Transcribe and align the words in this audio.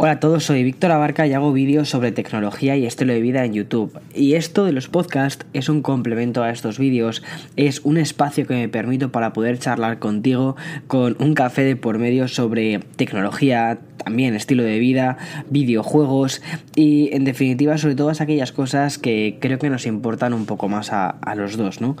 Hola 0.00 0.12
a 0.12 0.20
todos, 0.20 0.44
soy 0.44 0.62
Víctor 0.62 0.92
Abarca 0.92 1.26
y 1.26 1.32
hago 1.32 1.52
vídeos 1.52 1.88
sobre 1.88 2.12
tecnología 2.12 2.76
y 2.76 2.86
estilo 2.86 3.12
de 3.12 3.20
vida 3.20 3.44
en 3.44 3.52
YouTube. 3.52 3.98
Y 4.14 4.34
esto 4.34 4.64
de 4.64 4.70
los 4.70 4.86
podcasts 4.86 5.44
es 5.54 5.68
un 5.68 5.82
complemento 5.82 6.44
a 6.44 6.50
estos 6.50 6.78
vídeos, 6.78 7.24
es 7.56 7.80
un 7.80 7.98
espacio 7.98 8.46
que 8.46 8.54
me 8.54 8.68
permito 8.68 9.10
para 9.10 9.32
poder 9.32 9.58
charlar 9.58 9.98
contigo 9.98 10.54
con 10.86 11.16
un 11.18 11.34
café 11.34 11.62
de 11.62 11.74
por 11.74 11.98
medio 11.98 12.28
sobre 12.28 12.78
tecnología, 12.94 13.80
también 13.98 14.36
estilo 14.36 14.62
de 14.62 14.78
vida, 14.78 15.18
videojuegos 15.50 16.42
y 16.76 17.12
en 17.12 17.24
definitiva 17.24 17.76
sobre 17.76 17.96
todas 17.96 18.20
aquellas 18.20 18.52
cosas 18.52 18.98
que 18.98 19.38
creo 19.40 19.58
que 19.58 19.68
nos 19.68 19.84
importan 19.84 20.32
un 20.32 20.46
poco 20.46 20.68
más 20.68 20.92
a, 20.92 21.16
los 21.34 21.56
dos, 21.56 21.80
¿no? 21.80 21.96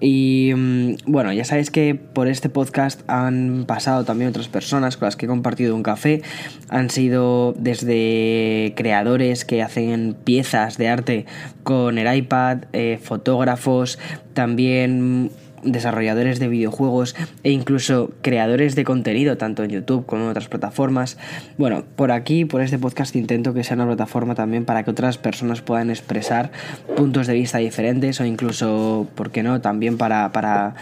Y 0.00 0.52
mm, 0.56 0.94
bueno, 1.06 1.32
ya 1.32 1.44
sabéis 1.44 1.70
que 1.70 1.96
por 1.96 2.28
este 2.28 2.48
podcast 2.48 3.02
han 3.08 3.64
pasado 3.66 4.04
también 4.04 4.30
otras 4.30 4.48
personas 4.48 4.96
con 4.96 5.06
las 5.06 5.16
que 5.16 5.26
he 5.26 5.28
compartido 5.28 5.74
un 5.74 5.82
café, 5.82 6.22
han 6.68 6.90
sido 6.90 7.39
desde 7.56 8.72
creadores 8.76 9.44
que 9.44 9.62
hacen 9.62 10.16
piezas 10.24 10.78
de 10.78 10.88
arte 10.88 11.26
con 11.62 11.98
el 11.98 12.14
iPad, 12.14 12.58
eh, 12.72 12.98
fotógrafos, 13.02 13.98
también 14.34 15.30
desarrolladores 15.62 16.38
de 16.38 16.48
videojuegos 16.48 17.14
e 17.42 17.50
incluso 17.50 18.10
creadores 18.22 18.74
de 18.74 18.84
contenido, 18.84 19.36
tanto 19.36 19.64
en 19.64 19.70
YouTube 19.70 20.06
como 20.06 20.24
en 20.24 20.30
otras 20.30 20.48
plataformas. 20.48 21.18
Bueno, 21.58 21.84
por 21.96 22.12
aquí, 22.12 22.44
por 22.44 22.62
este 22.62 22.78
podcast, 22.78 23.14
intento 23.16 23.54
que 23.54 23.64
sea 23.64 23.76
una 23.76 23.86
plataforma 23.86 24.34
también 24.34 24.64
para 24.64 24.82
que 24.84 24.90
otras 24.90 25.18
personas 25.18 25.60
puedan 25.62 25.90
expresar 25.90 26.50
puntos 26.96 27.26
de 27.26 27.34
vista 27.34 27.58
diferentes 27.58 28.20
o 28.20 28.24
incluso, 28.24 29.06
¿por 29.14 29.30
qué 29.30 29.42
no?, 29.42 29.60
también 29.60 29.98
para, 29.98 30.32
para 30.32 30.74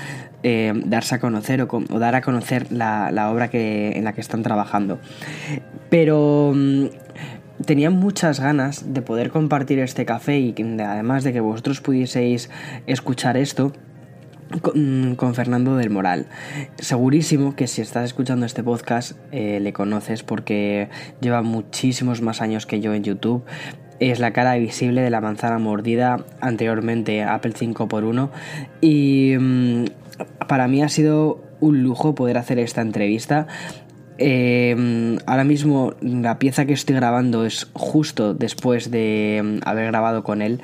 eh, 0.42 0.72
darse 0.84 1.16
a 1.16 1.20
conocer 1.20 1.62
o, 1.62 1.66
dar 1.98 2.14
a 2.14 2.20
conocer 2.20 2.70
la, 2.70 3.10
la 3.10 3.30
obra 3.30 3.48
que, 3.48 3.92
en 3.92 4.04
la 4.04 4.12
que 4.12 4.20
están 4.20 4.42
trabajando. 4.42 4.98
Pero 5.90 6.52
mm, 6.54 6.86
tenía 7.64 7.90
muchas 7.90 8.40
ganas 8.40 8.92
de 8.92 9.02
poder 9.02 9.30
compartir 9.30 9.78
este 9.80 10.04
café 10.04 10.38
y 10.38 10.54
además 10.80 11.24
de 11.24 11.32
que 11.32 11.40
vosotros 11.40 11.80
pudieseis 11.80 12.50
escuchar 12.86 13.36
esto 13.36 13.72
con, 14.62 15.34
Fernando 15.34 15.76
del 15.76 15.90
Moral. 15.90 16.26
Segurísimo 16.78 17.54
que 17.54 17.66
si 17.66 17.82
estás 17.82 18.04
escuchando 18.04 18.46
este 18.46 18.62
podcast 18.62 19.12
eh, 19.32 19.60
le 19.60 19.72
conoces 19.72 20.22
porque 20.22 20.88
lleva 21.20 21.42
muchísimos 21.42 22.22
más 22.22 22.40
años 22.40 22.66
que 22.66 22.80
yo 22.80 22.94
en 22.94 23.04
YouTube. 23.04 23.44
Es 24.00 24.20
la 24.20 24.32
cara 24.32 24.54
visible 24.56 25.00
de 25.02 25.10
la 25.10 25.20
manzana 25.20 25.58
mordida 25.58 26.24
anteriormente 26.40 27.24
Apple 27.24 27.52
5x1 27.52 28.30
y 28.80 29.34
mm, 29.38 29.84
para 30.46 30.68
mí 30.68 30.82
ha 30.82 30.88
sido 30.88 31.42
un 31.60 31.82
lujo 31.82 32.14
poder 32.14 32.38
hacer 32.38 32.58
esta 32.58 32.80
entrevista. 32.80 33.48
Eh, 34.18 35.16
ahora 35.26 35.44
mismo 35.44 35.94
la 36.00 36.38
pieza 36.38 36.64
que 36.64 36.72
estoy 36.72 36.96
grabando 36.96 37.44
es 37.44 37.68
justo 37.72 38.34
después 38.34 38.90
de 38.90 39.40
mm, 39.44 39.68
haber 39.68 39.86
grabado 39.86 40.24
con 40.24 40.42
él 40.42 40.60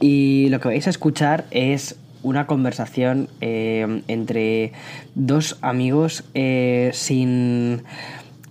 y 0.00 0.48
lo 0.50 0.60
que 0.60 0.68
vais 0.68 0.86
a 0.86 0.90
escuchar 0.90 1.46
es 1.50 1.96
una 2.22 2.46
conversación 2.46 3.28
eh, 3.40 4.02
entre 4.08 4.72
dos 5.14 5.58
amigos 5.62 6.24
eh, 6.34 6.90
sin 6.92 7.82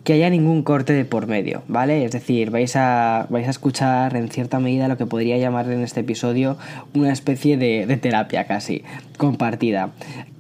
que 0.04 0.14
haya 0.14 0.30
ningún 0.30 0.64
corte 0.64 0.94
de 0.94 1.04
por 1.04 1.28
medio, 1.28 1.64
¿vale? 1.68 2.06
Es 2.06 2.14
decir, 2.14 2.50
vais 2.50 2.78
a, 2.78 3.28
vais 3.30 3.46
a 3.46 3.50
escuchar 3.50 4.16
en 4.16 4.30
cierta 4.30 4.58
medida 4.60 4.88
lo 4.88 4.98
que 4.98 5.06
podría 5.06 5.38
llamar 5.38 5.70
en 5.70 5.84
este 5.84 6.00
episodio 6.00 6.58
una 6.94 7.12
especie 7.12 7.58
de, 7.58 7.86
de 7.86 7.98
terapia 7.98 8.46
casi 8.46 8.84
compartida. 9.18 9.90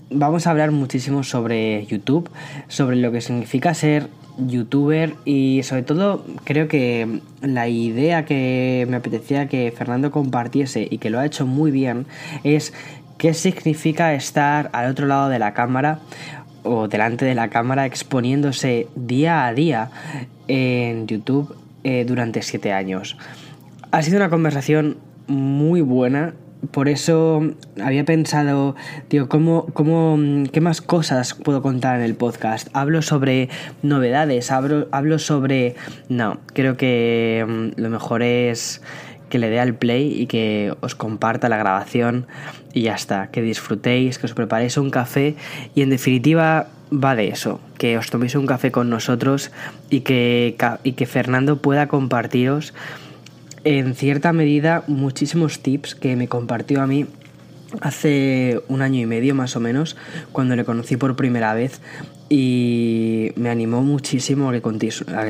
Vamos 0.09 0.48
a 0.48 0.52
hablar 0.52 0.72
muchísimo 0.72 1.23
sobre 1.23 1.86
YouTube, 1.86 2.30
sobre 2.70 2.95
lo 2.95 3.11
que 3.11 3.20
significa 3.20 3.73
ser 3.73 4.08
youtuber 4.38 5.16
y 5.25 5.61
sobre 5.64 5.83
todo 5.83 6.23
creo 6.44 6.67
que 6.67 7.22
la 7.42 7.67
idea 7.67 8.25
que 8.25 8.86
me 8.89 8.98
apetecía 8.98 9.48
que 9.48 9.73
Fernando 9.75 10.11
compartiese 10.11 10.88
y 10.89 11.00
que 11.00 11.09
lo 11.09 11.20
ha 11.20 11.25
hecho 11.25 11.45
muy 11.45 11.72
bien 11.72 12.05
es 12.44 12.73
qué 13.17 13.33
significa 13.33 14.14
estar 14.14 14.69
al 14.73 14.92
otro 14.92 15.08
lado 15.08 15.30
de 15.30 15.39
la 15.39 15.53
cámara 15.53 15.99
o 16.64 16.87
delante 16.87 17.25
de 17.25 17.36
la 17.36 17.49
cámara 17.49 17.86
exponiéndose 17.86 18.87
día 18.95 19.45
a 19.45 19.53
día 19.53 19.89
en 20.47 21.08
YouTube 21.08 21.55
eh, 21.83 22.05
durante 22.05 22.42
siete 22.42 22.73
años. 22.73 23.17
Ha 23.92 24.02
sido 24.02 24.17
una 24.17 24.30
conversación 24.30 24.97
muy 25.27 25.81
buena. 25.81 26.33
Por 26.71 26.89
eso 26.89 27.53
había 27.81 28.03
pensado, 28.03 28.75
tío, 29.08 29.30
¿cómo, 29.30 29.67
cómo, 29.73 30.17
¿qué 30.52 30.59
más 30.59 30.81
cosas 30.81 31.36
puedo 31.36 31.61
contar 31.61 31.97
en 31.97 32.02
el 32.03 32.15
podcast? 32.15 32.67
Hablo 32.73 33.03
sobre 33.03 33.49
novedades, 33.83 34.52
hablo, 34.52 34.87
hablo 34.92 35.19
sobre... 35.19 35.75
No, 36.09 36.39
creo 36.53 36.75
que 36.75 37.45
mm, 37.47 37.80
lo 37.80 37.89
mejor 37.89 38.23
es 38.23 38.81
que 39.30 39.39
le 39.39 39.49
dé 39.49 39.60
al 39.60 39.76
play 39.76 40.21
y 40.21 40.27
que 40.27 40.73
os 40.82 40.95
comparta 40.95 41.49
la 41.49 41.58
grabación 41.58 42.27
y 42.73 42.83
ya 42.83 42.95
está, 42.95 43.27
que 43.27 43.42
disfrutéis, 43.42 44.17
que 44.17 44.26
os 44.26 44.33
preparéis 44.33 44.77
un 44.77 44.89
café 44.89 45.36
y 45.76 45.82
en 45.82 45.89
definitiva 45.89 46.67
va 46.92 47.15
de 47.15 47.30
eso, 47.30 47.60
que 47.77 47.98
os 47.98 48.10
toméis 48.10 48.36
un 48.36 48.45
café 48.45 48.71
con 48.71 48.89
nosotros 48.89 49.52
y 49.89 50.02
que, 50.02 50.55
y 50.83 50.93
que 50.93 51.05
Fernando 51.05 51.58
pueda 51.58 51.87
compartiros 51.87 52.73
en 53.64 53.95
cierta 53.95 54.32
medida 54.32 54.83
muchísimos 54.87 55.60
tips 55.60 55.95
que 55.95 56.16
me 56.16 56.27
compartió 56.27 56.82
a 56.82 56.87
mí 56.87 57.05
hace 57.82 58.61
un 58.70 58.82
año 58.82 59.02
y 59.02 59.05
medio 59.05 59.36
más 59.36 59.55
o 59.55 59.60
menos, 59.60 59.98
cuando 60.32 60.55
le 60.55 60.64
conocí 60.64 60.95
por 60.95 61.16
primera 61.17 61.54
vez 61.54 61.82
y 62.30 63.32
me 63.36 63.49
animó 63.49 63.82
muchísimo 63.82 64.49
a 64.49 64.54
que, 64.54 64.61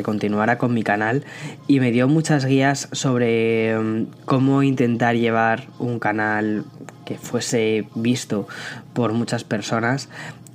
continuara 0.04 0.58
con 0.58 0.74
mi 0.74 0.84
canal 0.84 1.24
y 1.68 1.80
me 1.80 1.92
dio 1.92 2.08
muchas 2.08 2.46
guías 2.46 2.90
sobre 2.92 3.78
mm, 3.78 4.06
cómo 4.26 4.64
intentar 4.64 5.16
llevar 5.16 5.68
un 5.80 6.00
canal 6.00 6.66
que 7.06 7.18
fuese 7.18 7.88
visto 7.96 8.48
por 8.94 9.14
muchas 9.14 9.44
personas 9.44 10.10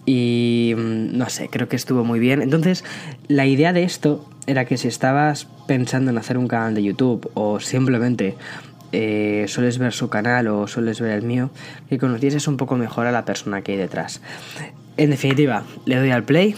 y 0.04 0.74
mm, 0.76 1.16
no 1.16 1.28
sé, 1.30 1.48
creo 1.48 1.68
que 1.68 1.76
estuvo 1.76 2.04
muy 2.04 2.18
bien. 2.18 2.42
Entonces, 2.42 2.84
la 3.28 3.46
idea 3.46 3.72
de 3.72 3.84
esto 3.84 4.28
era 4.46 4.64
que 4.64 4.76
si 4.76 4.88
estabas 4.88 5.46
pensando 5.66 6.10
en 6.10 6.18
hacer 6.18 6.38
un 6.38 6.48
canal 6.48 6.74
de 6.74 6.82
YouTube 6.82 7.30
o 7.34 7.60
simplemente 7.60 8.34
eh, 8.90 9.46
sueles 9.48 9.78
ver 9.78 9.92
su 9.92 10.08
canal 10.08 10.48
o 10.48 10.66
sueles 10.66 11.00
ver 11.00 11.12
el 11.12 11.22
mío, 11.22 11.50
que 11.88 11.98
conocieses 11.98 12.48
un 12.48 12.56
poco 12.56 12.76
mejor 12.76 13.06
a 13.06 13.12
la 13.12 13.24
persona 13.24 13.62
que 13.62 13.72
hay 13.72 13.78
detrás. 13.78 14.20
En 14.96 15.10
definitiva, 15.10 15.64
le 15.84 15.96
doy 15.96 16.10
al 16.10 16.24
play 16.24 16.54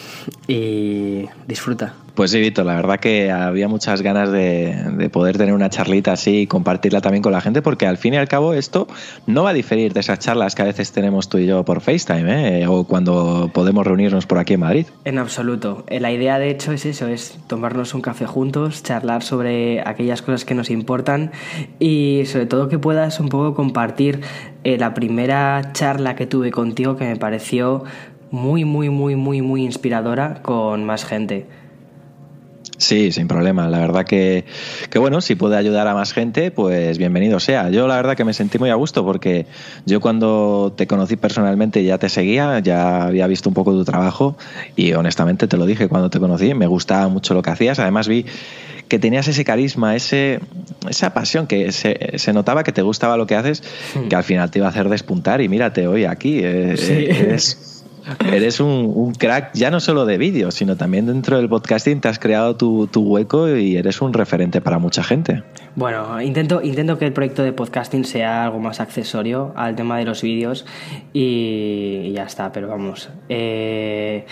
y 0.49 1.27
disfruta. 1.47 1.95
Pues 2.15 2.31
sí, 2.31 2.41
Vito, 2.41 2.63
la 2.63 2.77
verdad 2.77 3.01
que 3.01 3.33
había 3.33 3.67
muchas 3.67 4.01
ganas 4.01 4.31
de, 4.31 5.11
poder 5.13 5.37
tener 5.37 5.53
una 5.53 5.69
charlita 5.69 6.13
así 6.13 6.43
y 6.43 6.47
compartirla 6.47 7.01
también 7.01 7.23
con 7.23 7.33
la 7.33 7.41
gente, 7.41 7.61
porque 7.61 7.89
al 7.89 7.97
fin 7.97 8.15
y 8.15 8.17
al 8.19 8.29
cabo 8.29 8.55
esto 8.55 8.87
no 9.27 9.43
va 9.43 9.51
a 9.51 9.53
diferir 9.53 9.93
de 9.93 10.01
esas 10.01 10.21
charlas 10.21 10.55
que 10.55 10.63
a 10.63 10.65
veces 10.67 10.93
tenemos 10.93 11.29
tú 11.29 11.39
y 11.39 11.47
yo 11.47 11.65
por 11.65 11.81
FaceTime, 11.81 12.61
¿eh? 12.61 12.67
o 12.69 12.85
cuando 12.85 13.51
podemos 13.53 13.85
reunirnos 13.85 14.27
por 14.27 14.39
aquí 14.39 14.55
en 14.55 14.61
Madrid. 14.61 14.87
En 15.05 15.19
absoluto. 15.19 15.85
Eh, 15.89 15.99
la 15.99 16.13
idea, 16.13 16.39
de 16.39 16.51
hecho, 16.51 16.71
es 16.71 16.87
eso, 16.87 17.09
es 17.09 17.37
tomarnos 17.49 17.95
un 17.95 18.01
café 18.01 18.27
juntos, 18.27 18.85
charlar 18.85 19.25
sobre 19.25 19.81
aquellas 19.81 20.23
cosas 20.23 20.45
que 20.45 20.55
nos 20.55 20.71
importan 20.71 21.33
y 21.81 22.23
sobre 22.27 22.47
todo 22.47 22.69
que 22.69 22.79
puedas 22.79 23.19
un 23.19 23.29
poco 23.29 23.55
compartir 23.55 24.21
eh, 24.63 24.79
la 24.79 24.95
primera 24.95 25.73
charla 25.73 26.15
que 26.15 26.27
tuve 26.27 26.53
contigo 26.53 26.97
que 26.97 27.05
me 27.05 27.17
pareció 27.17 27.83
muy, 28.31 28.65
muy, 28.65 28.91
muy, 28.91 29.17
muy, 29.17 29.43
muy 29.43 29.65
inspiradora 29.65 30.43
con 30.43 30.85
más 30.85 31.05
gente. 31.05 31.47
Sí, 32.77 33.13
sin 33.13 33.29
problema. 33.29 33.69
La 33.69 33.79
verdad 33.79 34.05
que, 34.05 34.45
que, 34.91 34.99
bueno, 34.99 35.21
si 35.21 35.37
puede 35.37 35.57
ayudar 35.57 35.87
a 35.87 35.95
más 35.95 36.13
gente, 36.13 36.51
pues 36.51 36.99
bienvenido 36.99 37.39
sea. 37.39 37.71
Yo 37.71 37.87
la 37.87 37.97
verdad 37.97 38.17
que 38.17 38.25
me 38.25 38.35
sentí 38.35 38.59
muy 38.59 38.71
a 38.71 38.75
gusto 38.75 39.05
porque 39.05 39.47
yo 39.87 40.01
cuando 40.01 40.73
te 40.77 40.87
conocí 40.87 41.17
personalmente 41.17 41.85
ya 41.85 41.99
te 41.99 42.09
seguía, 42.09 42.59
ya 42.59 43.05
había 43.05 43.27
visto 43.27 43.49
un 43.49 43.55
poco 43.55 43.73
tu 43.73 43.85
trabajo 43.85 44.37
y 44.77 44.93
honestamente 44.95 45.47
te 45.47 45.57
lo 45.57 45.67
dije 45.67 45.89
cuando 45.89 46.11
te 46.11 46.19
conocí, 46.19 46.53
me 46.55 46.67
gustaba 46.67 47.09
mucho 47.09 47.35
lo 47.35 47.43
que 47.43 47.51
hacías. 47.51 47.79
Además 47.79 48.09
vi 48.09 48.27
que 48.89 48.99
tenías 48.99 49.29
ese 49.29 49.45
carisma, 49.45 49.95
ese, 49.97 50.41
esa 50.89 51.15
pasión, 51.15 51.47
que 51.47 51.73
se, 51.73 52.19
se 52.19 52.33
notaba 52.33 52.65
que 52.65 52.73
te 52.73 52.83
gustaba 52.83 53.17
lo 53.17 53.27
que 53.27 53.37
haces, 53.37 53.63
hmm. 53.95 54.09
que 54.09 54.17
al 54.17 54.25
final 54.25 54.51
te 54.51 54.59
iba 54.59 54.67
a 54.67 54.71
hacer 54.71 54.89
despuntar 54.89 55.41
y 55.41 55.49
mírate 55.49 55.87
hoy 55.87 56.05
aquí. 56.05 56.41
Eh, 56.41 56.75
eh, 56.79 57.17
Eres 57.21 57.71
un, 58.61 59.15
crack 59.15 59.51
ya 59.55 59.71
no 59.71 59.81
solo 59.81 60.07
de 60.07 60.19
vídeo, 60.19 60.51
sino 60.51 60.77
también 60.77 61.07
dentro 61.07 61.37
del 61.37 61.49
podcasting 61.49 62.01
te 62.01 62.09
has 62.09 62.19
creado 62.19 62.57
tu, 62.57 62.89
hueco 62.95 63.49
y 63.57 63.77
eres 63.77 64.01
un 64.01 64.13
referente 64.13 64.61
para 64.61 64.79
mucha 64.79 65.03
gente. 65.03 65.43
Bueno, 65.75 66.21
intento, 66.21 66.63
intento 66.63 66.99
que 66.99 67.07
el 67.07 67.13
proyecto 67.13 67.43
de 67.43 67.53
podcasting 67.53 68.05
sea 68.05 68.45
algo 68.45 68.61
más 68.61 68.81
accesorio 68.81 69.53
al 69.57 69.75
tema 69.75 69.99
de 69.99 70.05
los 70.05 70.23
vídeos 70.23 70.67
y, 71.13 72.13
ya 72.13 72.25
está, 72.25 72.53
pero 72.53 72.69
vamos. 72.69 73.09
Eh, 73.29 74.27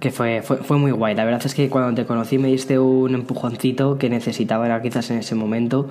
que 0.00 0.10
fue, 0.10 0.42
fue, 0.42 0.58
fue, 0.58 0.78
muy 0.78 0.90
guay. 0.90 1.14
La 1.14 1.24
verdad 1.24 1.42
es 1.44 1.54
que 1.54 1.70
cuando 1.70 1.94
te 1.94 2.06
conocí 2.06 2.38
me 2.38 2.48
diste 2.48 2.78
un 2.78 3.14
empujoncito 3.14 3.98
que 3.98 4.10
necesitaba 4.10 4.82
quizás 4.82 5.10
en 5.10 5.18
ese 5.18 5.34
momento 5.34 5.88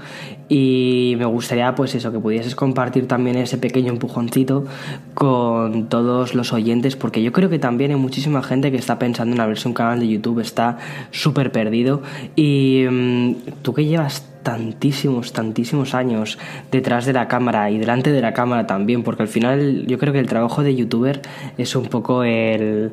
y 0.48 1.16
me 1.18 1.26
gustaría 1.26 1.74
pues 1.76 1.96
eso, 1.96 2.12
que 2.12 2.20
pudieses 2.20 2.56
compartir 2.56 3.08
también 3.08 3.38
ese 3.38 3.58
pequeño 3.58 3.92
empujoncito 3.92 4.66
con 5.14 5.88
todos 5.90 6.36
los 6.36 6.54
oyentes 6.54 6.96
porque 6.96 7.24
yo 7.24 7.32
creo 7.32 7.50
que 7.50 7.60
también 7.60 7.92
hay 7.92 7.98
muchísima 7.98 8.44
gente 8.44 8.72
que 8.72 8.78
está 8.78 9.00
pensando 9.00 9.36
en 9.36 9.42
abrirse 9.42 9.68
un 9.68 9.74
canal 9.74 10.00
de 10.00 10.08
YouTube, 10.08 10.40
está 10.40 10.78
súper 11.12 11.52
perdido 11.52 12.02
y 12.36 12.86
mm, 12.90 13.36
tú 13.64 13.74
que 13.74 13.86
llevas 13.86 14.35
tantísimos, 14.46 15.34
tantísimos 15.34 15.96
años 15.96 16.38
detrás 16.72 17.06
de 17.06 17.14
la 17.14 17.28
cámara 17.28 17.72
y 17.72 17.80
delante 17.80 18.12
de 18.12 18.22
la 18.22 18.32
cámara 18.32 18.68
también, 18.68 19.02
porque 19.02 19.24
al 19.24 19.28
final 19.28 19.88
yo 19.88 19.98
creo 19.98 20.14
que 20.14 20.20
el 20.20 20.28
trabajo 20.28 20.62
de 20.62 20.76
youtuber 20.76 21.24
es 21.58 21.76
un 21.76 21.88
poco 21.88 22.24
el, 22.24 22.92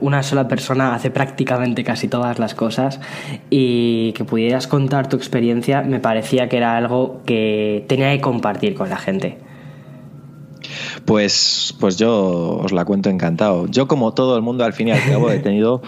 una 0.00 0.22
sola 0.22 0.48
persona 0.48 0.94
hace 0.94 1.10
prácticamente 1.10 1.84
casi 1.84 2.06
todas 2.06 2.38
las 2.38 2.54
cosas 2.54 3.00
y 3.48 4.12
que 4.12 4.24
pudieras 4.24 4.66
contar 4.66 5.08
tu 5.08 5.16
experiencia 5.16 5.80
me 5.80 6.00
parecía 6.00 6.50
que 6.50 6.58
era 6.58 6.76
algo 6.76 7.22
que 7.24 7.86
tenía 7.88 8.12
que 8.12 8.20
compartir 8.20 8.74
con 8.74 8.90
la 8.90 8.98
gente. 8.98 9.38
Pues, 11.04 11.74
pues 11.80 11.96
yo 11.96 12.60
os 12.62 12.72
la 12.72 12.84
cuento 12.84 13.10
encantado. 13.10 13.66
Yo, 13.66 13.88
como 13.88 14.14
todo 14.14 14.36
el 14.36 14.42
mundo, 14.42 14.64
al 14.64 14.72
fin 14.72 14.88
y 14.88 14.92
al 14.92 15.02
cabo, 15.04 15.30
he 15.30 15.38
tenido 15.38 15.82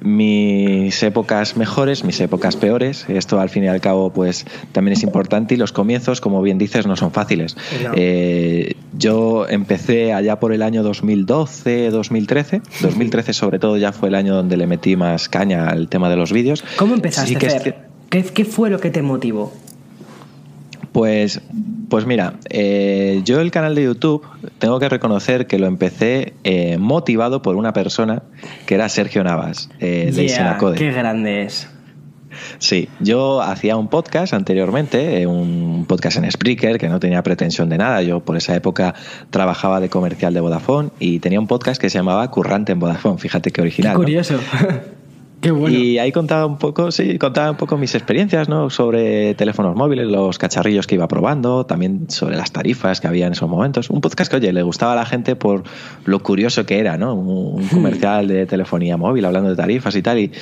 mis 0.00 1.02
épocas 1.02 1.56
mejores, 1.56 2.04
mis 2.04 2.20
épocas 2.20 2.56
peores. 2.56 3.06
Esto, 3.08 3.38
al 3.40 3.50
fin 3.50 3.64
y 3.64 3.68
al 3.68 3.80
cabo, 3.80 4.10
pues 4.10 4.46
también 4.72 4.96
es 4.96 5.02
importante. 5.02 5.54
Y 5.54 5.56
los 5.58 5.72
comienzos, 5.72 6.20
como 6.20 6.40
bien 6.42 6.58
dices, 6.58 6.86
no 6.86 6.96
son 6.96 7.12
fáciles. 7.12 7.56
Eh, 7.94 8.74
yo 8.96 9.46
empecé 9.48 10.12
allá 10.12 10.40
por 10.40 10.52
el 10.52 10.62
año 10.62 10.82
2012, 10.82 11.90
2013. 11.90 12.62
2013, 12.80 13.32
sobre 13.32 13.58
todo, 13.58 13.76
ya 13.76 13.92
fue 13.92 14.08
el 14.08 14.14
año 14.14 14.34
donde 14.34 14.56
le 14.56 14.66
metí 14.66 14.96
más 14.96 15.28
caña 15.28 15.68
al 15.68 15.88
tema 15.88 16.08
de 16.08 16.16
los 16.16 16.32
vídeos. 16.32 16.64
¿Cómo 16.76 16.94
empezaste? 16.94 17.36
¿Qué, 18.08 18.22
¿Qué 18.22 18.44
fue 18.44 18.70
lo 18.70 18.80
que 18.80 18.90
te 18.90 19.02
motivó? 19.02 19.52
Pues, 20.92 21.42
pues 21.88 22.06
mira, 22.06 22.34
eh, 22.50 23.20
yo 23.24 23.40
el 23.40 23.50
canal 23.50 23.74
de 23.74 23.84
YouTube 23.84 24.26
tengo 24.58 24.78
que 24.80 24.88
reconocer 24.88 25.46
que 25.46 25.58
lo 25.58 25.66
empecé 25.66 26.34
eh, 26.44 26.78
motivado 26.78 27.42
por 27.42 27.56
una 27.56 27.72
persona 27.72 28.22
que 28.66 28.74
era 28.74 28.88
Sergio 28.88 29.22
Navas, 29.24 29.70
eh, 29.80 30.10
de 30.14 30.24
Isenacode. 30.24 30.76
¡Qué 30.76 30.92
grande 30.92 31.42
es! 31.42 31.68
Sí, 32.58 32.88
yo 33.00 33.40
hacía 33.40 33.76
un 33.76 33.88
podcast 33.88 34.34
anteriormente, 34.34 35.20
eh, 35.20 35.26
un 35.26 35.86
podcast 35.86 36.18
en 36.18 36.30
Spreaker, 36.30 36.78
que 36.78 36.88
no 36.88 37.00
tenía 37.00 37.22
pretensión 37.22 37.68
de 37.68 37.78
nada. 37.78 38.02
Yo 38.02 38.20
por 38.20 38.36
esa 38.36 38.54
época 38.54 38.94
trabajaba 39.30 39.80
de 39.80 39.88
comercial 39.88 40.34
de 40.34 40.40
Vodafone 40.40 40.90
y 40.98 41.20
tenía 41.20 41.40
un 41.40 41.46
podcast 41.46 41.80
que 41.80 41.90
se 41.90 41.98
llamaba 41.98 42.30
Currante 42.30 42.72
en 42.72 42.80
Vodafone. 42.80 43.18
Fíjate 43.18 43.50
qué 43.50 43.60
original. 43.60 43.92
Qué 43.92 43.96
curioso. 43.96 44.38
Y 45.46 45.98
ahí 45.98 46.12
contaba 46.12 46.46
un 46.46 46.58
poco, 46.58 46.90
sí, 46.90 47.18
contaba 47.18 47.50
un 47.50 47.56
poco 47.56 47.76
mis 47.76 47.94
experiencias, 47.94 48.48
¿no? 48.48 48.70
Sobre 48.70 49.34
teléfonos 49.34 49.76
móviles, 49.76 50.06
los 50.06 50.38
cacharrillos 50.38 50.86
que 50.86 50.96
iba 50.96 51.06
probando, 51.06 51.66
también 51.66 52.10
sobre 52.10 52.36
las 52.36 52.50
tarifas 52.50 53.00
que 53.00 53.06
había 53.06 53.26
en 53.26 53.32
esos 53.32 53.48
momentos. 53.48 53.90
Un 53.90 54.00
podcast 54.00 54.30
que, 54.30 54.38
oye, 54.38 54.52
le 54.52 54.62
gustaba 54.62 54.92
a 54.94 54.96
la 54.96 55.06
gente 55.06 55.36
por 55.36 55.62
lo 56.04 56.20
curioso 56.20 56.66
que 56.66 56.78
era, 56.78 56.96
¿no? 56.96 57.14
Un, 57.14 57.64
hmm. 57.64 57.68
comercial 57.68 58.28
de 58.28 58.46
telefonía 58.46 58.96
móvil 58.96 59.24
hablando 59.24 59.50
de 59.50 59.56
tarifas 59.56 59.94
y 59.94 60.02
tal, 60.02 60.18
y, 60.18 60.32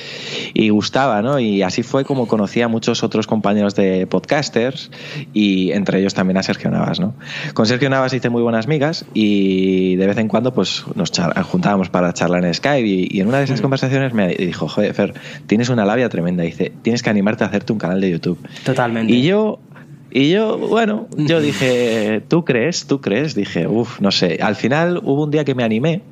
y, 0.53 0.69
gustaba, 0.69 1.21
¿no? 1.21 1.39
Y 1.39 1.61
así 1.61 1.83
fue 1.83 2.03
como 2.03 2.27
conocí 2.27 2.61
a 2.61 2.67
muchos 2.67 3.03
otros 3.03 3.27
compañeros 3.27 3.75
de 3.75 4.07
podcasters 4.07 4.91
y 5.33 5.71
entre 5.71 5.99
ellos 5.99 6.13
también 6.13 6.37
a 6.37 6.43
Sergio 6.43 6.71
Navas, 6.71 6.99
¿no? 6.99 7.13
Con 7.53 7.65
Sergio 7.65 7.89
Navas 7.89 8.13
hice 8.13 8.29
muy 8.29 8.41
buenas 8.41 8.67
migas 8.67 9.05
y 9.13 9.95
de 9.97 10.07
vez 10.07 10.17
en 10.17 10.27
cuando 10.27 10.53
pues 10.53 10.83
nos 10.95 11.11
juntábamos 11.49 11.89
para 11.89 12.13
charlar 12.13 12.43
en 12.45 12.53
Skype 12.53 12.87
y, 12.87 13.07
y 13.11 13.21
en 13.21 13.27
una 13.27 13.37
de 13.37 13.43
esas 13.43 13.59
hmm. 13.59 13.63
conversaciones 13.63 14.13
me 14.13 14.29
dijo, 14.29 14.67
joder, 14.67 14.94
Fer, 14.95 15.13
tienes 15.47 15.69
una 15.69 15.85
labia 15.85 16.09
tremenda. 16.09 16.43
Dice, 16.43 16.71
tienes 16.81 17.03
que 17.03 17.09
animarte 17.09 17.43
a 17.43 17.47
hacerte 17.47 17.73
un 17.73 17.79
canal 17.79 18.01
de 18.01 18.11
YouTube. 18.11 18.39
Totalmente. 18.63 19.13
Y 19.13 19.23
yo 19.23 19.59
y 20.17 20.29
yo, 20.29 20.57
bueno, 20.57 21.09
yo 21.17 21.41
dije, 21.41 22.21
¿tú 22.25 22.45
crees? 22.45 22.87
¿Tú 22.87 23.01
crees? 23.01 23.35
Dije, 23.35 23.67
uff, 23.67 23.99
no 23.99 24.11
sé. 24.11 24.39
Al 24.41 24.55
final 24.55 25.01
hubo 25.03 25.25
un 25.25 25.29
día 25.29 25.43
que 25.43 25.55
me 25.55 25.63
animé 25.65 26.03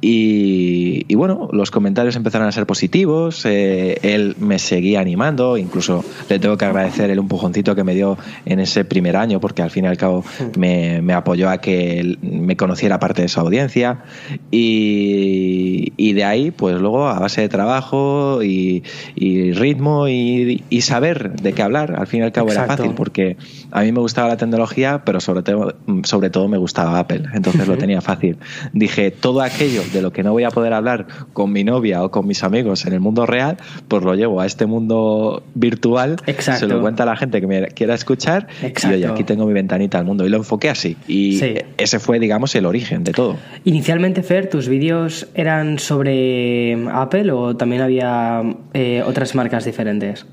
y, 0.00 1.12
bueno, 1.16 1.48
los 1.50 1.72
comentarios 1.72 2.14
empezaron 2.14 2.46
a 2.46 2.52
ser 2.52 2.66
positivos, 2.66 3.44
eh, 3.44 3.98
él 4.02 4.36
me 4.38 4.60
seguía 4.60 5.00
animando, 5.00 5.56
incluso 5.56 6.04
le 6.28 6.38
tengo 6.38 6.56
que 6.56 6.66
agradecer 6.66 7.10
el 7.10 7.18
empujoncito 7.18 7.74
que 7.74 7.82
me 7.82 7.96
dio 7.96 8.16
en 8.46 8.60
ese 8.60 8.84
primer 8.84 9.16
año, 9.16 9.40
porque 9.40 9.62
al 9.62 9.70
fin 9.70 9.86
y 9.86 9.88
al 9.88 9.96
cabo 9.96 10.24
me, 10.56 11.02
apoyó 11.12 11.50
a 11.50 11.58
que 11.58 12.16
me 12.22 12.56
conociera 12.56 13.00
parte 13.00 13.22
de 13.22 13.28
su 13.28 13.40
audiencia 13.40 14.04
y, 14.52 16.12
de 16.12 16.22
ahí, 16.22 16.52
pues 16.52 16.80
luego 16.80 17.08
a 17.08 17.18
base 17.18 17.40
de 17.40 17.48
trabajo 17.48 18.40
y, 18.40 18.84
ritmo 19.16 20.06
y, 20.06 20.62
saber 20.82 21.32
de 21.40 21.52
qué 21.54 21.62
hablar, 21.62 21.96
al 21.98 22.06
fin 22.06 22.20
y 22.20 22.22
al 22.22 22.30
cabo 22.30 22.52
era 22.52 22.66
fácil, 22.66 22.92
porque 22.94 23.31
a 23.70 23.82
mí 23.82 23.92
me 23.92 24.00
gustaba 24.00 24.28
la 24.28 24.36
tecnología, 24.36 25.02
pero 25.04 25.20
sobre 25.20 25.42
todo, 25.42 25.74
sobre 26.04 26.30
todo 26.30 26.48
me 26.48 26.58
gustaba 26.58 26.98
Apple, 26.98 27.24
entonces 27.34 27.66
lo 27.68 27.76
tenía 27.76 28.00
fácil. 28.00 28.38
Dije, 28.72 29.10
todo 29.10 29.42
aquello 29.42 29.82
de 29.92 30.02
lo 30.02 30.12
que 30.12 30.22
no 30.22 30.32
voy 30.32 30.44
a 30.44 30.50
poder 30.50 30.72
hablar 30.72 31.06
con 31.32 31.52
mi 31.52 31.64
novia 31.64 32.02
o 32.02 32.10
con 32.10 32.26
mis 32.26 32.42
amigos 32.44 32.86
en 32.86 32.92
el 32.92 33.00
mundo 33.00 33.26
real, 33.26 33.56
pues 33.88 34.02
lo 34.02 34.14
llevo 34.14 34.40
a 34.40 34.46
este 34.46 34.66
mundo 34.66 35.42
virtual, 35.54 36.16
se 36.38 36.66
lo 36.66 36.80
cuenta 36.80 37.02
a 37.02 37.06
la 37.06 37.16
gente 37.16 37.40
que 37.40 37.46
me 37.46 37.68
quiera 37.68 37.94
escuchar 37.94 38.48
y 38.62 38.86
oye, 38.86 39.06
aquí 39.06 39.24
tengo 39.24 39.46
mi 39.46 39.52
ventanita 39.52 39.98
al 39.98 40.04
mundo. 40.04 40.26
Y 40.26 40.28
lo 40.28 40.38
enfoqué 40.38 40.70
así. 40.70 40.96
Y 41.08 41.40
ese 41.76 41.98
fue, 41.98 42.18
digamos, 42.18 42.54
el 42.54 42.66
origen 42.66 43.04
de 43.04 43.12
todo. 43.12 43.36
Inicialmente, 43.64 44.22
Fer, 44.22 44.48
¿tus 44.48 44.68
vídeos 44.68 45.28
eran 45.34 45.78
sobre 45.78 46.86
Apple 46.92 47.32
o 47.32 47.56
también 47.56 47.82
había 47.82 48.42
eh, 48.74 49.02
otras 49.04 49.34
marcas 49.34 49.64
diferentes? 49.64 50.26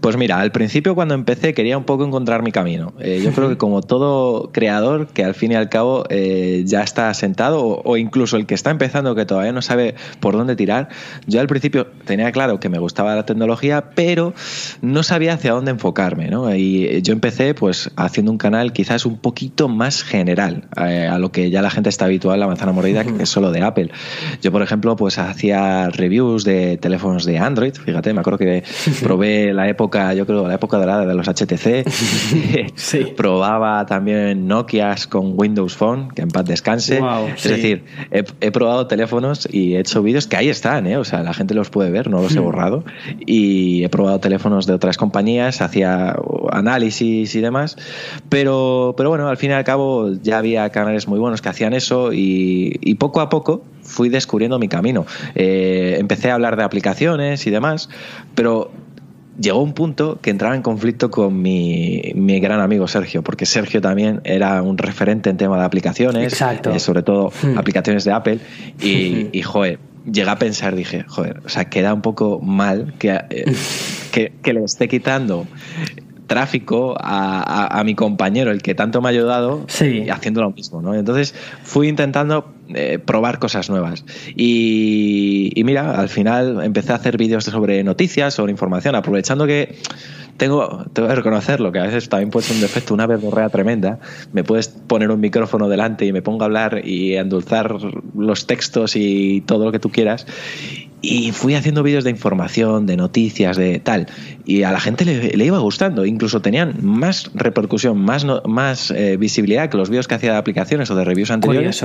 Pues 0.00 0.16
mira, 0.16 0.40
al 0.40 0.52
principio 0.52 0.94
cuando 0.94 1.14
empecé 1.14 1.54
quería 1.54 1.78
un 1.78 1.84
poco 1.84 2.04
encontrar 2.04 2.42
mi 2.42 2.52
camino. 2.52 2.92
Eh, 2.98 3.20
yo 3.24 3.32
creo 3.32 3.48
que 3.48 3.56
como 3.58 3.82
todo 3.82 4.50
creador 4.52 5.08
que 5.08 5.24
al 5.24 5.34
fin 5.34 5.52
y 5.52 5.54
al 5.54 5.68
cabo 5.68 6.04
eh, 6.08 6.62
ya 6.66 6.82
está 6.82 7.10
asentado 7.10 7.82
o, 7.84 7.96
incluso 7.96 8.36
el 8.36 8.46
que 8.46 8.54
está 8.54 8.70
empezando 8.70 9.14
que 9.14 9.26
todavía 9.26 9.52
no 9.52 9.62
sabe 9.62 9.94
por 10.20 10.36
dónde 10.36 10.56
tirar, 10.56 10.88
yo 11.26 11.40
al 11.40 11.46
principio 11.46 11.86
tenía 12.04 12.30
claro 12.32 12.60
que 12.60 12.68
me 12.68 12.78
gustaba 12.78 13.14
la 13.14 13.26
tecnología, 13.26 13.90
pero 13.94 14.34
no 14.82 15.02
sabía 15.02 15.34
hacia 15.34 15.52
dónde 15.52 15.70
enfocarme. 15.70 16.28
¿no? 16.28 16.54
Y 16.54 17.02
yo 17.02 17.12
empecé 17.12 17.54
pues 17.54 17.90
haciendo 17.96 18.32
un 18.32 18.38
canal 18.38 18.72
quizás 18.72 19.06
un 19.06 19.18
poquito 19.18 19.68
más 19.68 20.02
general 20.02 20.64
eh, 20.76 21.08
a 21.10 21.18
lo 21.18 21.32
que 21.32 21.50
ya 21.50 21.62
la 21.62 21.70
gente 21.70 21.88
está 21.88 22.04
habitual, 22.06 22.40
la 22.40 22.46
manzana 22.46 22.72
mordida, 22.72 23.04
que 23.04 23.22
es 23.22 23.28
solo 23.28 23.50
de 23.50 23.62
Apple. 23.62 23.90
Yo, 24.42 24.52
por 24.52 24.62
ejemplo, 24.62 24.96
pues 24.96 25.18
hacía 25.18 25.90
reviews 25.90 26.44
de 26.44 26.76
teléfonos 26.76 27.24
de 27.24 27.38
Android, 27.38 27.74
fíjate, 27.74 28.12
me 28.12 28.20
acuerdo 28.20 28.38
que 28.38 28.62
probé 29.02 29.52
la 29.52 29.68
época, 29.78 30.12
yo 30.12 30.26
creo, 30.26 30.48
la 30.48 30.54
época 30.54 30.76
dorada 30.76 31.06
de 31.06 31.14
los 31.14 31.28
HTC. 31.28 31.88
sí. 32.74 33.12
Probaba 33.16 33.86
también 33.86 34.48
Nokias 34.48 35.06
con 35.06 35.34
Windows 35.36 35.76
Phone, 35.76 36.08
que 36.10 36.22
en 36.22 36.28
paz 36.30 36.44
descanse. 36.46 37.00
es 37.36 37.44
decir, 37.44 37.84
he, 38.10 38.50
probado 38.50 38.88
teléfonos 38.88 39.48
y 39.50 39.76
he 39.76 39.80
hecho 39.80 40.02
vídeos 40.02 40.26
que 40.26 40.36
ahí 40.36 40.48
están, 40.48 40.88
¿eh? 40.88 40.96
o 40.96 41.04
sea, 41.04 41.22
la 41.22 41.32
gente 41.32 41.54
los 41.54 41.70
puede 41.70 41.90
ver, 41.90 42.10
no 42.10 42.20
los 42.20 42.34
he 42.34 42.40
borrado. 42.48 42.82
Y 43.24 43.84
he 43.84 43.88
probado 43.88 44.18
teléfonos 44.18 44.66
de 44.66 44.72
otras 44.72 44.96
compañías, 44.96 45.62
hacía 45.62 46.16
análisis 46.50 47.34
y 47.36 47.40
demás. 47.40 47.76
Pero, 48.28 48.94
pero 48.96 49.10
bueno, 49.10 49.28
al 49.28 49.36
fin 49.36 49.50
y 49.50 49.54
al 49.54 49.64
cabo 49.64 50.12
ya 50.20 50.38
había 50.38 50.68
canales 50.70 51.06
muy 51.06 51.20
buenos 51.20 51.40
que 51.40 51.50
hacían 51.50 51.72
eso 51.72 52.12
y, 52.12 52.78
y 52.80 52.96
poco 52.96 53.20
a 53.20 53.28
poco 53.28 53.62
fui 53.88 54.08
descubriendo 54.08 54.58
mi 54.58 54.68
camino. 54.68 55.06
Eh, 55.34 55.96
empecé 55.98 56.30
a 56.30 56.34
hablar 56.34 56.56
de 56.56 56.62
aplicaciones 56.62 57.46
y 57.46 57.50
demás, 57.50 57.88
pero 58.34 58.70
llegó 59.38 59.62
un 59.62 59.72
punto 59.72 60.18
que 60.20 60.30
entraba 60.30 60.54
en 60.54 60.62
conflicto 60.62 61.10
con 61.10 61.40
mi, 61.40 62.12
mi, 62.14 62.40
gran 62.40 62.60
amigo 62.60 62.88
Sergio, 62.88 63.22
porque 63.22 63.46
Sergio 63.46 63.80
también 63.80 64.20
era 64.24 64.62
un 64.62 64.78
referente 64.78 65.30
en 65.30 65.36
tema 65.36 65.58
de 65.58 65.64
aplicaciones, 65.64 66.40
eh, 66.40 66.78
sobre 66.78 67.02
todo 67.02 67.32
hmm. 67.42 67.58
aplicaciones 67.58 68.04
de 68.04 68.12
Apple, 68.12 68.40
y, 68.80 69.28
y 69.32 69.42
joder, 69.42 69.78
llegué 70.04 70.30
a 70.30 70.36
pensar, 70.36 70.74
dije, 70.74 71.04
joder, 71.06 71.40
o 71.44 71.48
sea, 71.48 71.66
queda 71.66 71.94
un 71.94 72.02
poco 72.02 72.40
mal 72.40 72.94
que, 72.98 73.10
eh, 73.30 73.44
que, 74.12 74.32
que 74.42 74.52
le 74.52 74.64
esté 74.64 74.88
quitando 74.88 75.46
tráfico 76.28 76.94
a, 77.00 77.82
mi 77.84 77.96
compañero, 77.96 78.52
el 78.52 78.62
que 78.62 78.76
tanto 78.76 79.02
me 79.02 79.08
ha 79.08 79.10
ayudado, 79.10 79.66
haciendo 80.12 80.42
lo 80.42 80.50
mismo. 80.52 80.80
¿no? 80.80 80.94
Entonces 80.94 81.34
fui 81.64 81.88
intentando 81.88 82.52
eh, 82.68 83.00
probar 83.04 83.40
cosas 83.40 83.68
nuevas. 83.68 84.04
Y, 84.36 85.50
y, 85.56 85.64
mira, 85.64 85.98
al 85.98 86.08
final 86.08 86.62
empecé 86.62 86.92
a 86.92 86.96
hacer 86.96 87.16
vídeos 87.16 87.44
sobre 87.44 87.82
noticias, 87.82 88.34
sobre 88.34 88.52
información, 88.52 88.94
aprovechando 88.94 89.46
que 89.46 89.74
tengo, 90.38 90.84
tengo 90.92 91.08
que 91.08 91.14
reconocerlo, 91.14 91.72
que 91.72 91.80
a 91.80 91.82
veces 91.82 92.08
también 92.08 92.30
puede 92.30 92.46
ser 92.46 92.56
un 92.56 92.62
defecto, 92.62 92.94
una 92.94 93.06
verborrea 93.06 93.48
tremenda. 93.48 93.98
Me 94.32 94.44
puedes 94.44 94.68
poner 94.68 95.10
un 95.10 95.20
micrófono 95.20 95.68
delante 95.68 96.06
y 96.06 96.12
me 96.12 96.22
pongo 96.22 96.42
a 96.42 96.46
hablar 96.46 96.86
y 96.86 97.16
endulzar 97.16 97.76
los 98.16 98.46
textos 98.46 98.96
y 98.96 99.42
todo 99.42 99.66
lo 99.66 99.72
que 99.72 99.80
tú 99.80 99.90
quieras. 99.90 100.26
Y 101.00 101.32
fui 101.32 101.54
haciendo 101.54 101.82
vídeos 101.82 102.04
de 102.04 102.10
información, 102.10 102.86
de 102.86 102.96
noticias, 102.96 103.56
de 103.56 103.78
tal. 103.78 104.08
Y 104.44 104.64
a 104.64 104.72
la 104.72 104.80
gente 104.80 105.04
le, 105.04 105.44
iba 105.44 105.58
gustando. 105.58 106.04
Incluso 106.04 106.40
tenían 106.40 106.76
más 106.82 107.30
repercusión, 107.34 107.98
más, 107.98 108.26
más 108.46 108.90
eh, 108.90 109.16
visibilidad 109.16 109.68
que 109.70 109.76
los 109.76 109.90
vídeos 109.90 110.08
que 110.08 110.16
hacía 110.16 110.32
de 110.32 110.38
aplicaciones 110.38 110.90
o 110.90 110.96
de 110.96 111.04
reviews 111.04 111.30
anteriores. 111.30 111.84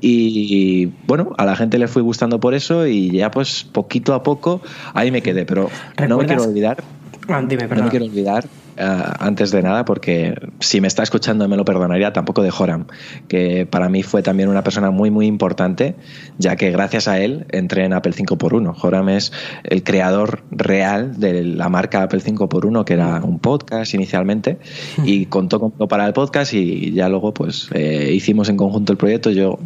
Y 0.00 0.86
bueno, 1.06 1.32
a 1.38 1.46
la 1.46 1.56
gente 1.56 1.78
le 1.78 1.88
fui 1.88 2.02
gustando 2.02 2.38
por 2.40 2.54
eso 2.54 2.86
y 2.86 3.10
ya 3.10 3.30
pues 3.30 3.64
poquito 3.64 4.14
a 4.14 4.22
poco 4.22 4.60
ahí 4.94 5.10
me 5.10 5.22
quedé. 5.22 5.46
Pero 5.46 5.70
no 6.06 6.18
me 6.18 6.26
quiero 6.26 6.44
olvidar. 6.44 6.82
Ah, 7.28 7.42
dime, 7.46 7.66
no 7.66 7.84
me 7.84 7.90
quiero 7.90 8.04
olvidar 8.04 8.44
eh, 8.78 9.02
antes 9.18 9.50
de 9.50 9.62
nada, 9.62 9.84
porque 9.84 10.34
si 10.60 10.80
me 10.80 10.88
está 10.88 11.02
escuchando 11.02 11.48
me 11.48 11.56
lo 11.56 11.64
perdonaría, 11.64 12.12
tampoco 12.12 12.42
de 12.42 12.50
Joram, 12.50 12.86
que 13.26 13.66
para 13.66 13.88
mí 13.88 14.02
fue 14.02 14.22
también 14.22 14.48
una 14.48 14.62
persona 14.62 14.90
muy, 14.90 15.10
muy 15.10 15.26
importante, 15.26 15.96
ya 16.38 16.56
que 16.56 16.70
gracias 16.70 17.08
a 17.08 17.18
él 17.18 17.46
entré 17.50 17.84
en 17.84 17.92
Apple 17.92 18.12
5x1. 18.12 18.74
Joram 18.74 19.08
es 19.08 19.32
el 19.64 19.82
creador 19.82 20.44
real 20.50 21.18
de 21.18 21.42
la 21.44 21.68
marca 21.68 22.02
Apple 22.02 22.20
5x1, 22.20 22.84
que 22.84 22.94
era 22.94 23.20
un 23.22 23.38
podcast 23.38 23.94
inicialmente, 23.94 24.58
y 25.04 25.26
contó 25.38 25.58
conmigo 25.58 25.88
para 25.88 26.06
el 26.06 26.12
podcast 26.12 26.54
y 26.54 26.92
ya 26.92 27.08
luego 27.08 27.34
pues 27.34 27.68
eh, 27.72 28.12
hicimos 28.12 28.48
en 28.48 28.56
conjunto 28.56 28.92
el 28.92 28.98
proyecto. 28.98 29.30
Yo 29.30 29.58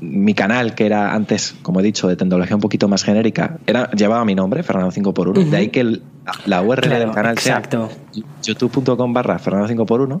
mi 0.00 0.34
canal, 0.34 0.74
que 0.74 0.86
era 0.86 1.14
antes, 1.14 1.54
como 1.62 1.80
he 1.80 1.82
dicho, 1.82 2.08
de 2.08 2.16
tecnología 2.16 2.56
un 2.56 2.62
poquito 2.62 2.88
más 2.88 3.04
genérica, 3.04 3.58
era, 3.66 3.90
llevaba 3.92 4.24
mi 4.24 4.34
nombre, 4.34 4.62
Fernando 4.62 4.90
5x1. 4.92 5.50
De 5.50 5.56
ahí 5.56 5.68
que 5.68 6.00
la 6.46 6.62
URL 6.62 6.88
del 6.88 7.10
canal 7.10 7.32
exacto. 7.32 7.88
sea 7.88 8.22
youtube.com 8.42 9.12
barra 9.12 9.38
Fernando 9.38 9.68
5x1. 9.68 10.20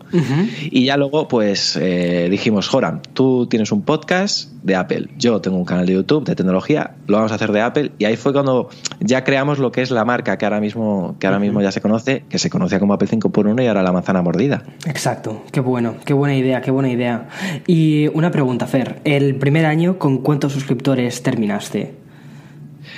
Y 0.70 0.84
ya 0.84 0.96
luego, 0.96 1.28
pues 1.28 1.76
eh, 1.80 2.28
dijimos, 2.30 2.68
Joram, 2.68 3.00
tú 3.12 3.46
tienes 3.46 3.72
un 3.72 3.82
podcast 3.82 4.50
de 4.62 4.76
Apple, 4.76 5.08
yo 5.18 5.40
tengo 5.40 5.56
un 5.56 5.64
canal 5.64 5.86
de 5.86 5.94
YouTube 5.94 6.24
de 6.24 6.36
tecnología, 6.36 6.94
lo 7.06 7.16
vamos 7.16 7.32
a 7.32 7.34
hacer 7.34 7.52
de 7.52 7.60
Apple. 7.60 7.92
Y 7.98 8.04
ahí 8.04 8.16
fue 8.16 8.32
cuando 8.32 8.68
ya 9.00 9.24
creamos 9.24 9.58
lo 9.58 9.72
que 9.72 9.82
es 9.82 9.90
la 9.90 10.04
marca 10.04 10.38
que 10.38 10.44
ahora 10.44 10.60
mismo, 10.60 11.16
que 11.18 11.26
ahora 11.26 11.38
mismo 11.38 11.60
ya 11.60 11.72
se 11.72 11.80
conoce, 11.80 12.24
que 12.28 12.38
se 12.38 12.48
conocía 12.48 12.78
como 12.78 12.94
Apple 12.94 13.08
5x1 13.08 13.62
y 13.62 13.66
ahora 13.66 13.82
la 13.82 13.92
manzana 13.92 14.22
mordida. 14.22 14.62
Exacto, 14.86 15.42
qué 15.50 15.60
bueno, 15.60 15.96
qué 16.04 16.14
buena 16.14 16.36
idea, 16.36 16.60
qué 16.60 16.70
buena 16.70 16.90
idea. 16.90 17.28
Y 17.66 18.08
una 18.08 18.30
pregunta, 18.30 18.66
Fer, 18.66 19.00
el 19.04 19.31
primer 19.36 19.66
año, 19.66 19.98
¿con 19.98 20.18
cuántos 20.18 20.52
suscriptores 20.52 21.22
terminaste? 21.22 21.94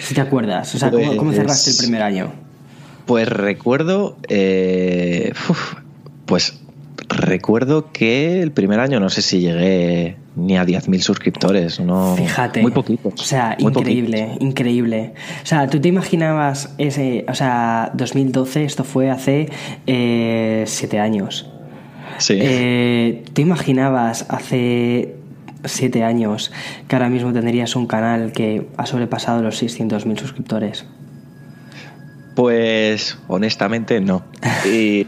Si 0.00 0.14
te 0.14 0.20
acuerdas, 0.20 0.74
o 0.74 0.78
sea, 0.78 0.90
¿cómo, 0.90 1.16
¿cómo, 1.16 1.32
cerraste 1.32 1.70
el 1.70 1.76
primer 1.76 2.02
año? 2.02 2.32
Pues 3.06 3.28
recuerdo, 3.28 4.16
eh, 4.28 5.32
pues 6.26 6.58
recuerdo 7.08 7.92
que 7.92 8.42
el 8.42 8.52
primer 8.52 8.80
año 8.80 9.00
no 9.00 9.10
sé 9.10 9.22
si 9.22 9.40
llegué 9.40 10.16
ni 10.36 10.56
a 10.56 10.64
10.000 10.64 11.00
suscriptores, 11.00 11.80
no 11.80 12.16
Fíjate. 12.16 12.62
Muy 12.62 12.72
poquitos. 12.72 13.20
O 13.20 13.24
sea, 13.24 13.56
increíble, 13.58 14.36
increíble. 14.40 15.14
O 15.42 15.46
sea, 15.46 15.68
tú 15.68 15.80
te 15.80 15.88
imaginabas 15.88 16.74
ese, 16.78 17.24
o 17.28 17.34
sea, 17.34 17.90
2012, 17.94 18.64
esto 18.64 18.84
fue 18.84 19.10
hace 19.10 19.48
eh, 19.86 20.64
siete 20.66 20.98
años. 20.98 21.50
Sí. 22.18 22.38
Eh, 22.40 23.24
¿Te 23.32 23.42
imaginabas 23.42 24.26
hace 24.28 25.14
siete 25.64 26.04
años 26.04 26.52
que 26.88 26.96
ahora 26.96 27.08
mismo 27.08 27.32
tendrías 27.32 27.76
un 27.76 27.86
canal 27.86 28.32
que 28.32 28.68
ha 28.76 28.86
sobrepasado 28.86 29.42
los 29.42 29.62
600.000 29.62 30.18
suscriptores? 30.18 30.86
Pues 32.34 33.18
honestamente 33.28 34.00
no. 34.00 34.24
Y 34.66 35.06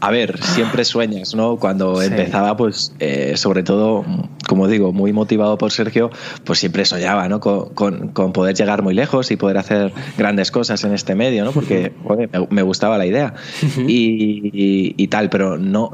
a 0.00 0.10
ver, 0.10 0.38
siempre 0.42 0.84
sueñas, 0.84 1.34
¿no? 1.34 1.56
Cuando 1.56 2.02
empezaba, 2.02 2.58
pues 2.58 2.92
eh, 2.98 3.38
sobre 3.38 3.62
todo, 3.62 4.04
como 4.46 4.68
digo, 4.68 4.92
muy 4.92 5.14
motivado 5.14 5.56
por 5.56 5.72
Sergio, 5.72 6.10
pues 6.44 6.58
siempre 6.58 6.84
soñaba, 6.84 7.26
¿no? 7.28 7.40
Con, 7.40 8.12
poder 8.12 8.54
llegar 8.54 8.82
muy 8.82 8.92
lejos 8.92 9.30
y 9.30 9.36
poder 9.36 9.56
hacer 9.56 9.92
grandes 10.18 10.50
cosas 10.50 10.84
en 10.84 10.92
este 10.92 11.14
medio, 11.14 11.44
¿no? 11.44 11.52
Porque 11.52 11.92
me, 12.50 12.62
gustaba 12.62 12.98
la 12.98 13.06
idea 13.06 13.32
y 13.86 15.06
tal, 15.08 15.30
pero 15.30 15.56
no 15.56 15.90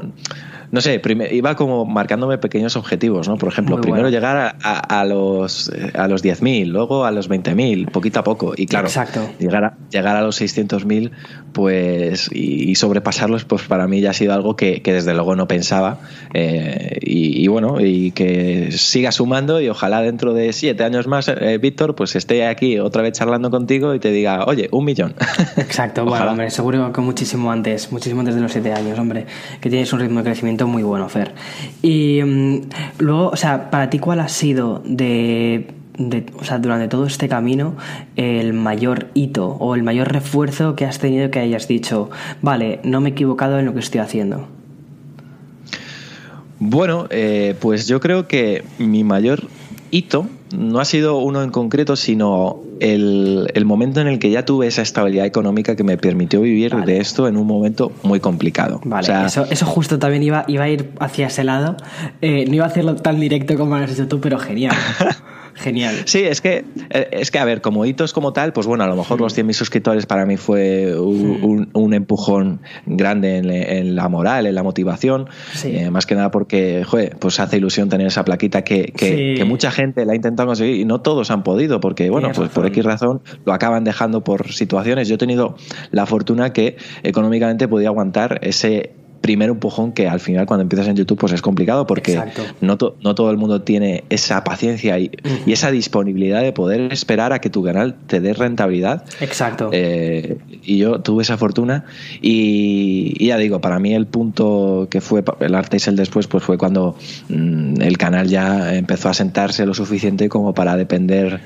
no 0.71 0.79
sé, 0.79 1.01
iba 1.31 1.55
como 1.55 1.85
marcándome 1.85 2.37
pequeños 2.37 2.77
objetivos, 2.77 3.27
¿no? 3.27 3.37
Por 3.37 3.49
ejemplo, 3.49 3.81
primero 3.81 4.09
llegar 4.09 4.55
a, 4.61 5.05
los, 5.05 5.69
a 5.93 6.07
los 6.07 6.23
10.000, 6.23 6.67
luego 6.67 7.03
a 7.03 7.11
los 7.11 7.29
20.000, 7.29 7.91
poquito 7.91 8.21
a 8.21 8.23
poco. 8.23 8.53
Y 8.55 8.67
claro, 8.67 8.87
llegar 9.37 9.65
a, 9.65 9.73
llegar 9.89 10.15
a 10.15 10.21
los 10.21 10.41
600.000 10.41 11.11
pues, 11.51 12.29
y, 12.31 12.73
sobrepasarlos, 12.75 13.43
pues 13.43 13.63
para 13.63 13.85
mí 13.87 13.99
ya 13.99 14.11
ha 14.11 14.13
sido 14.13 14.33
algo 14.33 14.55
que, 14.55 14.81
desde 14.83 15.13
luego 15.13 15.35
no 15.35 15.45
pensaba. 15.47 15.99
Eh, 16.33 16.97
y, 17.01 17.45
bueno, 17.47 17.81
y 17.81 18.11
que 18.11 18.71
siga 18.71 19.11
sumando 19.11 19.59
y 19.59 19.67
ojalá 19.67 20.01
dentro 20.01 20.33
de 20.33 20.53
siete 20.53 20.85
años 20.85 21.05
más, 21.05 21.27
eh, 21.27 21.57
Víctor, 21.57 21.95
pues 21.95 22.15
esté 22.15 22.47
aquí 22.47 22.79
otra 22.79 23.01
vez 23.01 23.11
charlando 23.11 23.51
contigo 23.51 23.93
y 23.93 23.99
te 23.99 24.11
diga, 24.11 24.45
oye, 24.45 24.69
un 24.71 24.85
millón. 24.85 25.15
Exacto, 25.57 26.05
bueno, 26.05 26.31
hombre, 26.31 26.49
seguro 26.49 26.93
que 26.93 27.01
muchísimo 27.01 27.51
antes, 27.51 27.91
muchísimo 27.91 28.21
antes 28.21 28.35
de 28.35 28.41
los 28.41 28.53
siete 28.53 28.71
años, 28.71 28.97
hombre, 28.97 29.25
que 29.59 29.69
tienes 29.69 29.91
un 29.91 29.99
ritmo 29.99 30.19
de 30.19 30.25
crecimiento 30.25 30.60
muy 30.67 30.83
bueno, 30.83 31.09
Fer. 31.09 31.33
Y 31.81 32.21
mm, 32.23 32.61
luego, 32.99 33.29
o 33.29 33.35
sea, 33.35 33.69
para 33.69 33.89
ti, 33.89 33.99
¿cuál 33.99 34.19
ha 34.19 34.29
sido 34.29 34.81
de, 34.85 35.73
o 36.39 36.43
sea, 36.43 36.59
durante 36.59 36.87
todo 36.87 37.05
este 37.05 37.27
camino 37.27 37.75
el 38.15 38.53
mayor 38.53 39.07
hito 39.13 39.47
o 39.47 39.75
el 39.75 39.83
mayor 39.83 40.11
refuerzo 40.11 40.75
que 40.75 40.85
has 40.85 40.99
tenido 40.99 41.31
que 41.31 41.39
hayas 41.39 41.67
dicho, 41.67 42.09
vale, 42.41 42.79
no 42.83 43.01
me 43.01 43.09
he 43.09 43.11
equivocado 43.11 43.59
en 43.59 43.65
lo 43.65 43.73
que 43.73 43.79
estoy 43.79 44.01
haciendo? 44.01 44.47
Bueno, 46.59 47.07
eh, 47.09 47.55
pues 47.59 47.87
yo 47.87 47.99
creo 47.99 48.27
que 48.27 48.63
mi 48.77 49.03
mayor 49.03 49.47
hito 49.91 50.27
no 50.57 50.79
ha 50.79 50.85
sido 50.85 51.17
uno 51.17 51.43
en 51.43 51.49
concreto, 51.49 51.95
sino 51.95 52.59
el, 52.79 53.63
momento 53.65 54.01
en 54.01 54.07
el 54.07 54.19
que 54.19 54.31
ya 54.31 54.43
tuve 54.43 54.67
esa 54.67 54.81
estabilidad 54.81 55.25
económica 55.25 55.75
que 55.75 55.83
me 55.83 55.97
permitió 55.97 56.41
vivir 56.41 56.75
de 56.75 56.97
esto 56.99 57.27
en 57.27 57.37
un 57.37 57.47
momento 57.47 57.91
muy 58.03 58.19
complicado. 58.19 58.81
Vale, 58.83 59.25
eso, 59.25 59.45
eso, 59.49 59.65
justo 59.65 59.99
también 59.99 60.23
iba, 60.23 60.43
iba 60.47 60.63
a 60.63 60.69
ir 60.69 60.91
hacia 60.99 61.27
ese 61.27 61.43
lado. 61.43 61.77
Eh, 62.21 62.45
no 62.47 62.55
iba 62.55 62.65
a 62.65 62.67
hacerlo 62.67 62.95
tan 62.95 63.19
directo 63.19 63.55
como 63.57 63.77
lo 63.77 63.83
has 63.83 63.91
hecho 63.91 64.07
tú, 64.07 64.19
pero 64.19 64.39
genial. 64.39 64.75
Genial. 65.55 65.95
Sí, 66.05 66.19
es 66.19 66.41
que, 66.41 66.65
eh, 66.89 67.09
es 67.11 67.31
que, 67.31 67.39
a 67.39 67.45
ver, 67.45 67.61
como 67.61 67.85
hitos 67.85 68.13
como 68.13 68.33
tal, 68.33 68.53
pues 68.53 68.67
bueno, 68.67 68.83
a 68.83 68.87
lo 68.87 68.95
mejor 68.95 69.19
los 69.19 69.37
100.000 69.37 69.53
suscriptores 69.53 70.05
para 70.05 70.25
mí 70.25 70.37
fue 70.37 70.97
un, 70.97 71.69
un, 71.73 71.93
empujón 71.93 72.61
grande 72.85 73.37
en, 73.37 73.95
la 73.95 74.07
moral, 74.09 74.47
en 74.47 74.55
la 74.55 74.63
motivación. 74.63 75.27
Eh, 75.63 75.89
más 75.89 76.05
que 76.05 76.15
nada 76.15 76.31
porque, 76.31 76.83
joder, 76.85 77.17
pues 77.17 77.39
hace 77.39 77.57
ilusión 77.57 77.89
tener 77.89 78.07
esa 78.07 78.23
plaquita 78.23 78.63
que, 78.63 78.85
que, 78.85 79.43
mucha 79.45 79.71
gente 79.71 80.05
la 80.05 80.13
ha 80.13 80.15
intentado 80.15 80.47
conseguir 80.47 80.77
y 80.77 80.85
no 80.85 81.01
todos 81.01 81.31
han 81.31 81.43
podido, 81.43 81.79
porque, 81.79 82.09
bueno, 82.09 82.31
pues 82.33 82.49
por 82.49 82.65
X 82.67 82.85
razón 82.85 83.21
lo 83.45 83.53
acaban 83.53 83.83
dejando 83.83 84.23
por 84.23 84.51
situaciones. 84.53 85.07
Yo 85.07 85.15
he 85.15 85.17
tenido 85.17 85.55
la 85.91 86.05
fortuna 86.05 86.53
que 86.53 86.77
económicamente 87.03 87.67
podía 87.67 87.89
aguantar 87.89 88.39
ese 88.43 88.93
primer 89.21 89.49
empujón 89.49 89.91
que 89.91 90.07
al 90.07 90.19
final 90.19 90.45
cuando 90.45 90.63
empiezas 90.63 90.87
en 90.87 90.95
YouTube 90.95 91.19
pues 91.19 91.31
es 91.31 91.41
complicado 91.41 91.85
porque 91.87 92.19
no, 92.59 92.77
no, 93.01 93.15
todo 93.15 93.31
el 93.31 93.37
mundo 93.37 93.61
tiene 93.61 94.03
esa 94.09 94.43
paciencia 94.43 94.97
y, 94.99 95.11
esa 95.45 95.71
disponibilidad 95.71 96.41
de 96.41 96.51
poder 96.51 96.91
esperar 96.91 97.31
a 97.33 97.39
que 97.39 97.49
tu 97.49 97.63
canal 97.63 97.95
te 98.07 98.19
dé 98.19 98.33
rentabilidad. 98.33 99.03
Exacto. 99.19 99.69
Eh, 99.71 100.37
y 100.63 100.77
yo 100.77 101.01
tuve 101.01 101.23
esa 101.23 101.37
fortuna 101.37 101.85
y, 102.21 103.25
ya 103.25 103.37
digo, 103.37 103.61
para 103.61 103.79
mí 103.79 103.93
el 103.93 104.07
punto 104.07 104.87
que 104.89 105.01
fue 105.01 105.23
el 105.39 105.55
antes 105.55 105.85
y 105.85 105.89
el 105.89 105.95
después 105.95 106.27
pues 106.27 106.43
fue 106.43 106.57
cuando 106.57 106.95
mm, 107.29 107.81
el 107.81 107.97
canal 107.97 108.27
ya 108.27 108.75
empezó 108.75 109.09
a 109.09 109.13
sentarse 109.13 109.65
lo 109.65 109.73
suficiente 109.73 110.29
como 110.29 110.53
para 110.53 110.75
depender 110.75 111.41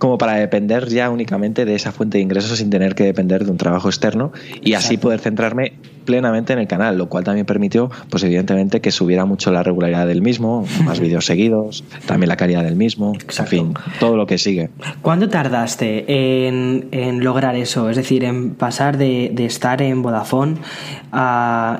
como 0.00 0.16
para 0.16 0.36
depender 0.36 0.88
ya 0.88 1.10
únicamente 1.10 1.66
de 1.66 1.74
esa 1.74 1.92
fuente 1.92 2.16
de 2.18 2.22
ingresos 2.22 2.58
sin 2.58 2.70
tener 2.70 2.94
que 2.94 3.04
depender 3.04 3.44
de 3.44 3.50
un 3.50 3.58
trabajo 3.58 3.88
externo 3.88 4.32
y 4.62 4.72
así 4.72 4.96
poder 4.96 5.20
centrarme 5.20 5.74
plenamente 6.04 6.52
en 6.52 6.58
el 6.58 6.66
canal, 6.66 6.98
lo 6.98 7.08
cual 7.08 7.24
también 7.24 7.46
permitió, 7.46 7.90
pues 8.10 8.22
evidentemente, 8.22 8.80
que 8.80 8.90
subiera 8.90 9.24
mucho 9.24 9.50
la 9.50 9.62
regularidad 9.62 10.06
del 10.06 10.22
mismo, 10.22 10.66
más 10.84 11.00
vídeos 11.00 11.26
seguidos, 11.26 11.84
también 12.06 12.28
la 12.28 12.36
calidad 12.36 12.64
del 12.64 12.76
mismo, 12.76 13.12
en 13.38 13.46
fin, 13.46 13.74
todo 13.98 14.16
lo 14.16 14.26
que 14.26 14.38
sigue. 14.38 14.70
¿Cuándo 15.02 15.28
tardaste 15.28 16.46
en, 16.46 17.24
lograr 17.24 17.56
eso? 17.56 17.90
Es 17.90 17.96
decir, 17.96 18.24
en 18.24 18.54
pasar 18.54 18.96
de, 18.96 19.32
estar 19.38 19.82
en 19.82 20.02
Vodafone 20.02 20.56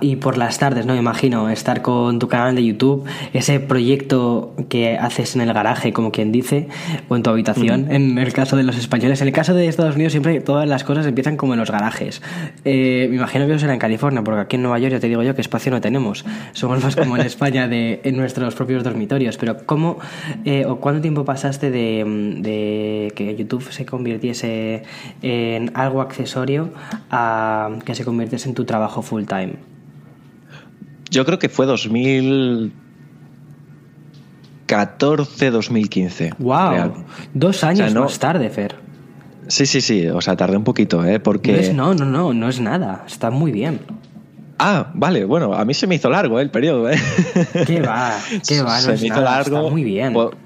y 0.00 0.16
por 0.16 0.38
las 0.38 0.58
tardes, 0.58 0.86
¿no? 0.86 0.94
Me 0.94 0.98
imagino, 0.98 1.50
estar 1.50 1.82
con 1.82 2.18
tu 2.18 2.28
canal 2.28 2.54
de 2.54 2.64
YouTube, 2.64 3.04
ese 3.32 3.60
proyecto 3.60 4.54
que 4.68 4.98
haces 4.98 5.34
en 5.36 5.42
el 5.42 5.52
garaje, 5.52 5.92
como 5.92 6.10
quien 6.10 6.32
dice, 6.32 6.68
o 7.08 7.16
en 7.16 7.22
tu 7.22 7.30
habitación, 7.30 7.90
en 7.90 8.18
el 8.18 8.32
caso 8.32 8.56
de 8.56 8.62
los 8.62 8.76
españoles. 8.76 9.20
En 9.20 9.28
el 9.28 9.32
caso 9.32 9.54
de 9.54 9.66
Estados 9.66 9.94
Unidos 9.94 10.12
siempre 10.12 10.40
todas 10.40 10.68
las 10.68 10.84
cosas 10.84 11.06
empiezan 11.06 11.36
como 11.36 11.54
en 11.54 11.60
los 11.60 11.70
garajes. 11.70 12.22
Eh, 12.64 13.06
me 13.10 13.16
imagino 13.16 13.46
que 13.46 13.54
eso 13.54 13.64
era 13.64 13.74
en 13.74 13.80
California, 13.80 14.09
porque 14.24 14.40
aquí 14.40 14.56
en 14.56 14.62
Nueva 14.62 14.78
York 14.78 14.92
ya 14.92 15.00
te 15.00 15.08
digo 15.08 15.22
yo 15.22 15.34
que 15.34 15.40
espacio 15.40 15.70
no 15.70 15.80
tenemos. 15.80 16.24
Somos 16.52 16.82
más 16.82 16.96
como 16.96 17.16
en 17.16 17.22
España 17.22 17.68
de, 17.68 18.00
en 18.04 18.16
nuestros 18.16 18.54
propios 18.54 18.84
dormitorios. 18.84 19.36
Pero 19.36 19.64
¿cómo 19.66 19.98
eh, 20.44 20.64
o 20.66 20.76
cuánto 20.76 21.00
tiempo 21.00 21.24
pasaste 21.24 21.70
de, 21.70 23.12
que 23.14 23.36
YouTube 23.36 23.70
se 23.70 23.86
convirtiese 23.86 24.82
en 25.22 25.70
algo 25.74 26.00
accesorio 26.00 26.70
a 27.10 27.70
que 27.84 27.94
se 27.94 28.04
convirtiese 28.04 28.48
en 28.48 28.54
tu 28.54 28.64
trabajo 28.64 29.02
full 29.02 29.24
time? 29.24 29.54
Yo 31.10 31.24
creo 31.24 31.38
que 31.38 31.48
fue 31.48 31.66
2000 31.66 32.72
14-2015. 34.70 36.36
¡Wow! 36.38 37.04
Dos 37.34 37.64
años 37.64 37.92
más 37.92 38.18
tarde, 38.20 38.48
Fer. 38.50 38.89
Sí, 39.50 39.66
sí, 39.66 39.80
sí, 39.80 40.06
o 40.06 40.20
sea, 40.20 40.36
tardé 40.36 40.56
un 40.56 40.62
poquito, 40.62 41.04
¿eh? 41.04 41.18
Porque... 41.18 41.72
No, 41.74 41.92
no, 41.92 42.04
no, 42.04 42.32
no, 42.32 42.48
es 42.48 42.60
nada, 42.60 43.04
está 43.06 43.30
muy 43.30 43.50
bien. 43.50 43.80
Ah, 44.58 44.92
vale, 44.94 45.24
bueno, 45.24 45.54
a 45.54 45.64
mí 45.64 45.74
se 45.74 45.88
me 45.88 45.96
hizo 45.96 46.08
largo 46.08 46.38
¿eh? 46.38 46.42
el 46.42 46.50
periodo, 46.50 46.88
¿eh? 46.88 46.98
¿Qué 47.66 47.80
va? 47.80 48.16
¿Qué 48.46 48.62
va? 48.62 48.76
No 48.76 48.82
se 48.82 48.96
me 48.96 49.06
hizo 49.06 49.20
largo. 49.20 49.56
Está 49.58 49.70
muy 49.70 49.82
bien. 49.82 50.12
Por, 50.12 50.36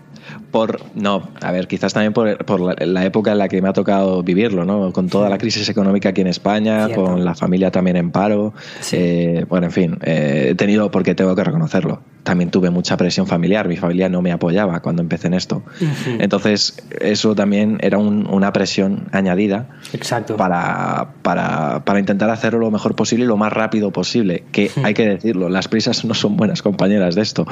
no, 0.95 1.29
a 1.41 1.53
ver, 1.53 1.67
quizás 1.67 1.93
también 1.93 2.13
por, 2.13 2.87
la, 2.87 3.05
época 3.05 3.33
en 3.33 3.39
la 3.39 3.49
que 3.49 3.61
me 3.61 3.69
ha 3.69 3.73
tocado 3.73 4.23
vivirlo, 4.23 4.65
¿no? 4.65 4.93
Con 4.93 5.09
toda 5.09 5.29
la 5.29 5.39
crisis 5.39 5.69
económica 5.69 6.11
aquí 6.11 6.21
en 6.21 6.29
España, 6.29 6.89
con 6.91 7.25
la 7.25 7.35
familia 7.35 7.71
también 7.71 7.97
en 7.97 8.11
paro. 8.11 8.55
Eh, 8.93 9.45
bueno, 9.49 9.67
en 9.67 9.73
fin, 9.73 9.99
eh, 10.03 10.49
he 10.51 10.55
tenido, 10.55 10.91
porque 10.91 11.15
tengo 11.15 11.35
que 11.35 11.45
reconocerlo, 11.45 12.03
también 12.23 12.51
tuve 12.51 12.71
mucha 12.71 12.97
presión 12.97 13.27
familiar. 13.27 13.69
Mi 13.69 13.77
familia 13.77 14.09
no 14.09 14.23
me 14.23 14.33
apoyaba 14.33 14.81
cuando 14.81 15.03
empecé 15.03 15.27
en 15.27 15.35
esto. 15.35 15.63
Entonces, 16.19 16.77
eso 17.01 17.35
también 17.35 17.79
era 17.81 17.99
una 17.99 18.53
presión 18.53 19.09
añadida 19.13 19.69
Exacto. 19.93 20.37
Para, 20.37 21.15
para, 21.23 21.85
para, 21.85 21.99
intentar 21.99 22.31
hacerlo 22.31 22.61
lo 22.61 22.71
mejor 22.71 22.95
posible 22.95 23.25
y 23.25 23.29
lo 23.29 23.37
más 23.37 23.53
rápido 23.53 23.91
posible. 23.91 24.45
Que 24.53 24.71
hay 24.83 24.95
que 24.95 25.07
decirlo, 25.07 25.49
las 25.49 25.69
prisas 25.69 26.05
no 26.05 26.15
son 26.15 26.37
buenas 26.37 26.63
compañeras 26.63 27.15
de 27.15 27.23
esto. 27.23 27.47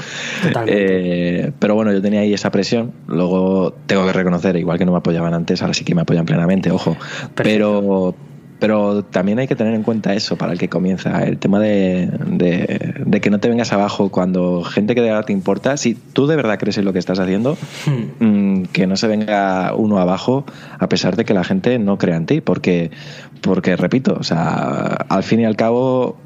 Eh, 0.66 1.52
pero 1.58 1.74
bueno, 1.74 1.92
yo 1.92 2.00
tenía 2.00 2.20
ahí 2.20 2.32
esa 2.32 2.50
presión. 2.50 2.91
Luego 3.06 3.74
tengo 3.86 4.06
que 4.06 4.12
reconocer, 4.12 4.56
igual 4.56 4.78
que 4.78 4.84
no 4.84 4.92
me 4.92 4.98
apoyaban 4.98 5.34
antes, 5.34 5.62
ahora 5.62 5.74
sí 5.74 5.84
que 5.84 5.94
me 5.94 6.02
apoyan 6.02 6.24
plenamente, 6.24 6.70
ojo. 6.70 6.96
Pero 7.34 8.14
pero 8.62 9.02
también 9.02 9.40
hay 9.40 9.48
que 9.48 9.56
tener 9.56 9.74
en 9.74 9.82
cuenta 9.82 10.14
eso 10.14 10.36
para 10.36 10.52
el 10.52 10.58
que 10.60 10.68
comienza, 10.68 11.24
el 11.24 11.38
tema 11.38 11.58
de, 11.58 12.08
de, 12.28 13.20
que 13.20 13.28
no 13.28 13.40
te 13.40 13.48
vengas 13.48 13.72
abajo 13.72 14.10
cuando 14.10 14.62
gente 14.62 14.94
que 14.94 15.00
de 15.00 15.08
verdad 15.08 15.24
te 15.24 15.32
importa, 15.32 15.76
si 15.76 15.94
tú 15.94 16.28
de 16.28 16.36
verdad 16.36 16.60
crees 16.60 16.78
en 16.78 16.84
lo 16.84 16.92
que 16.92 17.00
estás 17.00 17.18
haciendo, 17.18 17.58
hmm. 17.86 18.24
mm, 18.24 18.66
que 18.66 18.86
no 18.86 18.94
se 18.96 19.08
venga 19.08 19.74
uno 19.74 19.98
abajo 19.98 20.44
a 20.78 20.88
pesar 20.88 21.16
de 21.16 21.24
que 21.24 21.34
la 21.34 21.42
gente 21.42 21.80
no 21.80 21.98
crea 21.98 22.14
en 22.14 22.26
ti, 22.26 22.40
porque, 22.40 22.92
porque 23.40 23.74
repito, 23.74 24.16
o 24.20 24.22
sea, 24.22 25.06
al 25.08 25.24
fin 25.24 25.40
y 25.40 25.44
al 25.44 25.56
cabo 25.56 26.18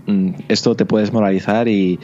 esto 0.49 0.75
te 0.75 0.85
puedes 0.85 1.13
moralizar 1.13 1.69
y, 1.69 1.99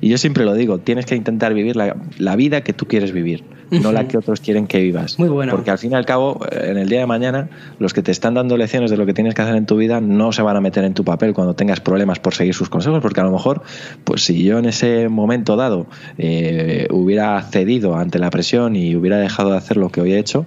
y 0.00 0.08
yo 0.08 0.18
siempre 0.18 0.44
lo 0.44 0.54
digo, 0.54 0.78
tienes 0.78 1.06
que 1.06 1.16
intentar 1.16 1.54
vivir 1.54 1.76
la, 1.76 1.96
la 2.18 2.36
vida 2.36 2.62
que 2.62 2.72
tú 2.72 2.86
quieres 2.86 3.12
vivir 3.12 3.44
no 3.70 3.92
la 3.92 4.08
que 4.08 4.18
otros 4.18 4.40
quieren 4.40 4.66
que 4.66 4.80
vivas. 4.80 5.18
Muy 5.18 5.28
bueno. 5.28 5.52
Porque 5.52 5.70
al 5.70 5.78
fin 5.78 5.92
y 5.92 5.94
al 5.94 6.06
cabo, 6.06 6.40
en 6.50 6.78
el 6.78 6.88
día 6.88 7.00
de 7.00 7.06
mañana, 7.06 7.48
los 7.78 7.92
que 7.92 8.02
te 8.02 8.10
están 8.10 8.34
dando 8.34 8.56
lecciones 8.56 8.90
de 8.90 8.96
lo 8.96 9.06
que 9.06 9.14
tienes 9.14 9.34
que 9.34 9.42
hacer 9.42 9.56
en 9.56 9.66
tu 9.66 9.76
vida 9.76 10.00
no 10.00 10.32
se 10.32 10.42
van 10.42 10.56
a 10.56 10.60
meter 10.60 10.84
en 10.84 10.94
tu 10.94 11.04
papel 11.04 11.34
cuando 11.34 11.54
tengas 11.54 11.80
problemas 11.80 12.18
por 12.18 12.34
seguir 12.34 12.54
sus 12.54 12.68
consejos, 12.68 13.00
porque 13.00 13.20
a 13.20 13.24
lo 13.24 13.30
mejor, 13.30 13.62
pues 14.04 14.24
si 14.24 14.42
yo 14.44 14.58
en 14.58 14.66
ese 14.66 15.08
momento 15.08 15.56
dado 15.56 15.86
eh, 16.16 16.88
hubiera 16.90 17.40
cedido 17.42 17.96
ante 17.96 18.18
la 18.18 18.30
presión 18.30 18.76
y 18.76 18.96
hubiera 18.96 19.18
dejado 19.18 19.50
de 19.50 19.58
hacer 19.58 19.76
lo 19.76 19.90
que 19.90 20.00
hoy 20.00 20.12
he 20.12 20.18
hecho, 20.18 20.46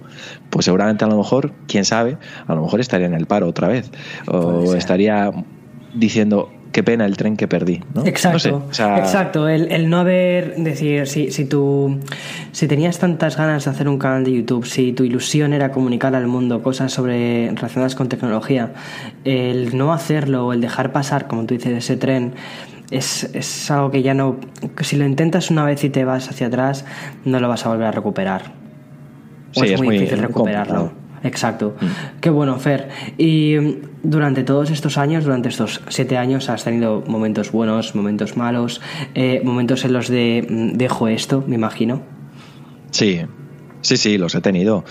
pues 0.50 0.64
seguramente 0.64 1.04
a 1.04 1.08
lo 1.08 1.16
mejor, 1.16 1.52
quién 1.66 1.84
sabe, 1.84 2.18
a 2.46 2.54
lo 2.54 2.62
mejor 2.62 2.80
estaría 2.80 3.06
en 3.06 3.14
el 3.14 3.26
paro 3.26 3.48
otra 3.48 3.68
vez. 3.68 3.90
O 4.26 4.74
estaría 4.74 5.32
diciendo, 5.94 6.50
qué 6.72 6.82
pena 6.82 7.04
el 7.04 7.16
tren 7.16 7.36
que 7.36 7.46
perdí. 7.46 7.80
¿no? 7.94 8.04
Exacto, 8.06 8.64
exacto. 8.68 9.48
El, 9.48 9.88
no 9.88 9.98
haber, 9.98 10.56
decir, 10.56 11.06
si, 11.06 11.30
si, 11.30 11.44
tú, 11.44 12.00
si 12.50 12.66
tenías 12.66 12.98
tantas 12.98 13.36
ganas 13.36 13.66
de 13.66 13.70
hacer 13.70 13.88
un 13.88 13.98
canal 13.98 14.24
de 14.24 14.32
YouTube, 14.32 14.66
si 14.66 14.92
tu 14.92 15.04
ilusión 15.04 15.52
era 15.52 15.70
comunicar 15.70 16.14
al 16.14 16.26
mundo 16.26 16.62
cosas 16.62 16.92
sobre 16.92 17.50
relacionadas 17.54 17.94
con 17.94 18.08
tecnología, 18.08 18.72
el 19.24 19.76
no 19.76 19.92
hacerlo 19.92 20.46
o 20.46 20.52
el 20.52 20.60
dejar 20.60 20.92
pasar, 20.92 21.28
como 21.28 21.44
tú 21.44 21.54
dices, 21.54 21.72
ese 21.72 21.96
tren, 21.96 22.32
es, 22.90 23.30
es 23.34 23.70
algo 23.70 23.90
que 23.90 24.02
ya 24.02 24.14
no, 24.14 24.36
si 24.80 24.96
lo 24.96 25.04
intentas 25.04 25.50
una 25.50 25.64
vez 25.64 25.84
y 25.84 25.90
te 25.90 26.04
vas 26.04 26.28
hacia 26.30 26.46
atrás, 26.46 26.84
no 27.24 27.38
lo 27.38 27.48
vas 27.48 27.66
a 27.66 27.68
volver 27.68 27.86
a 27.86 27.92
recuperar. 27.92 28.52
sí, 29.52 29.66
es, 29.66 29.80
muy, 29.80 29.98
difícil 29.98 30.18
recuperarlo. 30.18 30.92
Exacto. 31.22 31.76
Mm. 31.80 31.86
Qué 32.20 32.30
bueno, 32.30 32.58
Fer. 32.58 32.88
Y 33.16 33.56
durante 34.02 34.42
todos 34.42 34.70
estos 34.70 34.98
años, 34.98 35.24
durante 35.24 35.48
estos 35.48 35.80
siete 35.88 36.16
años, 36.16 36.48
has 36.48 36.64
tenido 36.64 37.02
momentos 37.06 37.52
buenos, 37.52 37.94
momentos 37.94 38.36
malos, 38.36 38.80
eh, 39.14 39.40
momentos 39.44 39.84
en 39.84 39.92
los 39.92 40.08
de 40.08 40.46
mm, 40.48 40.76
dejo 40.76 41.08
esto, 41.08 41.44
me 41.46 41.54
imagino. 41.54 42.02
Sí, 42.90 43.20
sí, 43.80 43.96
sí, 43.96 44.18
los 44.18 44.34
he 44.34 44.40
tenido. 44.40 44.84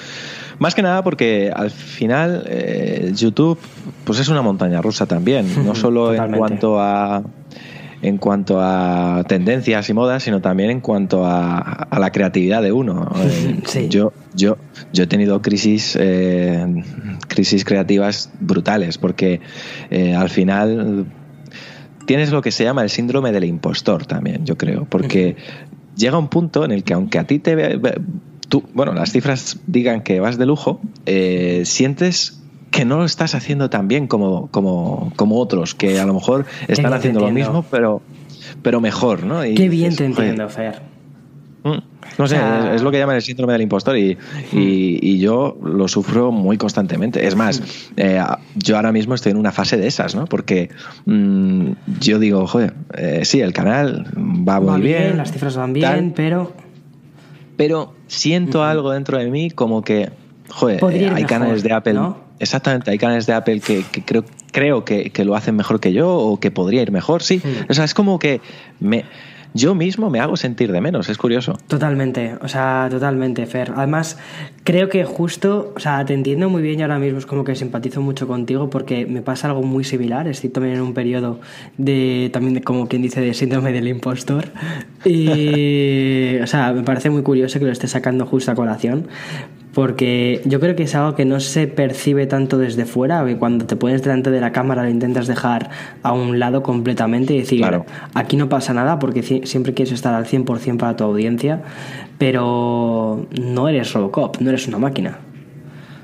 Más 0.60 0.76
que 0.76 0.82
nada 0.82 1.04
porque 1.04 1.52
al 1.54 1.72
final 1.72 2.44
eh, 2.48 3.12
YouTube 3.16 3.58
pues 4.04 4.20
es 4.20 4.30
una 4.30 4.42
montaña 4.42 4.82
rusa 4.82 5.06
también, 5.06 5.66
no 5.66 5.76
solo 5.76 6.14
en 6.14 6.32
cuanto 6.34 6.80
a 6.80 7.24
en 8.02 8.18
cuanto 8.18 8.60
a 8.60 9.24
tendencias 9.28 9.90
y 9.90 9.94
modas, 9.94 10.24
sino 10.24 10.42
también 10.42 10.72
en 10.72 10.82
cuanto 10.82 11.26
a, 11.26 11.88
la 11.92 12.12
creatividad 12.12 12.62
de 12.62 12.72
uno. 12.72 13.10
Eh, 13.74 13.88
yo, 13.90 14.12
yo, 14.34 14.58
yo 14.92 15.04
he 15.04 15.08
tenido 15.08 15.42
crisis, 15.42 15.98
eh, 16.00 16.84
crisis 17.28 17.64
creativas 17.64 18.32
brutales, 18.40 18.98
porque 18.98 19.40
eh, 19.90 20.16
al 20.16 20.30
final 20.30 21.06
tienes 22.06 22.32
lo 22.32 22.42
que 22.42 22.52
se 22.52 22.64
llama 22.64 22.82
el 22.82 22.90
síndrome 22.90 23.32
del 23.32 23.46
impostor 23.46 24.06
también, 24.06 24.46
yo 24.46 24.58
creo, 24.58 24.86
porque 24.86 25.36
llega 25.96 26.18
un 26.18 26.28
punto 26.28 26.66
en 26.66 26.72
el 26.72 26.84
que 26.84 26.94
aunque 26.94 27.20
a 27.20 27.26
ti 27.26 27.40
te 27.40 27.80
tú, 28.50 28.64
bueno, 28.74 28.94
las 28.94 29.12
cifras 29.12 29.60
digan 29.68 30.02
que 30.02 30.20
vas 30.20 30.38
de 30.38 30.46
lujo, 30.46 30.82
sientes 31.64 32.41
que 32.72 32.86
no 32.86 32.98
lo 32.98 33.06
estás 33.06 33.36
haciendo 33.36 33.70
tan 33.70 33.88
bien 33.88 34.08
como, 34.08 34.48
como, 34.48 35.12
como 35.18 35.40
otros, 35.40 35.76
que 35.76 36.00
a 36.00 36.06
lo 36.06 36.14
mejor 36.14 36.46
están 36.68 36.94
haciendo 36.94 37.20
lo 37.20 37.30
mismo, 37.30 37.64
pero, 37.70 38.02
pero 38.64 38.80
mejor, 38.80 39.24
¿no? 39.24 39.42
Qué 39.42 39.70
bien 39.70 39.96
te 39.96 40.06
entiendo, 40.06 40.48
Fer. 40.50 40.82
Mm, 41.64 41.78
no 42.18 42.28
sé, 42.28 42.40
es, 42.74 42.82
lo 42.82 42.90
que 42.90 42.98
llaman 42.98 43.18
el 43.18 43.22
síndrome 43.22 43.54
del 43.54 43.62
impostor 43.62 43.96
y, 43.98 44.18
y, 44.52 45.20
yo 45.20 45.60
lo 45.64 45.88
sufro 45.88 46.32
muy 46.32 46.58
constantemente. 46.58 47.28
Es 47.28 47.36
más, 47.36 47.62
eh, 47.98 48.20
yo 48.56 48.78
ahora 48.78 48.92
mismo 48.92 49.14
estoy 49.14 49.34
en 49.34 49.38
una 49.38 49.52
fase 49.52 49.78
de 49.78 49.86
esas, 49.86 50.16
¿no? 50.16 50.26
Porque 50.26 50.70
mm, 51.06 51.72
yo 52.00 52.20
digo, 52.20 52.48
joder, 52.48 52.74
eh, 52.98 53.22
sí, 53.26 53.42
el 53.42 53.54
canal 53.54 54.08
va, 54.18 54.60
muy 54.60 54.82
bien, 54.82 55.18
Las 55.18 55.32
cifras 55.32 55.56
van 55.58 55.74
bien, 55.74 56.14
pero... 56.16 56.54
Pero 57.58 57.94
siento 58.08 58.64
algo 58.64 58.92
dentro 58.92 59.20
de 59.20 59.30
mí 59.30 59.52
como 59.52 59.84
que, 59.84 60.10
joder, 60.50 61.14
hay 61.14 61.26
canales 61.26 61.64
de 61.64 61.74
Apple... 61.74 62.00
Exactamente, 62.42 62.90
hay 62.90 62.98
canales 62.98 63.28
de 63.28 63.34
Apple 63.34 63.60
que, 63.60 63.84
creo, 64.04 64.26
creo 64.52 64.84
que, 64.84 65.12
lo 65.24 65.36
hacen 65.36 65.56
mejor 65.56 65.80
que 65.80 65.94
yo 65.94 66.10
o 66.10 66.40
que 66.40 66.50
podría 66.50 66.82
ir 66.82 66.92
mejor, 66.92 67.22
sí. 67.22 67.40
Hmm. 67.44 67.70
O 67.70 67.74
sea, 67.76 67.86
es 67.86 67.94
como 67.94 68.18
que 68.18 68.42
me, 68.80 69.06
yo 69.54 69.76
mismo 69.76 70.10
me 70.10 70.20
hago 70.20 70.38
sentir 70.38 70.72
de 70.72 70.82
menos, 70.82 71.08
es 71.10 71.20
curioso. 71.20 71.60
Totalmente, 71.68 72.36
o 72.42 72.48
sea, 72.48 72.88
totalmente, 72.90 73.46
Fer. 73.46 73.74
Además, 73.76 74.18
creo 74.64 74.90
que 74.90 75.04
justo, 75.06 75.74
o 75.76 75.80
sea, 75.80 76.06
te 76.06 76.14
entiendo 76.14 76.50
muy 76.50 76.62
bien 76.62 76.80
y 76.80 76.82
ahora 76.84 77.00
mismo 77.00 77.20
es 77.20 77.26
como 77.26 77.44
que 77.44 77.56
simpatizo 77.56 78.02
mucho 78.02 78.28
contigo 78.28 78.70
porque 78.70 79.06
me 79.06 79.22
pasa 79.22 79.48
algo 79.48 79.64
muy 79.64 79.84
similar. 79.84 80.28
Estoy 80.28 80.50
también 80.50 80.76
en 80.76 80.82
un 80.82 80.94
periodo 80.94 81.40
de, 81.78 82.30
también 82.32 82.56
de, 82.56 82.62
como 82.62 82.88
quien 82.88 83.02
dice, 83.02 83.22
de 83.22 83.34
síndrome 83.34 83.72
del 83.72 83.88
impostor. 83.88 84.50
Y, 85.06 86.38
o 86.40 86.48
sea, 86.48 86.74
me 86.74 86.84
parece 86.84 87.10
muy 87.10 87.24
curioso 87.24 87.60
que 87.60 87.66
lo 87.66 87.72
esté 87.72 87.88
sacando 87.88 88.26
justo 88.26 88.52
a 88.52 88.56
colación 88.56 89.08
porque 89.74 90.42
yo 90.46 90.60
creo 90.60 90.76
que 90.76 90.84
es 90.84 90.96
algo 90.96 91.16
que 91.16 91.26
no 91.26 91.40
se 91.40 91.68
percibe 91.68 92.28
tanto 92.28 92.58
desde 92.58 92.86
fuera, 92.86 93.26
que 93.26 93.38
cuando 93.38 93.66
te 93.66 93.76
pones 93.76 94.04
delante 94.04 94.32
de 94.32 94.42
la 94.42 94.52
cámara 94.52 94.84
lo 94.84 94.90
intentas 94.90 95.28
dejar 95.28 95.70
a 96.04 96.12
un 96.14 96.40
lado 96.40 96.62
completamente 96.62 97.34
y 97.34 97.40
decir, 97.40 97.66
aquí 98.14 98.36
no 98.36 98.50
pasa 98.50 98.74
nada 98.74 99.00
porque 99.00 99.24
siempre 99.24 99.74
quieres 99.74 99.94
estar 99.94 100.14
al 100.14 100.26
100% 100.26 100.78
para 100.78 100.96
tu 100.96 101.04
audiencia, 101.06 101.62
pero 102.22 103.26
no 103.32 103.68
eres 103.68 103.94
Robocop, 103.94 104.40
no 104.42 104.52
eres 104.52 104.68
una 104.68 104.78
máquina. 104.78 105.18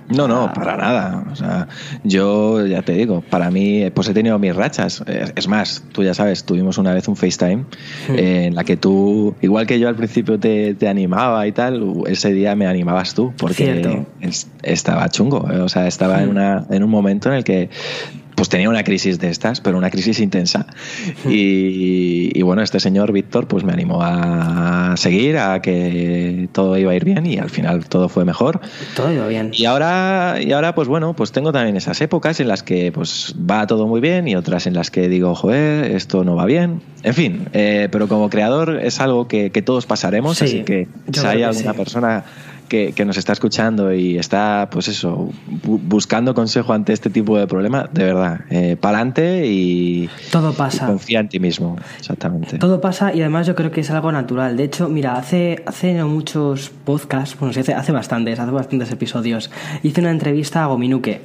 No, 0.09 0.27
no, 0.27 0.45
ah. 0.45 0.53
para 0.53 0.75
nada. 0.75 1.25
O 1.31 1.35
sea, 1.35 1.67
yo 2.03 2.65
ya 2.65 2.81
te 2.81 2.93
digo, 2.93 3.21
para 3.21 3.51
mí, 3.51 3.87
pues 3.93 4.09
he 4.09 4.15
tenido 4.15 4.39
mis 4.39 4.55
rachas. 4.55 5.03
Es 5.35 5.47
más, 5.47 5.83
tú 5.91 6.01
ya 6.01 6.15
sabes, 6.15 6.43
tuvimos 6.43 6.79
una 6.79 6.91
vez 6.91 7.07
un 7.07 7.15
FaceTime 7.15 7.65
hmm. 8.07 8.17
en 8.17 8.55
la 8.55 8.63
que 8.63 8.77
tú, 8.77 9.35
igual 9.41 9.67
que 9.67 9.79
yo 9.79 9.89
al 9.89 9.95
principio 9.95 10.39
te, 10.39 10.73
te, 10.73 10.87
animaba 10.87 11.45
y 11.45 11.51
tal, 11.51 11.83
ese 12.07 12.33
día 12.33 12.55
me 12.55 12.65
animabas 12.65 13.13
tú, 13.13 13.31
porque 13.37 14.07
estaba 14.63 15.09
chungo. 15.09 15.47
O 15.61 15.69
sea, 15.69 15.85
estaba 15.85 16.23
en, 16.23 16.29
hmm. 16.29 16.31
una, 16.31 16.65
en 16.71 16.83
un 16.83 16.89
momento 16.89 17.29
en 17.29 17.35
el 17.35 17.43
que 17.43 17.69
pues 18.37 18.49
tenía 18.49 18.69
una 18.69 18.83
crisis 18.83 19.17
de 19.17 19.31
estas, 19.31 19.61
pero 19.61 19.79
una 19.79 19.89
crisis 19.89 20.19
intensa. 20.19 20.67
Y, 21.27 22.39
bueno, 22.43 22.61
este 22.61 22.79
señor 22.79 23.11
Víctor 23.11 23.47
pues 23.47 23.63
me 23.63 23.73
animó 23.73 24.03
a 24.03 24.93
seguir, 24.95 25.39
a 25.39 25.59
que 25.59 26.47
todo 26.51 26.77
iba 26.77 26.91
a 26.91 26.95
ir 26.95 27.03
bien 27.03 27.25
y 27.25 27.39
al 27.39 27.49
final 27.49 27.87
todo 27.89 28.09
fue 28.09 28.25
mejor. 28.25 28.61
Todo 28.95 29.11
iba 29.11 29.25
bien. 29.27 29.49
Y 29.53 29.65
ahora, 29.65 30.35
y 30.39 30.51
ahora 30.51 30.75
pues 30.75 30.87
bueno, 30.87 31.15
pues 31.15 31.31
tengo 31.31 31.51
también 31.51 31.77
esas 31.77 31.99
épocas 31.99 32.39
en 32.39 32.47
las 32.47 32.61
que 32.61 32.91
pues 32.91 33.33
va 33.37 33.65
todo 33.65 33.87
muy 33.87 34.01
bien 34.01 34.27
y 34.27 34.35
otras 34.35 34.67
en 34.67 34.75
las 34.75 34.91
que 34.91 35.09
digo, 35.09 35.33
joder, 35.33 35.91
esto 35.95 36.23
no 36.23 36.35
va 36.35 36.45
bien. 36.45 36.81
En 37.01 37.15
fin, 37.15 37.47
eh, 37.53 37.89
pero 37.91 38.07
como 38.07 38.29
creador 38.29 38.79
es 38.83 38.99
algo 38.99 39.27
que, 39.27 39.49
todos 39.65 39.87
pasaremos, 39.87 40.43
así 40.43 40.61
que 40.61 40.87
si 41.11 41.25
hay 41.25 41.41
alguna 41.41 41.73
persona 41.73 42.23
que, 42.67 42.93
que, 42.93 43.05
nos 43.05 43.17
está 43.17 43.33
escuchando 43.33 43.93
y 43.93 44.17
está, 44.17 44.69
pues 44.71 44.87
eso, 44.87 45.29
bu 45.63 45.79
buscando 45.83 46.33
consejo 46.33 46.73
ante 46.73 46.93
este 46.93 47.09
tipo 47.09 47.37
de 47.37 47.47
problema, 47.47 47.89
de 47.91 48.03
verdad, 48.03 48.41
eh, 48.49 48.75
para 48.79 48.97
adelante 48.97 49.47
y, 49.47 50.09
todo 50.31 50.53
pasa. 50.53 50.85
Y 50.85 50.87
confía 50.87 51.19
en 51.19 51.29
ti 51.29 51.39
mismo, 51.39 51.77
exactamente. 51.97 52.57
Todo 52.57 52.81
pasa 52.81 53.13
y 53.13 53.21
además 53.21 53.47
yo 53.47 53.55
creo 53.55 53.71
que 53.71 53.81
es 53.81 53.89
algo 53.91 54.11
natural. 54.11 54.57
De 54.57 54.63
hecho, 54.63 54.89
mira, 54.89 55.15
hace, 55.15 55.63
hace 55.65 55.93
no 55.93 56.07
muchos 56.07 56.69
podcasts, 56.85 57.37
bueno, 57.39 57.53
hace, 57.57 57.73
hace 57.73 57.91
bastantes, 57.91 58.39
hace 58.39 58.51
bastantes 58.51 58.91
episodios, 58.91 59.49
hice 59.83 60.01
una 60.01 60.11
entrevista 60.11 60.63
a 60.63 60.67
Gominuke 60.67 61.21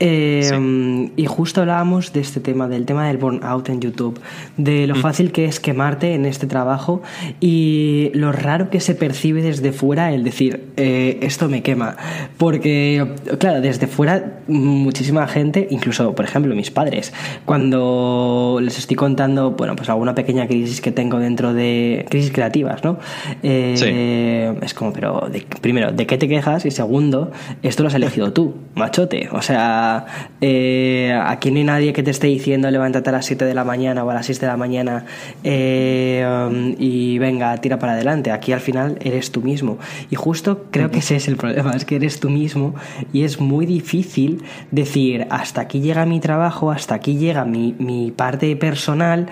eh, 0.00 0.42
sí. 0.42 1.12
y 1.16 1.26
justo 1.26 1.60
hablábamos 1.60 2.12
de 2.12 2.20
este 2.20 2.40
tema, 2.40 2.68
del 2.68 2.84
tema 2.84 3.06
del 3.06 3.18
burnout 3.18 3.68
en 3.68 3.80
YouTube, 3.80 4.20
de 4.56 4.86
lo 4.86 4.96
mm. 4.96 5.00
fácil 5.00 5.32
que 5.32 5.46
es 5.46 5.60
quemarte 5.60 6.14
en 6.14 6.26
este 6.26 6.46
trabajo 6.46 7.02
y 7.40 8.10
lo 8.14 8.32
raro 8.32 8.70
que 8.70 8.80
se 8.80 8.94
percibe 8.94 9.42
desde 9.42 9.72
fuera 9.72 10.12
el 10.12 10.24
decir, 10.24 10.72
eh, 10.76 10.83
esto 10.84 11.48
me 11.48 11.62
quema. 11.62 11.96
Porque, 12.38 13.06
claro, 13.38 13.60
desde 13.60 13.86
fuera 13.86 14.40
muchísima 14.48 15.26
gente, 15.26 15.66
incluso, 15.70 16.14
por 16.14 16.24
ejemplo, 16.24 16.54
mis 16.54 16.70
padres, 16.70 17.12
cuando 17.44 18.58
les 18.60 18.78
estoy 18.78 18.96
contando, 18.96 19.52
bueno, 19.52 19.76
pues 19.76 19.88
alguna 19.88 20.14
pequeña 20.14 20.46
crisis 20.46 20.80
que 20.80 20.92
tengo 20.92 21.18
dentro 21.18 21.54
de 21.54 22.06
crisis 22.08 22.32
creativas, 22.32 22.84
¿no? 22.84 22.98
Eh, 23.42 23.74
sí. 23.76 24.64
Es 24.64 24.74
como, 24.74 24.92
pero, 24.92 25.28
de, 25.30 25.44
primero, 25.60 25.92
¿de 25.92 26.06
qué 26.06 26.18
te 26.18 26.28
quejas? 26.28 26.66
Y 26.66 26.70
segundo, 26.70 27.32
esto 27.62 27.82
lo 27.82 27.88
has 27.88 27.94
elegido 27.94 28.32
tú, 28.32 28.54
machote. 28.74 29.28
O 29.32 29.42
sea, 29.42 30.06
eh, 30.40 31.18
aquí 31.24 31.50
no 31.50 31.58
hay 31.58 31.64
nadie 31.64 31.92
que 31.92 32.02
te 32.02 32.10
esté 32.10 32.26
diciendo 32.26 32.70
levántate 32.70 33.10
a 33.10 33.12
las 33.12 33.26
7 33.26 33.44
de 33.44 33.54
la 33.54 33.64
mañana 33.64 34.04
o 34.04 34.10
a 34.10 34.14
las 34.14 34.26
6 34.26 34.40
de 34.40 34.46
la 34.46 34.56
mañana 34.56 35.06
eh, 35.42 36.74
y 36.78 37.18
venga, 37.18 37.56
tira 37.58 37.78
para 37.78 37.92
adelante. 37.92 38.30
Aquí 38.30 38.52
al 38.52 38.60
final 38.60 38.98
eres 39.00 39.30
tú 39.30 39.40
mismo. 39.40 39.78
Y 40.10 40.16
justo 40.16 40.64
creo 40.74 40.90
que 40.90 40.98
ese 40.98 41.14
es 41.14 41.28
el 41.28 41.36
problema, 41.36 41.70
es 41.70 41.84
que 41.84 41.94
eres 41.94 42.18
tú 42.18 42.30
mismo 42.30 42.74
y 43.12 43.22
es 43.22 43.40
muy 43.40 43.64
difícil 43.64 44.42
decir 44.72 45.24
hasta 45.30 45.60
aquí 45.60 45.80
llega 45.80 46.04
mi 46.04 46.18
trabajo, 46.18 46.72
hasta 46.72 46.96
aquí 46.96 47.16
llega 47.16 47.44
mi, 47.44 47.76
mi 47.78 48.10
parte 48.10 48.56
personal. 48.56 49.28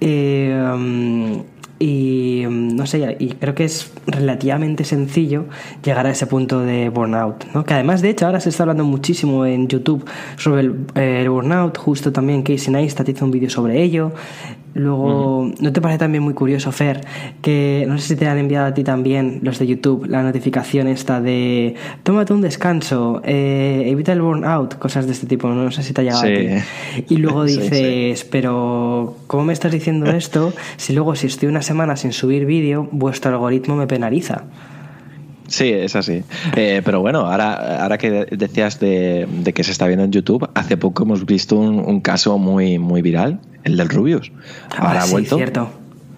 Eh, 0.00 1.42
y 1.80 2.44
no 2.48 2.86
sé, 2.86 3.16
y 3.18 3.30
creo 3.30 3.56
que 3.56 3.64
es 3.64 3.92
relativamente 4.06 4.84
sencillo 4.84 5.46
llegar 5.82 6.06
a 6.06 6.10
ese 6.10 6.28
punto 6.28 6.60
de 6.60 6.88
burnout, 6.88 7.44
¿no? 7.52 7.64
Que 7.64 7.74
además, 7.74 8.00
de 8.00 8.10
hecho, 8.10 8.26
ahora 8.26 8.38
se 8.38 8.50
está 8.50 8.62
hablando 8.62 8.84
muchísimo 8.84 9.44
en 9.44 9.66
YouTube 9.66 10.08
sobre 10.36 10.60
el, 10.60 10.86
el 10.94 11.28
burnout, 11.28 11.76
justo 11.76 12.12
también 12.12 12.44
Casey 12.44 12.72
Neistat 12.72 13.08
hizo 13.08 13.24
un 13.24 13.32
vídeo 13.32 13.50
sobre 13.50 13.82
ello. 13.82 14.12
Luego, 14.74 15.52
¿no 15.60 15.72
te 15.72 15.80
parece 15.80 16.00
también 16.00 16.24
muy 16.24 16.34
curioso, 16.34 16.72
Fer, 16.72 17.00
que 17.40 17.84
no 17.86 17.96
sé 17.96 18.08
si 18.08 18.16
te 18.16 18.26
han 18.26 18.38
enviado 18.38 18.66
a 18.66 18.74
ti 18.74 18.82
también 18.82 19.38
los 19.42 19.60
de 19.60 19.68
YouTube 19.68 20.06
la 20.06 20.24
notificación 20.24 20.88
esta 20.88 21.20
de 21.20 21.76
tómate 22.02 22.32
un 22.32 22.40
descanso, 22.40 23.22
eh, 23.24 23.84
evita 23.86 24.12
el 24.12 24.20
burnout, 24.20 24.76
cosas 24.78 25.06
de 25.06 25.12
este 25.12 25.28
tipo, 25.28 25.48
no 25.48 25.70
sé 25.70 25.84
si 25.84 25.92
te 25.92 26.00
ha 26.00 26.04
llegado 26.04 26.22
sí. 26.22 26.32
a 26.32 26.58
ti. 26.58 27.04
Y 27.08 27.18
luego 27.18 27.44
dices, 27.44 27.68
sí, 27.70 28.12
sí. 28.16 28.28
pero 28.32 29.16
¿cómo 29.28 29.44
me 29.44 29.52
estás 29.52 29.70
diciendo 29.70 30.06
esto 30.10 30.52
si 30.76 30.92
luego 30.92 31.14
si 31.14 31.28
estoy 31.28 31.48
una 31.48 31.62
semana 31.62 31.94
sin 31.94 32.12
subir 32.12 32.44
vídeo, 32.44 32.88
vuestro 32.90 33.30
algoritmo 33.30 33.76
me 33.76 33.86
penaliza? 33.86 34.42
Sí, 35.46 35.70
es 35.70 35.94
así. 35.94 36.24
Eh, 36.56 36.82
pero 36.84 37.00
bueno, 37.00 37.20
ahora, 37.20 37.82
ahora 37.82 37.96
que 37.96 38.26
decías 38.30 38.80
de, 38.80 39.28
de, 39.30 39.52
que 39.52 39.62
se 39.62 39.70
está 39.70 39.86
viendo 39.86 40.04
en 40.04 40.10
YouTube, 40.10 40.48
hace 40.54 40.76
poco 40.76 41.04
hemos 41.04 41.26
visto 41.26 41.56
un, 41.56 41.78
un 41.78 42.00
caso 42.00 42.38
muy, 42.38 42.78
muy 42.78 43.02
viral, 43.02 43.38
el 43.64 43.76
del 43.76 43.88
Rubius. 43.88 44.30
Ahora 44.76 45.00
ah, 45.00 45.04
ha 45.04 45.06
vuelto. 45.06 45.36
Sí, 45.36 45.42
cierto. 45.42 45.70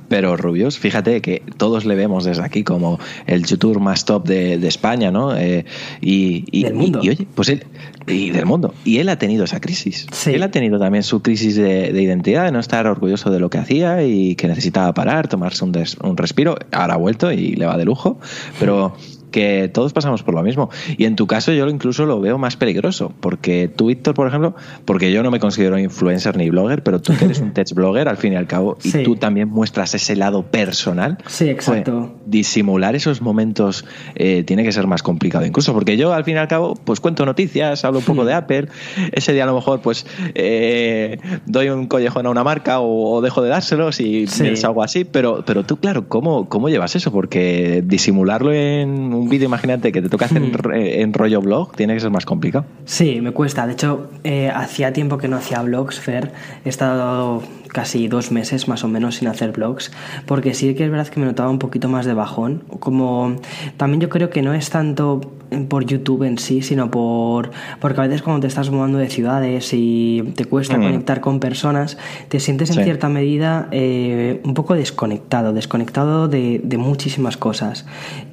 Pero 0.09 0.37
Rubius, 0.37 0.79
fíjate 0.79 1.21
que 1.21 1.43
todos 1.57 1.85
le 1.85 1.95
vemos 1.97 2.25
desde 2.25 2.43
aquí 2.43 2.63
como 2.63 3.01
el 3.27 3.45
youtuber 3.45 3.81
más 3.81 4.05
top 4.05 4.25
de, 4.27 4.59
de 4.59 4.69
España, 4.69 5.11
¿no? 5.11 5.37
Eh, 5.37 5.65
y, 6.01 6.45
y, 6.53 6.63
del 6.63 6.75
mundo. 6.75 7.01
Y, 7.03 7.07
y, 7.07 7.11
oye, 7.11 7.29
pues 7.35 7.49
él, 7.49 7.67
y 8.07 8.31
del 8.31 8.47
mundo. 8.47 8.73
Y 8.85 8.99
él 8.99 9.09
ha 9.09 9.19
tenido 9.19 9.45
esa 9.45 9.61
crisis. 9.61 10.07
Sí. 10.13 10.33
Él 10.33 10.43
ha 10.43 10.51
tenido 10.51 10.79
también 10.79 11.03
su 11.03 11.23
crisis 11.23 11.57
de, 11.57 11.93
de, 11.93 12.03
identidad, 12.03 12.45
de 12.45 12.53
no 12.53 12.61
estar 12.61 12.87
orgulloso 12.87 13.31
de 13.31 13.41
lo 13.41 13.51
que 13.51 13.59
hacía 13.59 14.05
y 14.05 14.37
que 14.37 14.47
necesitaba 14.47 14.95
parar, 14.95 15.29
tomarse 15.29 15.65
un, 15.65 15.73
des, 15.73 15.97
un 15.97 16.17
respiro. 16.17 16.57
Ahora 16.71 16.95
ha 16.95 16.99
vuelto 16.99 17.33
y 17.33 17.57
le 17.57 17.67
va 17.67 17.77
de 17.77 17.85
lujo. 17.85 18.21
Pero 18.61 18.95
que 19.37 19.68
todos 19.72 19.92
pasamos 19.92 20.22
por 20.22 20.33
lo 20.35 20.42
mismo. 20.42 20.70
Y 20.96 21.05
en 21.05 21.14
tu 21.14 21.27
caso 21.27 21.53
yo 21.53 21.68
incluso 21.68 22.07
lo 22.07 22.20
veo 22.22 22.38
más 22.38 22.57
peligroso, 22.57 23.12
porque 23.20 23.68
tú, 23.68 23.88
Víctor, 23.88 24.14
por 24.14 24.27
ejemplo, 24.27 24.55
porque 24.87 25.12
yo 25.12 25.22
no 25.22 25.31
me 25.31 25.38
considero 25.40 25.79
influencer 25.79 26.38
ni 26.38 26.49
blogger, 26.49 26.83
pero 26.83 27.03
tú 27.03 27.12
que 27.18 27.27
eres 27.27 27.40
un 27.40 27.53
tech 27.55 27.70
blogger 27.75 28.09
al 28.09 28.16
fin 28.16 28.33
y 28.33 28.37
al 28.37 28.46
cabo, 28.46 28.79
y 28.83 28.92
tú 29.05 29.16
también 29.16 29.49
muestras 29.51 29.94
ese 29.94 30.16
lado 30.16 30.42
personal. 30.44 31.18
Sí, 31.27 31.51
exacto. 31.51 31.92
pues, 31.92 32.11
disimular 32.25 32.96
esos 32.96 33.20
momentos 33.20 33.85
eh, 34.14 34.42
tiene 34.44 34.64
que 34.64 34.72
ser 34.72 34.87
más 34.87 35.03
complicado 35.03 35.44
incluso, 35.44 35.75
porque 35.75 35.99
yo 35.99 36.14
al 36.14 36.25
fin 36.25 36.37
y 36.37 36.38
al 36.38 36.49
cabo 36.49 36.72
pues 36.75 37.01
cuento 37.01 37.27
noticias, 37.27 37.85
hablo 37.85 37.99
un 37.99 38.05
poco 38.07 38.25
de 38.25 38.33
Apple, 38.33 38.68
ese 39.12 39.35
día 39.35 39.42
a 39.44 39.46
lo 39.46 39.55
mejor 39.55 39.81
pues 39.83 40.07
eh, 40.35 41.18
doy 41.44 41.68
un 41.68 41.87
collejón 41.88 42.27
a 42.27 42.31
una 42.31 42.42
marca 42.42 42.81
o, 42.81 43.16
o 43.16 43.20
dejo 43.20 43.42
de 43.42 43.51
dárselos 43.51 44.01
y 44.01 44.27
Sí. 44.27 44.46
es 44.46 44.64
algo 44.64 44.83
así, 44.83 45.05
pero, 45.05 45.42
pero 45.46 45.64
tú 45.64 45.77
claro, 45.77 46.09
¿cómo, 46.09 46.49
¿cómo 46.49 46.68
llevas 46.68 46.96
eso? 46.96 47.12
Porque 47.12 47.83
disimularlo 47.85 48.53
en 48.53 49.12
un 49.12 49.26
vídeo, 49.29 49.47
imagínate 49.47 49.93
que 49.93 50.01
te 50.03 50.09
toca 50.09 50.25
hacer 50.27 50.39
en, 50.43 50.53
re- 50.53 51.01
en 51.03 51.12
rollo 51.12 51.41
blog, 51.41 51.75
tiene 51.77 51.95
que 51.95 52.01
ser 52.01 52.11
más 52.11 52.25
complicado. 52.27 52.65
Sí, 52.85 53.21
me 53.21 53.31
cuesta. 53.33 53.67
De 53.67 53.73
hecho, 53.75 54.11
eh, 54.25 54.51
hacía 54.55 54.93
tiempo 54.93 55.19
que 55.19 55.29
no 55.29 55.37
hacía 55.37 55.62
blogs, 55.62 55.99
Fer. 56.01 56.33
He 56.65 56.69
estado 56.69 57.43
casi 57.77 58.09
dos 58.09 58.33
meses 58.33 58.69
más 58.69 58.85
o 58.85 58.89
menos 58.89 59.17
sin 59.17 59.29
hacer 59.29 59.53
blogs, 59.53 59.93
porque 60.25 60.55
sí 60.55 60.75
que 60.75 60.85
es 60.87 60.91
verdad 60.91 61.09
que 61.09 61.21
me 61.21 61.27
notaba 61.27 61.51
un 61.51 61.59
poquito 61.59 61.91
más 61.91 62.07
de 62.07 62.15
bajón. 62.15 62.65
Como 62.81 63.37
también 63.77 64.01
yo 64.01 64.09
creo 64.09 64.31
que 64.31 64.41
no 64.41 64.55
es 64.55 64.71
tanto 64.71 65.21
por 65.69 65.85
YouTube 65.85 66.23
en 66.23 66.39
sí, 66.39 66.62
sino 66.62 66.91
por 66.91 67.51
porque 67.81 68.01
a 68.01 68.05
veces 68.05 68.23
cuando 68.23 68.41
te 68.41 68.47
estás 68.47 68.71
mudando 68.71 68.97
de 68.97 69.11
ciudades 69.11 69.75
y 69.75 70.23
te 70.37 70.47
cuesta 70.47 70.79
Mm. 70.79 70.83
conectar 70.83 71.21
con 71.21 71.39
personas, 71.39 71.99
te 72.29 72.41
sientes 72.41 72.71
en 72.71 72.77
Sí. 72.77 72.85
cierta 72.85 73.11
medida 73.11 73.69
eh, 73.73 74.41
un 74.45 74.55
poco 74.55 74.73
desconectado, 74.75 75.53
desconectado 75.53 76.29
de, 76.29 76.62
de 76.65 76.79
muchísimas 76.79 77.37
cosas. 77.37 77.85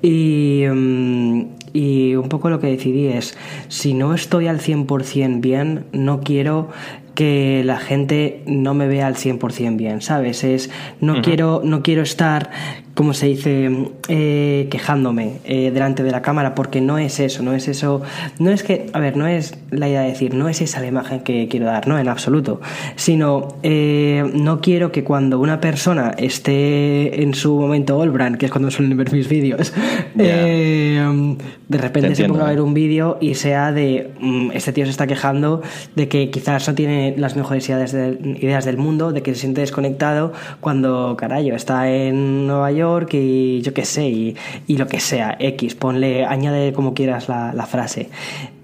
Y, 0.01 0.63
mm, 0.73 1.41
y 1.73 2.15
un 2.15 2.29
poco 2.29 2.49
lo 2.49 2.59
que 2.59 2.67
decidí 2.67 3.07
es, 3.07 3.35
si 3.67 3.93
no 3.93 4.13
estoy 4.13 4.47
al 4.47 4.59
100% 4.61 5.41
bien, 5.41 5.85
no 5.91 6.21
quiero 6.21 6.69
que 7.15 7.63
la 7.63 7.77
gente 7.77 8.41
no 8.45 8.73
me 8.73 8.87
vea 8.87 9.07
al 9.07 9.15
100% 9.15 9.77
bien, 9.77 10.01
¿sabes? 10.01 10.43
Es, 10.43 10.69
no, 10.99 11.21
quiero, 11.21 11.61
no 11.63 11.83
quiero 11.83 12.01
estar, 12.01 12.49
como 12.95 13.13
se 13.15 13.25
dice, 13.25 13.87
eh, 14.07 14.67
quejándome 14.69 15.39
eh, 15.45 15.71
delante 15.71 16.03
de 16.03 16.11
la 16.11 16.21
cámara, 16.21 16.53
porque 16.53 16.79
no 16.79 16.99
es 16.99 17.19
eso, 17.19 17.41
no 17.41 17.53
es 17.53 17.67
eso, 17.67 18.03
no 18.37 18.51
es 18.51 18.61
que, 18.61 18.85
a 18.93 18.99
ver, 18.99 19.17
no 19.17 19.25
es 19.25 19.57
la 19.71 19.89
idea 19.89 20.01
de 20.01 20.09
decir, 20.09 20.35
no 20.35 20.47
es 20.47 20.61
esa 20.61 20.79
la 20.79 20.87
imagen 20.87 21.21
que 21.21 21.47
quiero 21.47 21.65
dar, 21.65 21.87
no, 21.87 21.97
en 21.97 22.07
absoluto, 22.07 22.61
sino 22.95 23.47
eh, 23.63 24.23
no 24.35 24.61
quiero 24.61 24.91
que 24.91 25.03
cuando 25.03 25.39
una 25.39 25.59
persona 25.59 26.13
esté 26.19 27.23
en 27.23 27.33
su 27.33 27.59
momento 27.59 27.97
Olbran, 27.97 28.37
que 28.37 28.45
es 28.45 28.51
cuando 28.51 28.69
suelen 28.69 28.95
ver 28.95 29.11
mis 29.11 29.27
vídeos, 29.27 29.73
eh, 30.19 31.35
de 31.67 31.77
repente 31.79 32.09
Te 32.09 32.15
se 32.15 32.27
ponga 32.27 32.45
a 32.45 32.49
ver 32.49 32.61
un 32.61 32.75
vídeo 32.75 33.17
y 33.19 33.33
sea 33.33 33.71
de 33.71 34.11
mm, 34.19 34.51
este 34.53 34.71
tío 34.71 34.85
se 34.85 34.91
está 34.91 35.07
quejando 35.07 35.63
de 35.95 36.07
que 36.07 36.29
quizás 36.29 36.67
no 36.67 36.75
tiene 36.75 37.15
las 37.17 37.35
mejores 37.35 37.67
ideas, 37.69 37.91
de- 37.91 38.37
ideas 38.39 38.65
del 38.65 38.77
mundo, 38.77 39.11
de 39.11 39.23
que 39.23 39.33
se 39.33 39.41
siente 39.41 39.61
desconectado 39.61 40.31
cuando, 40.59 41.15
carayo, 41.17 41.55
está 41.55 41.89
en 41.91 42.45
Nueva 42.45 42.71
York 42.71 42.82
y 43.11 43.61
yo 43.61 43.73
qué 43.73 43.85
sé, 43.85 44.07
y, 44.07 44.35
y 44.67 44.77
lo 44.77 44.87
que 44.87 44.99
sea, 44.99 45.35
X, 45.39 45.75
ponle, 45.75 46.25
añade 46.25 46.73
como 46.73 46.93
quieras 46.93 47.29
la, 47.29 47.53
la 47.53 47.65
frase. 47.65 48.09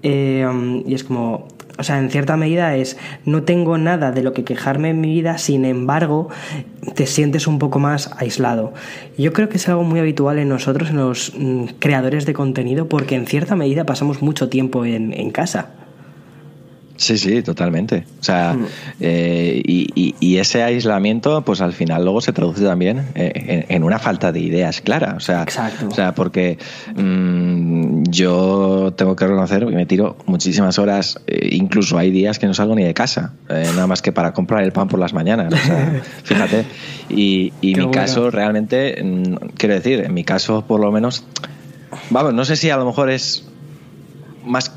Um, 0.02 0.82
y 0.86 0.94
es 0.94 1.04
como, 1.04 1.48
o 1.78 1.82
sea, 1.82 1.98
en 1.98 2.10
cierta 2.10 2.36
medida 2.36 2.76
es, 2.76 2.98
no 3.24 3.42
tengo 3.42 3.78
nada 3.78 4.12
de 4.12 4.22
lo 4.22 4.32
que 4.32 4.44
quejarme 4.44 4.90
en 4.90 5.00
mi 5.00 5.08
vida, 5.14 5.38
sin 5.38 5.64
embargo, 5.64 6.28
te 6.94 7.06
sientes 7.06 7.46
un 7.46 7.58
poco 7.58 7.78
más 7.78 8.10
aislado. 8.18 8.74
Yo 9.16 9.32
creo 9.32 9.48
que 9.48 9.56
es 9.56 9.68
algo 9.68 9.82
muy 9.82 9.98
habitual 10.00 10.38
en 10.38 10.48
nosotros, 10.48 10.90
en 10.90 10.96
los 10.96 11.32
mm, 11.36 11.64
creadores 11.78 12.26
de 12.26 12.34
contenido, 12.34 12.88
porque 12.88 13.14
en 13.14 13.26
cierta 13.26 13.56
medida 13.56 13.84
pasamos 13.84 14.22
mucho 14.22 14.48
tiempo 14.48 14.84
en, 14.84 15.12
en 15.12 15.30
casa. 15.30 15.70
Sí, 17.00 17.16
sí, 17.16 17.42
totalmente. 17.42 18.04
O 18.20 18.22
sea, 18.22 18.52
Mm. 18.52 18.66
eh, 19.00 19.62
y, 19.64 19.88
y- 19.94 20.14
y 20.20 20.36
ese 20.36 20.62
aislamiento, 20.62 21.40
pues 21.46 21.62
al 21.62 21.72
final 21.72 22.04
luego 22.04 22.20
se 22.20 22.34
traduce 22.34 22.62
también 22.62 23.06
eh, 23.14 23.64
en, 23.68 23.76
en 23.76 23.84
una 23.84 23.98
falta 23.98 24.32
de 24.32 24.40
ideas 24.40 24.82
clara. 24.82 25.14
O 25.16 25.20
sea, 25.20 25.42
Exacto. 25.44 25.88
o 25.88 25.90
sea 25.92 26.14
porque 26.14 26.58
mm, 26.94 28.02
yo 28.10 28.92
tengo 28.98 29.16
que 29.16 29.26
reconocer 29.26 29.60
que 29.64 29.74
me 29.74 29.86
tiro 29.86 30.16
muchísimas 30.26 30.78
horas, 30.78 31.18
eh, 31.26 31.48
incluso 31.52 31.96
hay 31.96 32.10
días 32.10 32.38
que 32.38 32.46
no 32.46 32.52
salgo 32.52 32.74
ni 32.74 32.84
de 32.84 32.92
casa, 32.92 33.32
eh, 33.48 33.64
nada 33.74 33.86
más 33.86 34.02
que 34.02 34.12
para 34.12 34.32
comprar 34.34 34.62
el 34.62 34.72
pan 34.72 34.88
por 34.88 35.00
las 35.00 35.14
mañanas. 35.14 35.54
O 35.54 35.56
sea, 35.56 36.02
fíjate. 36.24 36.66
Y, 37.08 37.52
y 37.62 37.68
mi 37.68 37.72
bueno. 37.74 37.90
caso 37.92 38.30
realmente, 38.30 39.02
mm, 39.02 39.34
quiero 39.56 39.74
decir, 39.74 40.00
en 40.00 40.12
mi 40.12 40.24
caso 40.24 40.66
por 40.66 40.80
lo 40.80 40.92
menos, 40.92 41.24
vamos, 42.10 42.34
no 42.34 42.44
sé 42.44 42.56
si 42.56 42.68
a 42.68 42.76
lo 42.76 42.84
mejor 42.84 43.08
es 43.08 43.46
más 44.44 44.70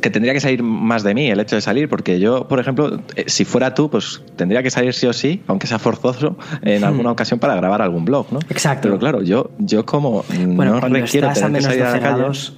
que 0.00 0.10
tendría 0.10 0.32
que 0.34 0.40
salir 0.40 0.62
más 0.62 1.02
de 1.02 1.14
mí 1.14 1.30
el 1.30 1.40
hecho 1.40 1.56
de 1.56 1.62
salir, 1.62 1.88
porque 1.88 2.18
yo, 2.20 2.46
por 2.48 2.60
ejemplo, 2.60 3.00
eh, 3.16 3.24
si 3.26 3.44
fuera 3.44 3.74
tú, 3.74 3.90
pues 3.90 4.22
tendría 4.36 4.62
que 4.62 4.70
salir 4.70 4.92
sí 4.94 5.06
o 5.06 5.12
sí, 5.12 5.42
aunque 5.46 5.66
sea 5.66 5.78
forzoso, 5.78 6.36
en 6.62 6.84
alguna 6.84 7.10
ocasión 7.12 7.38
para 7.40 7.54
grabar 7.56 7.82
algún 7.82 8.04
blog, 8.04 8.26
¿no? 8.32 8.38
Exacto. 8.50 8.88
Pero 8.88 8.98
claro, 8.98 9.22
yo, 9.22 9.50
yo 9.58 9.84
como 9.86 10.24
Bueno, 10.46 10.74
no 10.74 10.80
cuando 10.80 10.98
requiero 11.00 11.28
estás 11.28 11.42
a 11.42 11.46
que 11.46 11.52
menos 11.52 11.66
a 11.66 11.68
12 11.70 11.80
la 11.80 11.90
calle- 11.92 12.00
grados, 12.00 12.56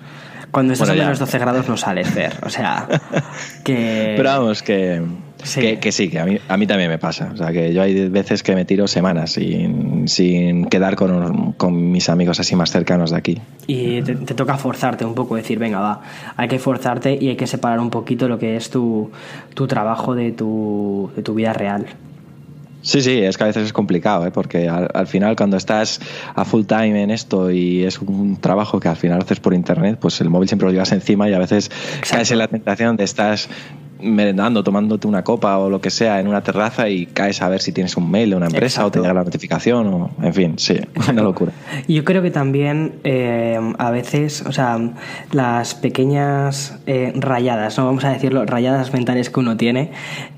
cuando 0.51 0.73
estás 0.73 0.89
Bueno, 0.89 1.03
a 1.03 1.05
menos 1.07 1.19
12 1.21 1.39
grados 1.39 1.69
no 1.69 1.77
sales, 1.77 2.09
Fer. 2.11 2.33
O 2.45 2.51
sea, 2.51 2.89
que... 3.65 4.15
Pero 4.17 4.29
vamos, 4.29 4.63
que 4.63 5.01
Sí. 5.43 5.61
que, 5.61 5.79
que 5.79 5.93
sí, 5.93 6.09
que 6.09 6.19
a 6.19 6.25
mí, 6.25 6.39
a 6.49 6.57
mí 6.57 6.67
también 6.67 6.91
me 6.91 6.99
pasa. 6.99 7.31
O 7.33 7.37
sea, 7.37 7.53
que 7.53 7.73
yo 7.73 7.83
hay 7.83 8.09
veces 8.09 8.43
que 8.43 8.55
me 8.55 8.65
tiro 8.65 8.87
semanas 8.87 9.33
sin, 9.33 10.09
sin 10.09 10.67
quedar 10.67 10.97
con, 10.97 11.53
con 11.53 11.91
mis 11.91 12.09
amigos 12.09 12.41
así 12.41 12.57
más 12.57 12.71
cercanos 12.71 13.11
de 13.11 13.17
aquí. 13.17 13.41
Y 13.67 14.03
te, 14.03 14.15
te 14.15 14.35
toca 14.35 14.57
forzarte 14.57 15.05
un 15.05 15.15
poco, 15.15 15.37
decir, 15.37 15.59
venga, 15.59 15.81
va, 15.81 16.03
hay 16.37 16.49
que 16.49 16.59
forzarte 16.59 17.17
y 17.21 17.29
hay 17.29 17.37
que 17.37 17.47
separar 17.47 17.81
un 17.81 17.91
poquito 17.91 18.29
lo 18.29 18.39
que 18.39 18.57
es 18.57 18.71
tu, 18.71 19.11
tu 19.55 19.67
trabajo 19.67 20.15
de 20.15 20.33
tu, 20.33 21.11
de 21.17 21.23
tu 21.23 21.35
vida 21.35 21.53
real. 21.53 21.87
Sí, 22.83 23.03
sí, 23.03 23.19
es 23.19 23.37
que 23.37 23.45
a 23.45 23.47
veces 23.49 23.67
es 23.67 23.73
complicado, 23.75 24.27
¿eh? 24.27 24.31
porque 24.31 24.67
al, 24.69 24.89
al 24.95 25.07
final 25.07 25.37
cuando 25.37 25.59
estás 25.59 26.01
a 26.35 26.47
full 26.47 26.65
time 26.65 27.03
en 27.03 27.11
esto 27.11 27.51
y 27.51 27.85
es 27.85 27.99
un 27.99 28.41
trabajo 28.41 28.81
que 28.81 28.89
al 28.89 28.97
final 28.97 29.21
haces 29.21 29.39
por 29.39 29.53
internet, 29.53 29.99
pues 30.01 30.19
el 30.23 30.31
móvil 30.31 30.49
siempre 30.49 30.67
lo 30.67 30.73
llevas 30.73 30.91
encima 30.93 31.29
y 31.29 31.35
a 31.35 31.39
veces 31.39 31.71
caes 32.09 32.31
en 32.31 32.39
la 32.39 32.49
tentación 32.49 32.97
de 32.97 33.05
estás 33.05 33.51
merendando, 34.03 34.63
tomándote 34.63 35.07
una 35.07 35.25
copa 35.25 35.59
o 35.59 35.71
lo 35.71 35.81
que 35.81 35.91
sea 35.91 36.21
en 36.21 36.29
una 36.29 36.43
terraza 36.43 36.89
y 36.89 37.07
caes 37.07 37.43
a 37.43 37.49
ver 37.49 37.61
si 37.61 37.73
tienes 37.73 37.97
un 37.97 38.11
mail 38.11 38.31
de 38.31 38.37
una 38.37 38.47
empresa 38.47 38.87
o 38.87 38.91
te 38.91 39.01
llega 39.01 39.15
la 39.15 39.25
notificación 39.25 39.87
o 39.89 40.11
en 40.23 40.35
fin, 40.35 40.59
sí, 40.59 40.79
una 41.11 41.23
locura. 41.23 41.53
Yo 41.89 42.05
creo 42.05 42.23
que 42.23 42.31
también 42.31 42.95
eh, 43.05 43.59
a 43.79 43.91
veces, 43.91 44.43
o 44.47 44.53
sea, 44.53 44.79
las 45.33 45.75
pequeñas 45.75 46.79
eh, 46.87 47.13
rayadas, 47.17 47.79
no 47.79 47.87
vamos 47.87 48.05
a 48.05 48.11
decirlo, 48.11 48.45
rayadas 48.47 48.93
mentales 48.93 49.31
que 49.31 49.41
uno 49.41 49.57
tiene, 49.57 49.91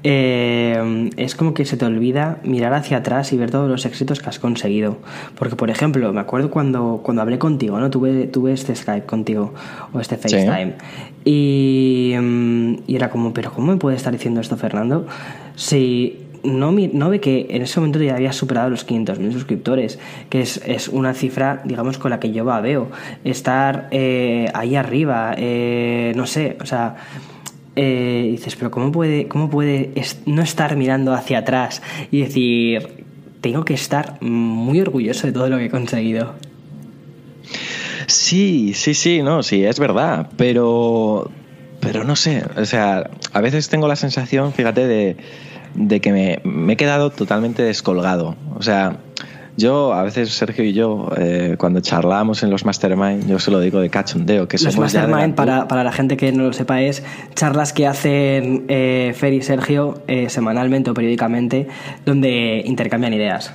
eh, 0.02 1.10
es 1.16 1.34
como 1.34 1.54
que 1.54 1.64
se 1.64 1.76
te 1.76 1.84
olvida 1.84 2.38
mirar 2.44 2.74
hacia 2.74 2.98
atrás 2.98 3.32
y 3.32 3.36
ver 3.36 3.50
todos 3.50 3.68
los 3.68 3.84
éxitos 3.86 4.20
que 4.20 4.28
has 4.28 4.38
conseguido. 4.38 4.98
Porque, 5.36 5.56
por 5.56 5.70
ejemplo, 5.70 6.12
me 6.12 6.20
acuerdo 6.20 6.50
cuando, 6.50 7.00
cuando 7.02 7.22
hablé 7.22 7.38
contigo, 7.38 7.78
¿no? 7.78 7.90
Tuve, 7.90 8.26
tuve 8.26 8.52
este 8.52 8.74
Skype 8.74 9.06
contigo 9.06 9.52
o 9.92 10.00
este 10.00 10.16
Sí. 10.16 10.22
FaceTime. 10.22 10.74
Y, 11.24 12.14
y 12.86 12.96
era 12.96 13.10
como, 13.10 13.32
pero 13.32 13.51
¿cómo 13.54 13.72
me 13.72 13.78
puede 13.78 13.96
estar 13.96 14.12
diciendo 14.12 14.40
esto 14.40 14.56
Fernando? 14.56 15.06
Si 15.54 16.18
no, 16.44 16.72
ve 17.08 17.20
que 17.20 17.46
en 17.50 17.62
ese 17.62 17.78
momento 17.80 18.00
ya 18.00 18.16
había 18.16 18.32
superado 18.32 18.68
los 18.70 18.86
500.000 18.86 19.32
suscriptores, 19.32 19.98
que 20.28 20.40
es, 20.40 20.88
una 20.88 21.14
cifra, 21.14 21.62
digamos, 21.64 21.98
con 21.98 22.10
la 22.10 22.18
que 22.18 22.32
yo 22.32 22.44
babeo. 22.44 22.88
Estar 23.24 23.88
eh, 23.90 24.48
ahí 24.54 24.74
arriba, 24.74 25.34
eh, 25.36 26.12
no 26.16 26.26
sé, 26.26 26.56
o 26.60 26.66
sea... 26.66 26.96
eh, 27.76 28.28
dices, 28.32 28.56
pero 28.56 28.70
¿cómo 28.70 28.92
puede, 28.92 29.28
cómo 29.28 29.48
puede 29.48 29.92
no 30.26 30.42
estar 30.42 30.76
mirando 30.76 31.14
hacia 31.14 31.38
atrás 31.38 31.80
y 32.10 32.20
decir, 32.20 33.04
tengo 33.40 33.64
que 33.64 33.74
estar 33.74 34.20
muy 34.20 34.80
orgulloso 34.80 35.26
de 35.26 35.32
todo 35.32 35.48
lo 35.48 35.58
que 35.58 35.66
he 35.66 35.70
conseguido? 35.70 36.34
Sí, 38.06 38.72
sí, 38.74 38.94
sí, 38.94 39.22
no, 39.22 39.42
sí, 39.42 39.64
es 39.64 39.78
verdad, 39.78 40.28
pero, 40.36 41.30
pero 41.82 42.04
no 42.04 42.14
sé, 42.14 42.44
o 42.56 42.64
sea, 42.64 43.10
a 43.32 43.40
veces 43.40 43.68
tengo 43.68 43.88
la 43.88 43.96
sensación, 43.96 44.52
fíjate, 44.52 44.86
de, 44.86 45.16
de 45.74 46.00
que 46.00 46.12
me, 46.12 46.40
me 46.44 46.74
he 46.74 46.76
quedado 46.76 47.10
totalmente 47.10 47.62
descolgado. 47.62 48.36
O 48.54 48.62
sea, 48.62 48.98
yo, 49.56 49.92
a 49.92 50.04
veces 50.04 50.30
Sergio 50.32 50.64
y 50.64 50.72
yo, 50.72 51.10
eh, 51.16 51.56
cuando 51.58 51.80
charlamos 51.80 52.44
en 52.44 52.50
los 52.50 52.64
mastermind, 52.64 53.28
yo 53.28 53.40
se 53.40 53.50
lo 53.50 53.58
digo 53.58 53.80
de 53.80 53.90
cachondeo, 53.90 54.46
que 54.46 54.58
Los 54.58 54.66
de 54.66 54.72
la 54.72 54.80
Mastermind, 54.80 55.34
para, 55.34 55.66
para 55.66 55.82
la 55.82 55.92
gente 55.92 56.16
que 56.16 56.30
no 56.30 56.44
lo 56.44 56.52
sepa, 56.52 56.80
es 56.80 57.02
charlas 57.34 57.72
que 57.72 57.88
hacen 57.88 58.64
eh, 58.68 59.12
Fer 59.16 59.32
y 59.32 59.42
Sergio 59.42 60.02
eh, 60.06 60.28
semanalmente 60.30 60.90
o 60.90 60.94
periódicamente, 60.94 61.66
donde 62.06 62.62
intercambian 62.64 63.12
ideas. 63.12 63.52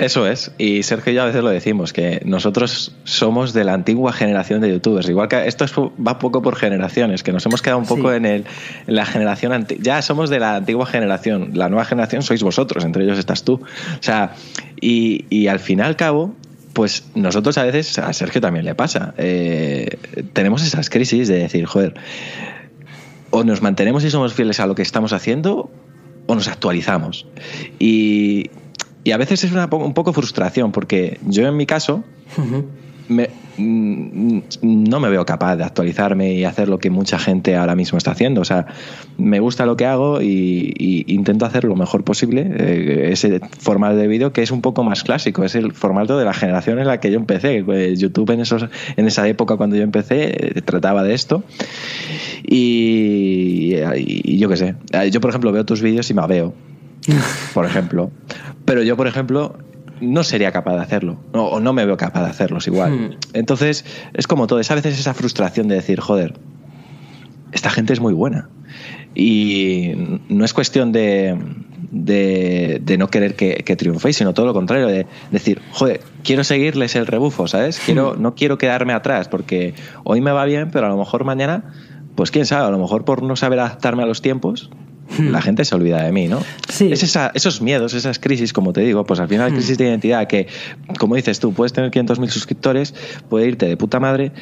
Eso 0.00 0.26
es, 0.26 0.50
y 0.56 0.82
Sergio 0.82 1.12
y 1.12 1.16
yo 1.16 1.22
a 1.22 1.26
veces 1.26 1.42
lo 1.42 1.50
decimos, 1.50 1.92
que 1.92 2.22
nosotros 2.24 2.92
somos 3.04 3.52
de 3.52 3.64
la 3.64 3.74
antigua 3.74 4.14
generación 4.14 4.62
de 4.62 4.70
youtubers, 4.70 5.06
igual 5.10 5.28
que 5.28 5.46
esto 5.46 5.64
es- 5.66 5.72
va 5.74 6.18
poco 6.18 6.40
por 6.40 6.56
generaciones, 6.56 7.22
que 7.22 7.32
nos 7.32 7.44
hemos 7.44 7.60
quedado 7.60 7.78
un 7.80 7.86
poco 7.86 8.10
Sí. 8.10 8.16
en, 8.16 8.24
el, 8.24 8.44
en 8.86 8.94
la 8.94 9.04
generación 9.04 9.52
antigua, 9.52 9.82
ya 9.84 10.00
somos 10.00 10.30
de 10.30 10.40
la 10.40 10.56
antigua 10.56 10.86
generación, 10.86 11.50
la 11.52 11.68
nueva 11.68 11.84
generación 11.84 12.22
sois 12.22 12.42
vosotros, 12.42 12.82
entre 12.84 13.04
ellos 13.04 13.18
estás 13.18 13.44
tú. 13.44 13.54
O 13.54 14.02
sea, 14.02 14.32
y, 14.80 15.26
y 15.28 15.48
al 15.48 15.58
fin 15.58 15.80
y 15.80 15.82
al 15.82 15.96
cabo, 15.96 16.34
pues 16.72 17.04
nosotros 17.14 17.58
a 17.58 17.64
veces, 17.64 17.98
a 17.98 18.10
Sergio 18.14 18.40
también 18.40 18.64
le 18.64 18.74
pasa, 18.74 19.12
eh, 19.18 19.98
tenemos 20.32 20.64
esas 20.64 20.88
crisis 20.88 21.28
de 21.28 21.40
decir, 21.40 21.66
joder, 21.66 21.92
o 23.28 23.44
nos 23.44 23.60
mantenemos 23.60 24.02
y 24.04 24.10
somos 24.10 24.32
fieles 24.32 24.60
a 24.60 24.66
lo 24.66 24.74
que 24.74 24.82
estamos 24.82 25.12
haciendo 25.12 25.70
o 26.26 26.34
nos 26.34 26.48
actualizamos. 26.48 27.26
Y, 27.78 28.50
y 29.04 29.12
a 29.12 29.16
veces 29.16 29.44
es 29.44 29.52
una 29.52 29.68
un 29.72 29.94
poco 29.94 30.12
frustración 30.12 30.72
porque 30.72 31.18
yo 31.26 31.46
en 31.46 31.56
mi 31.56 31.66
caso 31.66 32.04
me- 33.08 33.30
mm, 33.56 34.38
no 34.62 35.00
me 35.00 35.08
veo 35.10 35.26
capaz 35.26 35.56
de 35.56 35.64
actualizarme 35.64 36.34
y 36.34 36.44
hacer 36.44 36.68
lo 36.68 36.78
que 36.78 36.90
mucha 36.90 37.18
gente 37.18 37.56
ahora 37.56 37.74
mismo 37.74 37.98
está 37.98 38.12
haciendo. 38.12 38.40
O 38.40 38.44
sea, 38.44 38.66
me 39.18 39.40
gusta 39.40 39.66
lo 39.66 39.76
que 39.76 39.84
hago 39.86 40.22
y, 40.22 40.72
y 40.78 41.12
intento 41.12 41.44
hacer 41.44 41.64
lo 41.64 41.74
mejor 41.76 42.04
posible. 42.04 42.48
eh, 42.56 43.08
ese 43.12 43.40
formato 43.58 43.96
de 43.96 44.06
vídeo 44.06 44.32
que 44.32 44.42
es 44.42 44.50
un 44.52 44.60
poco 44.62 44.84
más 44.84 45.02
clásico, 45.02 45.44
es 45.44 45.54
el 45.56 45.72
formato 45.72 46.16
de 46.18 46.24
la 46.24 46.32
generación 46.34 46.78
en 46.78 46.86
la 46.86 47.00
que 47.00 47.10
yo 47.10 47.18
empecé. 47.18 47.64
Pues 47.64 47.98
YouTube 47.98 48.30
en, 48.30 48.40
esos, 48.40 48.66
en 48.96 49.06
esa 49.06 49.26
época 49.28 49.56
cuando 49.56 49.74
yo 49.76 49.82
empecé 49.82 50.58
eh, 50.58 50.62
trataba 50.62 51.02
de 51.02 51.14
esto. 51.14 51.42
Y, 52.46 53.74
y 53.96 54.38
yo 54.38 54.48
qué 54.48 54.56
sé. 54.56 54.74
Yo, 55.10 55.20
por 55.20 55.30
ejemplo, 55.30 55.52
veo 55.52 55.64
tus 55.64 55.82
vídeos 55.82 56.08
y 56.10 56.14
me 56.14 56.26
veo, 56.26 56.54
por 57.54 57.66
ejemplo. 57.66 58.10
Pero 58.64 58.82
yo, 58.82 58.96
por 58.96 59.06
ejemplo, 59.06 59.58
no 60.00 60.24
sería 60.24 60.52
capaz 60.52 60.74
de 60.74 60.82
hacerlo. 60.82 61.18
No, 61.32 61.46
o 61.46 61.60
no 61.60 61.72
me 61.72 61.84
veo 61.84 61.96
capaz 61.96 62.24
de 62.24 62.30
hacerlos 62.30 62.66
igual. 62.66 62.92
Hmm. 62.92 63.10
Entonces, 63.32 63.84
es 64.14 64.26
como 64.26 64.46
todo. 64.46 64.60
Es 64.60 64.70
a 64.70 64.74
veces 64.74 64.98
esa 64.98 65.14
frustración 65.14 65.68
de 65.68 65.76
decir, 65.76 66.00
joder, 66.00 66.34
esta 67.52 67.70
gente 67.70 67.92
es 67.92 68.00
muy 68.00 68.14
buena. 68.14 68.48
Y 69.14 70.20
no 70.28 70.44
es 70.44 70.54
cuestión 70.54 70.92
de, 70.92 71.36
de, 71.90 72.80
de 72.82 72.98
no 72.98 73.08
querer 73.08 73.34
que, 73.34 73.62
que 73.64 73.76
triunféis, 73.76 74.16
sino 74.16 74.34
todo 74.34 74.46
lo 74.46 74.54
contrario, 74.54 74.86
de 74.86 75.06
decir, 75.30 75.60
joder, 75.72 76.00
quiero 76.22 76.44
seguirles 76.44 76.94
el 76.94 77.06
rebufo, 77.06 77.48
¿sabes? 77.48 77.80
Quiero, 77.84 78.16
no 78.16 78.34
quiero 78.34 78.58
quedarme 78.58 78.92
atrás, 78.92 79.28
porque 79.28 79.74
hoy 80.04 80.20
me 80.20 80.30
va 80.30 80.44
bien, 80.44 80.70
pero 80.70 80.86
a 80.86 80.88
lo 80.88 80.96
mejor 80.96 81.24
mañana, 81.24 81.72
pues 82.14 82.30
quién 82.30 82.46
sabe, 82.46 82.66
a 82.66 82.70
lo 82.70 82.78
mejor 82.78 83.04
por 83.04 83.22
no 83.22 83.34
saber 83.34 83.58
adaptarme 83.58 84.04
a 84.04 84.06
los 84.06 84.22
tiempos, 84.22 84.70
la 85.18 85.42
gente 85.42 85.64
se 85.64 85.74
olvida 85.74 86.02
de 86.02 86.12
mí, 86.12 86.28
¿no? 86.28 86.40
Sí. 86.68 86.90
Es 86.92 87.02
esa, 87.02 87.30
esos 87.34 87.60
miedos, 87.60 87.94
esas 87.94 88.18
crisis, 88.18 88.52
como 88.52 88.72
te 88.72 88.80
digo, 88.82 89.04
pues 89.04 89.20
al 89.20 89.28
final 89.28 89.52
crisis 89.52 89.76
de 89.78 89.84
identidad 89.86 90.26
que, 90.26 90.46
como 90.98 91.16
dices 91.16 91.40
tú, 91.40 91.52
puedes 91.52 91.72
tener 91.72 91.90
500.000 91.90 92.28
suscriptores, 92.28 92.94
puede 93.28 93.48
irte 93.48 93.66
de 93.66 93.76
puta 93.76 94.00
madre, 94.00 94.32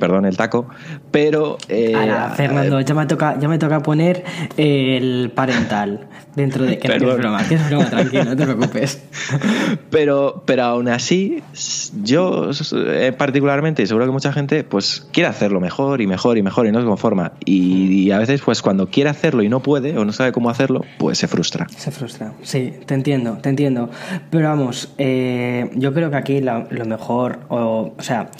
perdón 0.00 0.24
el 0.26 0.36
taco, 0.36 0.68
pero... 1.10 1.58
eh, 1.68 1.94
Ahora, 1.94 2.30
Fernando, 2.30 2.80
ya 2.80 2.94
me 2.94 3.06
toca, 3.06 3.38
ya 3.38 3.48
me 3.48 3.58
toca 3.58 3.80
poner 3.80 4.24
el 4.56 5.30
parental 5.34 6.08
dentro 6.34 6.64
de 6.64 6.78
que 6.78 6.88
no, 6.88 6.94
es 6.94 7.16
broma, 7.18 7.46
que 7.48 7.54
es 7.54 7.68
broma, 7.68 7.88
tranquilo, 7.88 8.24
no 8.24 8.36
te 8.36 8.44
preocupes. 8.44 9.02
pero, 9.90 10.42
pero 10.46 10.64
aún 10.64 10.88
así, 10.88 11.42
yo 12.02 12.50
eh, 12.72 13.12
particularmente, 13.16 13.82
y 13.82 13.86
seguro 13.86 14.06
que 14.06 14.12
mucha 14.12 14.32
gente, 14.32 14.64
pues 14.64 15.06
quiere 15.12 15.28
hacerlo 15.28 15.60
mejor 15.60 16.00
y 16.00 16.06
mejor 16.06 16.38
y 16.38 16.42
mejor 16.42 16.66
y 16.66 16.72
no 16.72 16.80
se 16.80 16.86
conforma. 16.86 17.32
Y, 17.44 18.02
y 18.02 18.10
a 18.10 18.18
veces, 18.18 18.42
pues 18.44 18.62
cuando 18.62 18.88
quiere 18.88 19.10
hacerlo 19.10 19.42
y 19.42 19.48
no 19.48 19.60
puede 19.60 19.96
o 19.96 20.04
no 20.04 20.12
sabe 20.16 20.32
cómo 20.32 20.50
hacerlo, 20.50 20.84
pues 20.98 21.18
se 21.18 21.28
frustra. 21.28 21.68
Se 21.68 21.90
frustra, 21.90 22.32
sí, 22.42 22.72
te 22.86 22.94
entiendo, 22.94 23.38
te 23.38 23.48
entiendo. 23.48 23.90
Pero 24.30 24.48
vamos, 24.48 24.92
eh, 24.98 25.70
yo 25.74 25.94
creo 25.94 26.10
que 26.10 26.16
aquí 26.16 26.40
lo 26.40 26.84
mejor, 26.86 27.40
o, 27.48 27.94
o 27.96 28.02
sea, 28.02 28.30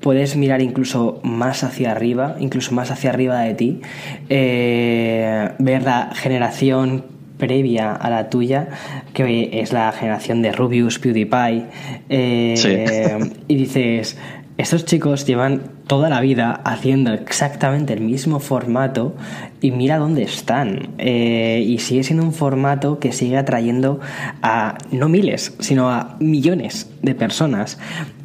puedes 0.00 0.36
mirar 0.36 0.60
incluso 0.60 1.20
más 1.22 1.64
hacia 1.64 1.92
arriba, 1.92 2.36
incluso 2.40 2.74
más 2.74 2.90
hacia 2.90 3.10
arriba 3.10 3.40
de 3.40 3.54
ti, 3.54 3.80
eh, 4.28 5.50
ver 5.58 5.82
la 5.82 6.10
generación 6.14 7.04
previa 7.38 7.92
a 7.92 8.10
la 8.10 8.30
tuya, 8.30 8.68
que 9.14 9.50
es 9.60 9.72
la 9.72 9.90
generación 9.92 10.42
de 10.42 10.52
Rubius, 10.52 10.98
PewDiePie, 10.98 11.66
eh, 12.08 12.54
Sí. 12.56 13.30
y 13.48 13.54
dices, 13.56 14.16
estos 14.58 14.84
chicos 14.84 15.26
llevan 15.26 15.62
toda 15.86 16.08
la 16.08 16.20
vida 16.20 16.60
haciendo 16.64 17.12
exactamente 17.14 17.92
el 17.94 18.00
mismo 18.00 18.38
formato 18.38 19.14
y 19.60 19.70
mira 19.70 19.98
dónde 19.98 20.22
están. 20.22 20.90
Eh, 20.98 21.64
y 21.66 21.78
sigue 21.78 22.04
siendo 22.04 22.24
un 22.24 22.32
formato 22.32 22.98
que 22.98 23.12
sigue 23.12 23.38
atrayendo 23.38 24.00
a 24.42 24.76
no 24.90 25.08
miles, 25.08 25.54
sino 25.58 25.90
a 25.90 26.16
millones 26.20 26.90
de 27.02 27.14
personas. 27.14 27.78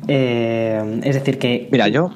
Eh, 0.08 1.00
es 1.04 1.16
decir, 1.16 1.40
que... 1.40 1.70
Mira, 1.72 1.88
yo. 1.88 2.12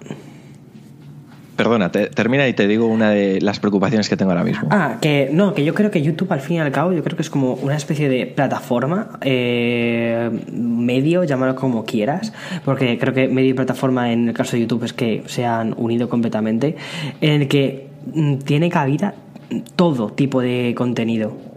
Perdona, 1.61 1.91
termina 1.91 2.47
y 2.47 2.53
te 2.53 2.67
digo 2.67 2.87
una 2.87 3.11
de 3.11 3.39
las 3.39 3.59
preocupaciones 3.59 4.09
que 4.09 4.17
tengo 4.17 4.31
ahora 4.31 4.43
mismo. 4.43 4.67
Ah, 4.71 4.97
que 4.99 5.29
no, 5.31 5.53
que 5.53 5.63
yo 5.63 5.75
creo 5.75 5.91
que 5.91 6.01
YouTube 6.01 6.31
al 6.31 6.39
fin 6.39 6.57
y 6.57 6.59
al 6.59 6.71
cabo, 6.71 6.91
yo 6.91 7.03
creo 7.03 7.15
que 7.15 7.21
es 7.21 7.29
como 7.29 7.53
una 7.53 7.75
especie 7.75 8.09
de 8.09 8.25
plataforma, 8.25 9.19
eh, 9.21 10.31
medio, 10.51 11.23
llámalo 11.23 11.55
como 11.55 11.85
quieras, 11.85 12.33
porque 12.65 12.97
creo 12.97 13.13
que 13.13 13.27
medio 13.27 13.51
y 13.51 13.53
plataforma 13.53 14.11
en 14.11 14.29
el 14.29 14.33
caso 14.33 14.53
de 14.53 14.61
YouTube 14.61 14.85
es 14.85 14.93
que 14.93 15.21
se 15.27 15.45
han 15.45 15.75
unido 15.77 16.09
completamente, 16.09 16.77
en 17.21 17.41
el 17.43 17.47
que 17.47 17.89
mm, 18.11 18.37
tiene 18.37 18.71
cabida 18.71 19.13
todo 19.75 20.09
tipo 20.09 20.41
de 20.41 20.73
contenido 20.75 21.50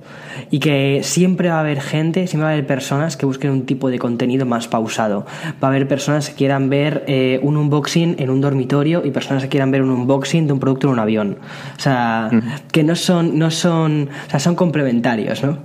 y 0.51 0.59
que 0.59 1.01
siempre 1.03 1.49
va 1.49 1.57
a 1.57 1.61
haber 1.61 1.81
gente, 1.81 2.27
siempre 2.27 2.45
va 2.45 2.51
a 2.51 2.53
haber 2.53 2.67
personas 2.67 3.17
que 3.17 3.27
busquen 3.27 3.51
un 3.51 3.67
tipo 3.67 3.91
de 3.91 3.99
contenido 3.99 4.47
más 4.47 4.69
pausado. 4.69 5.27
Va 5.63 5.69
a 5.69 5.71
haber 5.71 5.89
personas 5.89 6.31
que 6.31 6.35
quieran 6.35 6.71
ver 6.71 7.05
eh, 7.07 7.41
un 7.43 7.57
unboxing 7.57 8.17
en 8.19 8.31
un 8.31 8.41
dormitorio 8.41 9.03
y 9.05 9.11
personas 9.11 9.43
que 9.43 9.49
quieran 9.49 9.71
ver 9.71 9.83
un 9.83 9.91
unboxing 9.91 10.47
de 10.47 10.53
un 10.53 10.61
producto 10.61 10.87
en 10.89 10.93
un 10.95 10.99
avión. 10.99 11.39
O 11.77 11.81
sea, 11.81 12.31
que 12.73 12.83
no 12.83 12.97
son, 12.97 13.39
no 13.39 13.51
son, 13.51 14.09
o 14.27 14.31
sea, 14.31 14.41
son 14.41 14.55
complementarios, 14.55 15.43
¿no? 15.43 15.59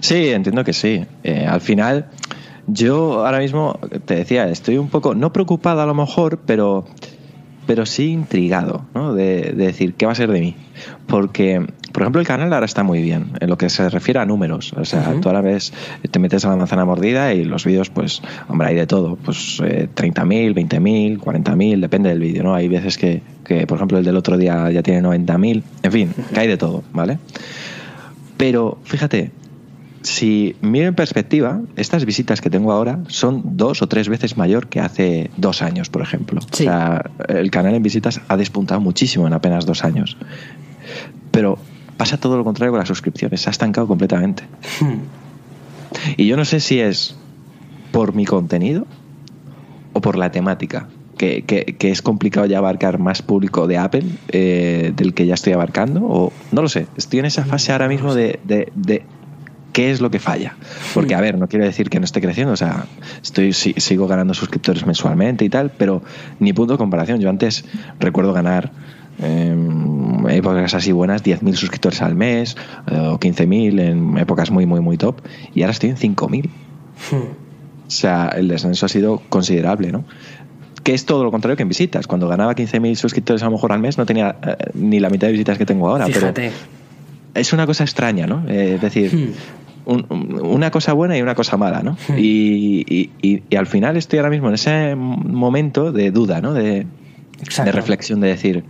Sí, 0.00 0.30
entiendo 0.30 0.64
que 0.64 0.72
sí. 0.72 1.04
Eh, 1.24 1.46
al 1.46 1.60
final, 1.60 2.06
yo 2.66 3.26
ahora 3.26 3.38
mismo 3.38 3.78
te 4.04 4.16
decía, 4.16 4.48
estoy 4.48 4.78
un 4.78 4.88
poco, 4.88 5.14
no 5.14 5.32
preocupado 5.32 5.80
a 5.82 5.86
lo 5.86 5.94
mejor, 5.94 6.40
pero 6.46 6.86
pero 7.68 7.84
sí 7.84 8.12
intrigado, 8.12 8.86
¿no? 8.94 9.12
De, 9.12 9.52
decir, 9.54 9.92
¿qué 9.92 10.06
va 10.06 10.12
a 10.12 10.14
ser 10.14 10.32
de 10.32 10.40
mí? 10.40 10.56
Porque, 11.06 11.66
por 11.98 12.04
ejemplo, 12.04 12.20
el 12.20 12.28
canal 12.28 12.52
ahora 12.52 12.64
está 12.64 12.84
muy 12.84 13.02
bien 13.02 13.32
en 13.40 13.50
lo 13.50 13.58
que 13.58 13.68
se 13.68 13.90
refiere 13.90 14.20
a 14.20 14.24
números. 14.24 14.72
O 14.74 14.84
sea, 14.84 15.14
tú 15.20 15.28
ahora 15.28 15.40
ves, 15.40 15.72
te 16.08 16.20
metes 16.20 16.44
a 16.44 16.50
la 16.50 16.54
manzana 16.54 16.84
mordida 16.84 17.34
y 17.34 17.42
los 17.42 17.64
vídeos, 17.64 17.90
pues, 17.90 18.22
hombre, 18.46 18.68
hay 18.68 18.76
de 18.76 18.86
todo. 18.86 19.16
Pues 19.16 19.60
eh, 19.64 19.88
30.000, 19.92 20.54
20.000, 20.54 21.18
40.000, 21.18 21.80
depende 21.80 22.10
del 22.10 22.20
vídeo, 22.20 22.44
¿no? 22.44 22.54
Hay 22.54 22.68
veces 22.68 22.98
que, 22.98 23.20
que, 23.44 23.66
por 23.66 23.78
ejemplo, 23.78 23.98
el 23.98 24.04
del 24.04 24.14
otro 24.14 24.38
día 24.38 24.70
ya 24.70 24.80
tiene 24.80 25.02
90.000. 25.02 25.64
En 25.82 25.90
fin, 25.90 26.14
que 26.32 26.38
hay 26.38 26.46
de 26.46 26.56
todo, 26.56 26.84
¿vale? 26.92 27.18
Pero, 28.36 28.78
fíjate, 28.84 29.32
si 30.02 30.54
miro 30.60 30.86
en 30.86 30.94
perspectiva, 30.94 31.62
estas 31.74 32.04
visitas 32.04 32.40
que 32.40 32.48
tengo 32.48 32.70
ahora 32.70 33.00
son 33.08 33.56
dos 33.56 33.82
o 33.82 33.88
tres 33.88 34.08
veces 34.08 34.36
mayor 34.36 34.68
que 34.68 34.78
hace 34.78 35.32
dos 35.36 35.62
años, 35.62 35.90
por 35.90 36.02
ejemplo. 36.02 36.38
O 36.48 36.56
sea, 36.56 37.10
el 37.26 37.50
canal 37.50 37.74
en 37.74 37.82
visitas 37.82 38.20
ha 38.28 38.36
despuntado 38.36 38.80
muchísimo 38.80 39.26
en 39.26 39.32
apenas 39.32 39.66
dos 39.66 39.82
años. 39.82 40.16
Pero 41.32 41.58
pasa 41.98 42.16
todo 42.16 42.38
lo 42.38 42.44
contrario 42.44 42.72
con 42.72 42.78
las 42.78 42.88
suscripciones, 42.88 43.42
se 43.42 43.50
ha 43.50 43.52
estancado 43.52 43.86
completamente. 43.86 44.44
Hmm. 44.80 45.00
Y 46.16 46.26
yo 46.26 46.38
no 46.38 46.46
sé 46.46 46.60
si 46.60 46.80
es 46.80 47.16
por 47.92 48.14
mi 48.14 48.24
contenido 48.24 48.86
o 49.92 50.00
por 50.00 50.16
la 50.16 50.30
temática. 50.30 50.88
Que, 51.18 51.76
es 51.80 52.00
complicado 52.00 52.46
ya 52.46 52.58
abarcar 52.58 53.00
más 53.00 53.22
público 53.22 53.66
de 53.66 53.76
Apple 53.76 54.04
eh, 54.28 54.92
del 54.94 55.14
que 55.14 55.26
ya 55.26 55.34
estoy 55.34 55.52
abarcando, 55.52 56.04
o 56.04 56.32
no 56.52 56.62
lo 56.62 56.68
sé, 56.68 56.86
estoy 56.96 57.18
en 57.18 57.24
esa 57.24 57.44
fase 57.44 57.72
ahora 57.72 57.88
mismo 57.88 58.14
de 58.14 58.38
qué 59.78 59.92
es 59.92 60.00
lo 60.00 60.10
que 60.10 60.18
falla. 60.18 60.56
Porque, 60.92 61.14
a 61.14 61.20
ver, 61.20 61.38
no 61.38 61.46
quiero 61.46 61.64
decir 61.64 61.88
que 61.88 62.00
no 62.00 62.04
esté 62.04 62.20
creciendo, 62.20 62.52
o 62.52 62.56
sea, 62.56 62.86
estoy, 63.22 63.52
sigo 63.52 64.08
ganando 64.08 64.34
suscriptores 64.34 64.84
mensualmente 64.84 65.44
y 65.44 65.48
tal, 65.48 65.70
pero 65.70 66.02
ni 66.40 66.52
punto 66.52 66.74
de 66.74 66.78
comparación. 66.78 67.20
Yo 67.20 67.30
antes 67.30 67.64
recuerdo 68.00 68.32
ganar 68.32 68.72
em, 69.22 69.97
épocas 70.28 70.74
así 70.74 70.92
buenas 70.92 71.24
10.000 71.24 71.54
suscriptores 71.54 72.02
al 72.02 72.14
mes 72.14 72.56
eh, 72.90 72.98
o 72.98 73.18
15.000 73.18 73.80
en 73.80 74.18
épocas 74.18 74.50
muy, 74.50 74.66
muy, 74.66 74.80
muy 74.80 74.96
top 74.96 75.20
y 75.54 75.62
ahora 75.62 75.72
estoy 75.72 75.90
en 75.90 75.96
5.000. 75.96 76.48
Hmm. 77.10 77.16
O 77.86 77.90
sea, 77.90 78.28
el 78.36 78.48
descenso 78.48 78.86
ha 78.86 78.88
sido 78.88 79.22
considerable, 79.28 79.92
¿no? 79.92 80.04
Que 80.82 80.94
es 80.94 81.06
todo 81.06 81.24
lo 81.24 81.30
contrario 81.30 81.56
que 81.56 81.62
en 81.62 81.68
visitas. 81.68 82.06
Cuando 82.06 82.28
ganaba 82.28 82.54
15.000 82.54 82.94
suscriptores 82.96 83.42
a 83.42 83.46
lo 83.46 83.52
mejor 83.52 83.72
al 83.72 83.80
mes 83.80 83.98
no 83.98 84.06
tenía 84.06 84.36
eh, 84.42 84.56
ni 84.74 85.00
la 85.00 85.10
mitad 85.10 85.26
de 85.28 85.32
visitas 85.32 85.58
que 85.58 85.66
tengo 85.66 85.88
ahora. 85.88 86.06
Fíjate. 86.06 86.52
es 87.34 87.52
una 87.52 87.66
cosa 87.66 87.84
extraña, 87.84 88.26
¿no? 88.26 88.44
Eh, 88.48 88.74
es 88.74 88.80
decir, 88.80 89.14
hmm 89.14 89.32
una 89.88 90.70
cosa 90.70 90.92
buena 90.92 91.16
y 91.16 91.22
una 91.22 91.34
cosa 91.34 91.56
mala, 91.56 91.82
¿no? 91.82 91.92
Hmm. 92.08 92.14
Y, 92.18 93.10
y, 93.22 93.56
al 93.56 93.66
final 93.66 93.96
estoy 93.96 94.18
ahora 94.18 94.30
mismo 94.30 94.48
en 94.48 94.54
ese 94.54 94.94
momento 94.94 95.92
de 95.92 96.10
duda, 96.10 96.40
¿no? 96.40 96.52
De, 96.52 96.86
de 97.64 97.72
reflexión, 97.72 98.20
de 98.20 98.28
decir, 98.28 98.64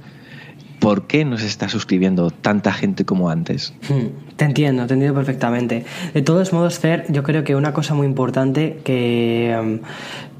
¿por 0.79 1.07
qué 1.07 1.25
no 1.25 1.39
se 1.39 1.47
está 1.47 1.69
suscribiendo 1.69 2.31
tanta 2.31 2.73
gente 2.73 3.05
como 3.05 3.31
antes? 3.31 3.73
Hmm, 3.89 4.37
te 4.37 4.45
entiendo, 4.45 4.87
te 4.87 4.95
entiendo 4.95 5.15
perfectamente. 5.15 5.85
De 6.15 6.23
todos 6.23 6.53
modos, 6.53 6.79
Fer, 6.79 7.07
yo 7.09 7.23
creo 7.23 7.45
que 7.45 7.57
una 7.57 7.73
cosa 7.73 7.95
muy 7.95 8.07
importante 8.07 8.81
que, 8.85 9.81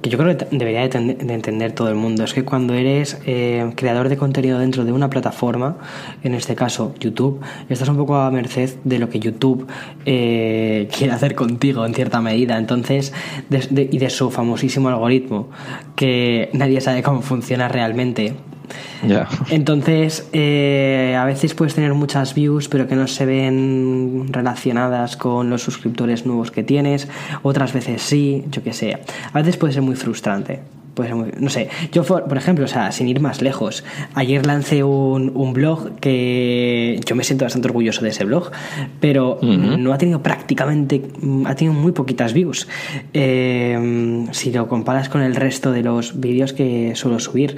que 0.03 0.11
yo 0.11 0.19
creo 0.19 0.37
que 0.37 0.47
debería 0.57 0.89
de, 0.89 0.99
entender 1.35 1.73
todo 1.73 1.89
el 1.89 1.97
mundo 1.97 2.25
es 2.25 2.35
que 2.35 2.45
cuando 2.45 2.75
eres 2.75 3.21
eh, 3.27 3.73
creador 3.75 4.09
de 4.09 4.17
contenido 4.17 4.59
dentro 4.59 4.85
de 4.85 4.93
una 4.93 5.11
plataforma, 5.11 5.79
en 6.23 6.35
este 6.35 6.55
caso 6.55 6.95
YouTube, 7.01 7.41
estás 7.69 7.89
un 7.89 7.97
poco 7.97 8.17
a 8.17 8.31
merced 8.31 8.77
de 8.85 8.99
lo 8.99 9.09
que 9.09 9.19
YouTube 9.19 9.67
eh, 10.07 10.89
quiere 10.97 11.13
hacer 11.13 11.35
contigo 11.35 11.85
en 11.85 11.95
cierta 11.95 12.21
medida. 12.21 12.59
Entonces, 12.59 13.13
y 13.51 13.99
de 13.99 14.11
su 14.11 14.31
famosísimo 14.31 14.89
algoritmo, 14.89 15.51
que 15.97 16.51
nadie 16.53 16.81
sabe 16.81 17.03
cómo 17.03 17.23
funciona 17.23 17.69
realmente 17.69 18.35
entonces, 19.51 20.29
eh, 20.33 21.17
a 21.19 21.25
veces 21.25 21.55
puedes 21.55 21.75
tener 21.75 21.95
muchas 21.95 22.35
views, 22.35 22.69
pero 22.69 22.87
que 22.87 22.97
no 22.97 23.07
se 23.07 23.27
ven 23.27 24.27
relacionadas 24.31 25.17
con 25.17 25.51
los 25.51 25.63
suscriptores 25.63 26.27
nuevos 26.27 26.51
que 26.51 26.63
tienes. 26.63 27.09
Otras 27.43 27.73
veces 27.73 28.03
sí, 28.03 28.45
yo 28.51 28.63
que 28.63 28.73
sé. 28.73 28.99
A 29.33 29.39
veces 29.39 29.57
puede 29.57 29.73
ser 29.73 29.83
muy 29.83 29.97
frustrante. 29.97 30.61
Puede 30.95 31.11
ser 31.11 31.41
no 31.41 31.49
sé, 31.49 31.69
yo 31.93 32.03
por 32.03 32.37
ejemplo, 32.37 32.65
o 32.65 32.69
sea, 32.69 32.91
sin 32.91 33.07
ir 33.07 33.21
más 33.21 33.41
lejos, 33.41 33.85
ayer 34.15 34.45
lancé 34.45 34.83
un, 34.83 35.31
un 35.33 35.53
blog 35.53 35.95
que 36.01 36.99
yo 37.07 37.15
me 37.15 37.23
siento 37.23 37.45
bastante 37.45 37.69
orgulloso 37.69 38.03
de 38.03 38.09
ese 38.09 38.25
blog, 38.25 38.51
pero 38.99 39.39
no 39.41 39.93
ha 39.93 39.99
tenido 39.99 40.25
prácticamente, 40.25 41.01
ha 41.45 41.55
tenido 41.55 41.73
muy 41.73 41.93
poquitas 41.93 42.33
views. 42.33 42.67
Eh, 43.15 44.27
si 44.33 44.51
lo 44.51 44.67
comparas 44.67 45.09
con 45.09 45.23
el 45.23 45.37
resto 45.37 45.71
de 45.71 45.83
los 45.83 46.19
vídeos 46.19 46.53
que 46.53 46.97
suelo 46.97 47.21
subir. 47.21 47.57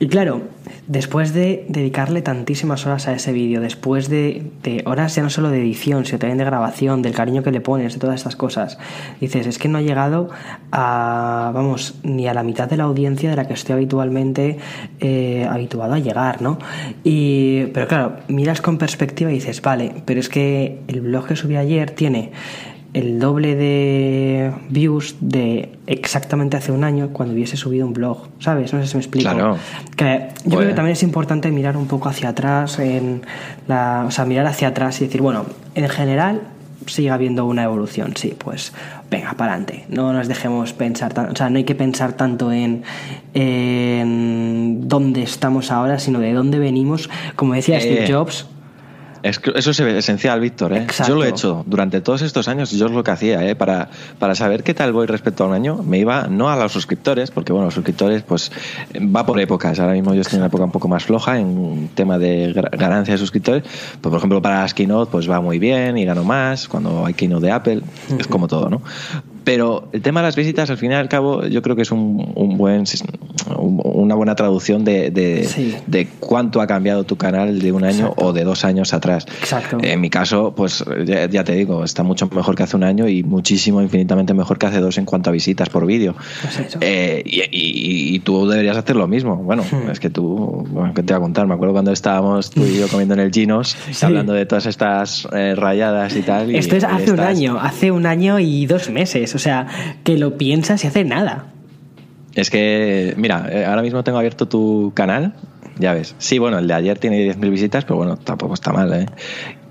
Y 0.00 0.06
claro, 0.06 0.42
después 0.86 1.34
de 1.34 1.66
dedicarle 1.68 2.22
tantísimas 2.22 2.86
horas 2.86 3.08
a 3.08 3.14
ese 3.14 3.32
vídeo, 3.32 3.60
después 3.60 4.08
de, 4.08 4.52
horas 4.86 5.16
ya 5.16 5.22
no 5.24 5.30
solo 5.30 5.50
de 5.50 5.60
edición, 5.60 6.04
sino 6.04 6.20
también 6.20 6.38
de 6.38 6.44
grabación, 6.44 7.02
del 7.02 7.14
cariño 7.14 7.42
que 7.42 7.50
le 7.50 7.60
pones, 7.60 7.94
de 7.94 8.00
todas 8.00 8.16
estas 8.16 8.36
cosas, 8.36 8.78
dices, 9.20 9.46
es 9.48 9.58
que 9.58 9.68
no 9.68 9.78
ha 9.78 9.82
llegado 9.82 10.28
a, 10.70 11.50
vamos, 11.52 11.96
ni 12.04 12.28
a 12.28 12.34
la 12.34 12.44
mitad 12.44 12.68
de 12.68 12.76
la 12.76 12.84
audiencia 12.84 13.28
de 13.28 13.36
la 13.36 13.48
que 13.48 13.54
estoy 13.54 13.74
habitualmente 13.74 14.58
eh, 15.00 15.48
habituado 15.50 15.94
a 15.94 15.98
llegar, 15.98 16.42
¿no? 16.42 16.58
Y, 17.02 17.66
pero 17.74 17.88
claro, 17.88 18.16
miras 18.28 18.60
con 18.60 18.78
perspectiva 18.78 19.32
y 19.32 19.34
dices, 19.34 19.60
vale, 19.62 19.94
pero 20.04 20.20
es 20.20 20.28
que 20.28 20.78
el 20.86 21.00
blog 21.00 21.26
que 21.26 21.34
subí 21.34 21.56
ayer 21.56 21.90
tiene 21.90 22.30
el 22.98 23.20
doble 23.20 23.54
de 23.54 24.52
views 24.68 25.16
de 25.20 25.70
exactamente 25.86 26.56
hace 26.56 26.72
un 26.72 26.82
año 26.82 27.10
cuando 27.12 27.34
hubiese 27.34 27.56
subido 27.56 27.86
un 27.86 27.92
blog, 27.92 28.28
¿sabes? 28.40 28.72
No 28.72 28.80
sé 28.80 28.88
si 28.88 28.96
me 28.96 29.02
explico. 29.02 29.30
Claro. 29.30 29.56
Que 29.96 30.28
yo 30.44 30.56
creo 30.58 30.70
que 30.70 30.74
también 30.74 30.92
es 30.92 31.02
importante 31.02 31.50
mirar 31.50 31.76
un 31.76 31.86
poco 31.86 32.08
hacia 32.08 32.30
atrás, 32.30 32.78
en 32.78 33.22
la, 33.68 34.04
o 34.06 34.10
sea, 34.10 34.24
mirar 34.24 34.46
hacia 34.46 34.68
atrás 34.68 35.00
y 35.00 35.04
decir, 35.04 35.22
bueno, 35.22 35.46
en 35.74 35.88
general 35.88 36.42
sigue 36.86 37.10
habiendo 37.10 37.44
una 37.44 37.64
evolución, 37.64 38.16
sí, 38.16 38.34
pues 38.36 38.72
venga, 39.10 39.34
para 39.34 39.52
adelante. 39.52 39.84
No 39.88 40.12
nos 40.12 40.26
dejemos 40.26 40.72
pensar, 40.72 41.12
o 41.30 41.36
sea, 41.36 41.50
no 41.50 41.58
hay 41.58 41.64
que 41.64 41.74
pensar 41.74 42.14
tanto 42.14 42.50
en, 42.50 42.82
en 43.34 44.88
dónde 44.88 45.22
estamos 45.22 45.70
ahora, 45.70 45.98
sino 45.98 46.18
de 46.18 46.32
dónde 46.32 46.58
venimos. 46.58 47.10
Como 47.36 47.54
decía 47.54 47.80
Steve 47.80 48.06
Jobs, 49.36 49.56
eso 49.56 49.70
es 49.70 49.80
esencial, 49.80 50.40
Víctor. 50.40 50.72
¿eh? 50.72 50.86
Yo 51.06 51.14
lo 51.14 51.24
he 51.24 51.28
hecho 51.28 51.64
durante 51.66 52.00
todos 52.00 52.22
estos 52.22 52.48
años. 52.48 52.70
Yo 52.70 52.86
es 52.86 52.92
lo 52.92 53.04
que 53.04 53.10
hacía. 53.10 53.46
¿eh? 53.46 53.54
Para, 53.54 53.88
para 54.18 54.34
saber 54.34 54.62
qué 54.62 54.74
tal 54.74 54.92
voy 54.92 55.06
respecto 55.06 55.44
a 55.44 55.46
un 55.48 55.52
año, 55.52 55.82
me 55.82 55.98
iba 55.98 56.26
no 56.28 56.50
a 56.50 56.56
los 56.56 56.72
suscriptores, 56.72 57.30
porque 57.30 57.52
bueno, 57.52 57.66
los 57.66 57.74
suscriptores 57.74 58.22
pues 58.22 58.50
va 58.94 59.26
por 59.26 59.40
épocas. 59.40 59.78
Ahora 59.80 59.92
mismo 59.92 60.14
yo 60.14 60.20
estoy 60.20 60.36
en 60.36 60.42
una 60.42 60.48
época 60.48 60.64
un 60.64 60.72
poco 60.72 60.88
más 60.88 61.04
floja 61.04 61.38
en 61.38 61.90
tema 61.94 62.18
de 62.18 62.52
ganancia 62.72 63.14
de 63.14 63.18
suscriptores. 63.18 63.62
Pues, 63.62 64.10
por 64.10 64.16
ejemplo, 64.16 64.42
para 64.42 64.62
las 64.62 64.74
keynote 64.74 65.10
pues 65.10 65.30
va 65.30 65.40
muy 65.40 65.58
bien 65.58 65.98
y 65.98 66.04
gano 66.04 66.24
más. 66.24 66.68
Cuando 66.68 67.06
hay 67.06 67.14
keynote 67.14 67.46
de 67.46 67.52
Apple, 67.52 67.82
es 68.18 68.26
como 68.26 68.48
todo, 68.48 68.68
¿no? 68.68 68.82
Pero 69.44 69.88
el 69.92 70.02
tema 70.02 70.20
de 70.20 70.28
las 70.28 70.36
visitas, 70.36 70.70
al 70.70 70.76
fin 70.76 70.92
y 70.92 70.94
al 70.94 71.08
cabo, 71.08 71.46
yo 71.46 71.62
creo 71.62 71.76
que 71.76 71.82
es 71.82 71.90
un, 71.90 72.32
un 72.34 72.56
buen, 72.56 72.84
una 73.56 74.14
buena 74.14 74.34
traducción 74.34 74.84
de, 74.84 75.10
de, 75.10 76.08
cuánto 76.20 76.60
ha 76.60 76.66
cambiado 76.66 77.04
tu 77.04 77.16
canal 77.16 77.58
de 77.58 77.72
un 77.72 77.84
año 77.84 78.12
o 78.16 78.32
de 78.32 78.44
dos 78.44 78.64
años 78.64 78.94
atrás. 78.94 79.26
Exacto. 79.40 79.78
En 79.82 80.00
mi 80.00 80.10
caso, 80.10 80.54
pues 80.54 80.84
ya, 81.04 81.44
te 81.44 81.52
digo, 81.54 81.84
está 81.84 82.02
mucho 82.02 82.28
mejor 82.34 82.54
que 82.54 82.62
hace 82.62 82.76
un 82.76 82.84
año 82.84 83.08
y 83.08 83.22
muchísimo, 83.22 83.80
infinitamente 83.82 84.34
mejor 84.34 84.58
que 84.58 84.66
hace 84.66 84.80
dos 84.80 84.98
en 84.98 85.04
cuanto 85.04 85.30
a 85.30 85.32
visitas 85.32 85.68
por 85.68 85.86
vídeo. 85.86 86.14
Pues 86.42 86.76
eh, 86.80 87.22
y, 87.24 88.18
tú 88.20 88.48
deberías 88.48 88.76
hacer 88.76 88.96
lo 88.96 89.06
mismo. 89.06 89.36
Bueno, 89.36 89.62
hmm. 89.62 89.90
es 89.90 90.00
que 90.00 90.10
tú, 90.10 90.66
bueno, 90.70 90.92
¿qué 90.94 91.02
te 91.02 91.14
voy 91.14 91.18
a 91.18 91.22
contar? 91.22 91.46
Me 91.46 91.54
acuerdo 91.54 91.72
cuando 91.72 91.92
estábamos 91.92 92.50
tú 92.50 92.64
y 92.64 92.78
yo 92.78 92.88
comiendo 92.90 93.14
en 93.14 93.20
el 93.20 93.30
Ginos, 93.30 93.76
hablando 94.02 94.32
de 94.32 94.44
todas 94.44 94.66
estas 94.66 95.26
eh, 95.32 95.54
rayadas 95.56 96.16
y 96.16 96.22
tal. 96.22 96.54
Esto 96.54 96.76
es 96.76 96.84
hace 96.84 97.12
un 97.12 97.20
año, 97.20 97.58
hace 97.60 97.90
un 97.90 98.06
año 98.06 98.38
y 98.38 98.66
dos 98.66 98.90
meses. 98.90 99.27
O 99.34 99.38
sea, 99.38 99.66
que 100.04 100.18
lo 100.18 100.36
piensas 100.36 100.84
y 100.84 100.86
hace 100.86 101.04
nada. 101.04 101.46
Es 102.34 102.50
que, 102.50 103.14
mira, 103.16 103.48
eh, 103.50 103.64
ahora 103.64 103.82
mismo 103.82 104.04
tengo 104.04 104.18
abierto 104.18 104.46
tu 104.48 104.92
canal 104.94 105.34
ya 105.78 105.94
ves. 105.94 106.14
Sí, 106.18 106.38
bueno, 106.38 106.58
el 106.58 106.66
de 106.66 106.74
ayer 106.74 106.98
tiene 106.98 107.24
10.000 107.32 107.50
visitas, 107.50 107.84
pero 107.84 107.96
bueno, 107.96 108.16
tampoco 108.16 108.54
está 108.54 108.72
mal, 108.72 108.92
¿eh? 108.92 109.06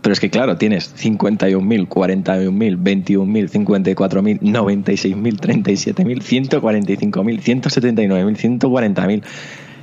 Pero 0.01 0.13
es 0.13 0.19
que 0.19 0.29
claro, 0.29 0.57
tienes 0.57 0.95
51.000, 0.95 1.87
41.000, 1.89 2.77
21.000, 2.77 3.49
54.000, 3.49 4.39
96.000, 4.39 5.39
37.000, 5.39 6.21
145.000, 6.21 7.41
179.000, 7.41 8.59
140.000. 8.59 9.23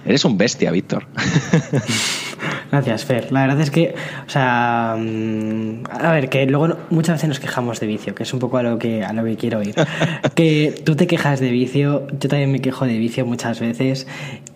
Eres 0.04 0.24
un 0.24 0.36
bestia, 0.36 0.70
Víctor. 0.70 1.06
Gracias, 2.70 3.04
Fer. 3.04 3.32
La 3.32 3.42
verdad 3.42 3.60
es 3.60 3.70
que, 3.70 3.94
o 4.26 4.30
sea, 4.30 4.96
mm, 4.98 5.84
a 5.90 6.12
ver, 6.12 6.28
que 6.28 6.44
luego 6.46 6.76
muchas 6.90 7.16
veces 7.16 7.28
nos 7.28 7.40
quejamos 7.40 7.80
de 7.80 7.86
vicio, 7.86 8.14
que 8.14 8.24
es 8.24 8.34
un 8.34 8.40
poco 8.40 8.58
a 8.58 8.62
lo 8.62 8.78
que, 8.78 9.04
a 9.04 9.12
lo 9.12 9.24
que 9.24 9.36
quiero 9.36 9.62
ir. 9.62 9.74
que 10.34 10.74
tú 10.84 10.96
te 10.96 11.06
quejas 11.06 11.40
de 11.40 11.50
vicio, 11.50 12.06
yo 12.20 12.28
también 12.28 12.50
me 12.52 12.60
quejo 12.60 12.84
de 12.84 12.98
vicio 12.98 13.24
muchas 13.24 13.60
veces, 13.60 14.06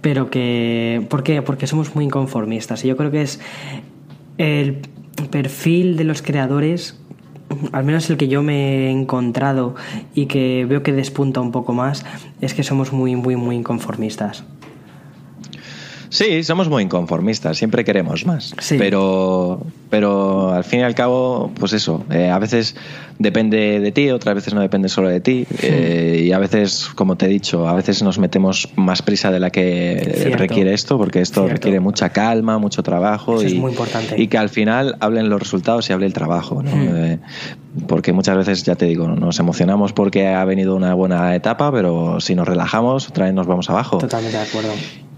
pero 0.00 0.30
que, 0.30 1.07
¿por 1.09 1.22
qué? 1.22 1.42
Porque 1.42 1.66
somos 1.66 1.94
muy 1.94 2.05
inconformistas. 2.05 2.84
Y 2.84 2.88
yo 2.88 2.96
creo 2.96 3.11
que 3.11 3.22
es 3.22 3.40
el 4.36 4.78
perfil 5.30 5.96
de 5.96 6.05
los 6.05 6.22
creadores 6.22 7.01
al 7.72 7.84
menos 7.84 8.09
el 8.11 8.16
que 8.16 8.28
yo 8.28 8.42
me 8.42 8.86
he 8.86 8.90
encontrado 8.90 9.74
y 10.14 10.26
que 10.26 10.66
veo 10.68 10.82
que 10.82 10.92
despunta 10.92 11.40
un 11.40 11.51
poco 11.51 11.72
más, 11.72 12.05
es 12.40 12.55
que 12.55 12.62
somos 12.62 12.92
muy, 12.92 13.16
muy, 13.16 13.36
muy 13.36 13.57
inconformistas. 13.57 14.44
Sí, 16.11 16.42
somos 16.42 16.68
muy 16.68 16.82
inconformistas, 16.82 17.56
siempre 17.56 17.84
queremos 17.84 18.24
más. 18.26 18.54
Pero, 18.70 19.61
pero 19.90 20.52
al 20.52 20.64
fin 20.64 20.80
y 20.80 20.82
al 20.82 20.94
cabo, 20.94 21.50
pues 21.59 21.72
eso, 21.72 22.04
eh, 22.11 22.30
a 22.30 22.38
veces 22.38 22.76
depende 23.18 23.80
de 23.80 23.92
ti, 23.92 24.11
otras 24.11 24.34
veces 24.34 24.54
no 24.54 24.61
depende 24.61 24.88
solo 24.88 25.09
de 25.09 25.20
ti. 25.20 25.46
Eh, 25.62 26.24
y 26.26 26.32
a 26.32 26.38
veces, 26.38 26.88
como 26.94 27.16
te 27.16 27.26
he 27.26 27.28
dicho, 27.28 27.68
a 27.68 27.74
veces 27.74 28.02
nos 28.02 28.18
metemos 28.18 28.68
más 28.76 29.02
prisa 29.02 29.30
de 29.30 29.40
la 29.40 29.50
que 29.50 30.34
requiere 30.36 30.72
esto, 30.72 30.98
porque 30.98 31.20
esto 31.20 31.46
requiere 31.46 31.80
mucha 31.80 32.11
calma, 32.11 32.59
mucho 32.59 32.82
trabajo. 32.82 33.42
y, 33.42 33.46
es 33.46 33.54
muy 33.54 33.72
importante. 33.72 34.20
Y 34.20 34.28
que 34.28 34.38
al 34.38 34.48
final 34.48 34.96
hablen 35.00 35.28
los 35.28 35.40
resultados 35.40 35.88
y 35.90 35.92
hable 35.92 36.06
el 36.06 36.12
trabajo. 36.12 36.62
¿no? 36.62 36.70
Hmm. 36.70 36.96
Eh, 36.96 37.18
porque 37.86 38.12
muchas 38.12 38.36
veces, 38.36 38.64
ya 38.64 38.76
te 38.76 38.86
digo, 38.86 39.06
nos 39.09 39.38
emocionamos 39.38 39.92
porque 39.92 40.28
ha 40.28 40.44
venido 40.44 40.74
una 40.74 40.94
buena 40.94 41.34
etapa, 41.34 41.70
pero 41.70 42.20
si 42.20 42.34
nos 42.34 42.48
relajamos, 42.48 43.09
otra 43.09 43.26
vez 43.26 43.34
nos 43.34 43.46
vamos 43.46 43.68
abajo. 43.70 43.98
Totalmente 43.98 44.36
de 44.36 44.42
acuerdo. 44.42 44.72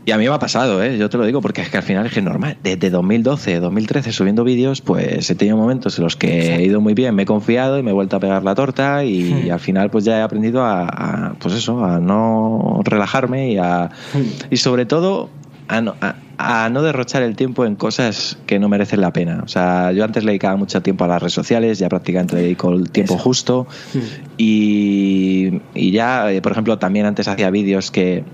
Y 0.06 0.12
a 0.12 0.18
mí 0.18 0.26
me 0.26 0.34
ha 0.34 0.38
pasado, 0.38 0.82
¿eh? 0.82 0.96
yo 0.96 1.10
te 1.10 1.18
lo 1.18 1.26
digo, 1.26 1.42
porque 1.42 1.60
es 1.60 1.68
que 1.68 1.76
al 1.76 1.82
final 1.82 2.06
es 2.06 2.12
que 2.12 2.22
normal. 2.22 2.56
Desde 2.62 2.88
2012, 2.88 3.60
2013 3.60 4.12
subiendo 4.12 4.44
vídeos, 4.44 4.80
pues 4.80 5.28
he 5.28 5.34
tenido 5.34 5.58
momentos 5.58 5.98
en 5.98 6.04
los 6.04 6.16
que 6.16 6.56
he 6.56 6.64
ido 6.64 6.80
muy 6.80 6.94
bien, 6.94 7.14
me 7.14 7.24
he 7.24 7.26
confiado 7.26 7.78
y 7.78 7.82
me 7.82 7.90
he 7.90 7.94
vuelto 7.94 8.16
a 8.16 8.20
pegar 8.20 8.42
la 8.42 8.54
torta 8.54 9.04
y, 9.04 9.24
hmm. 9.24 9.52
al 9.52 9.60
final 9.60 9.90
pues 9.90 10.04
ya 10.04 10.18
he 10.18 10.22
aprendido 10.22 10.64
a, 10.64 11.34
pues 11.38 11.54
eso, 11.54 11.84
a 11.84 12.00
no 12.00 12.80
relajarme 12.84 13.52
y 13.52 13.58
a 13.58 13.90
hmm. 14.14 14.22
y 14.50 14.56
sobre 14.56 14.86
todo 14.86 15.28
a 15.68 15.82
no, 15.82 15.94
a, 16.38 16.68
no, 16.70 16.82
derrochar 16.82 17.22
el 17.22 17.36
tiempo 17.36 17.66
en 17.66 17.76
cosas 17.76 18.38
que 18.46 18.58
no 18.58 18.68
merecen 18.68 19.00
la 19.02 19.12
pena. 19.12 19.42
O 19.44 19.48
sea, 19.48 19.92
yo 19.92 20.02
antes 20.02 20.24
le 20.24 20.32
dedicaba 20.32 20.56
mucho 20.56 20.80
tiempo 20.82 21.04
a 21.04 21.08
las 21.08 21.20
redes 21.20 21.34
sociales, 21.34 21.78
ya 21.78 21.88
prácticamente 21.88 22.34
le 22.36 22.42
dedico 22.42 22.72
el 22.72 22.90
tiempo 22.90 23.18
justo 23.18 23.68
hmm. 23.92 23.98
y, 24.38 25.60
y 25.74 25.90
ya, 25.92 26.32
eh, 26.32 26.40
por 26.40 26.52
ejemplo, 26.52 26.78
también 26.78 27.04
antes 27.04 27.28
hacía 27.28 27.50
vídeos 27.50 27.90
que 27.90 28.24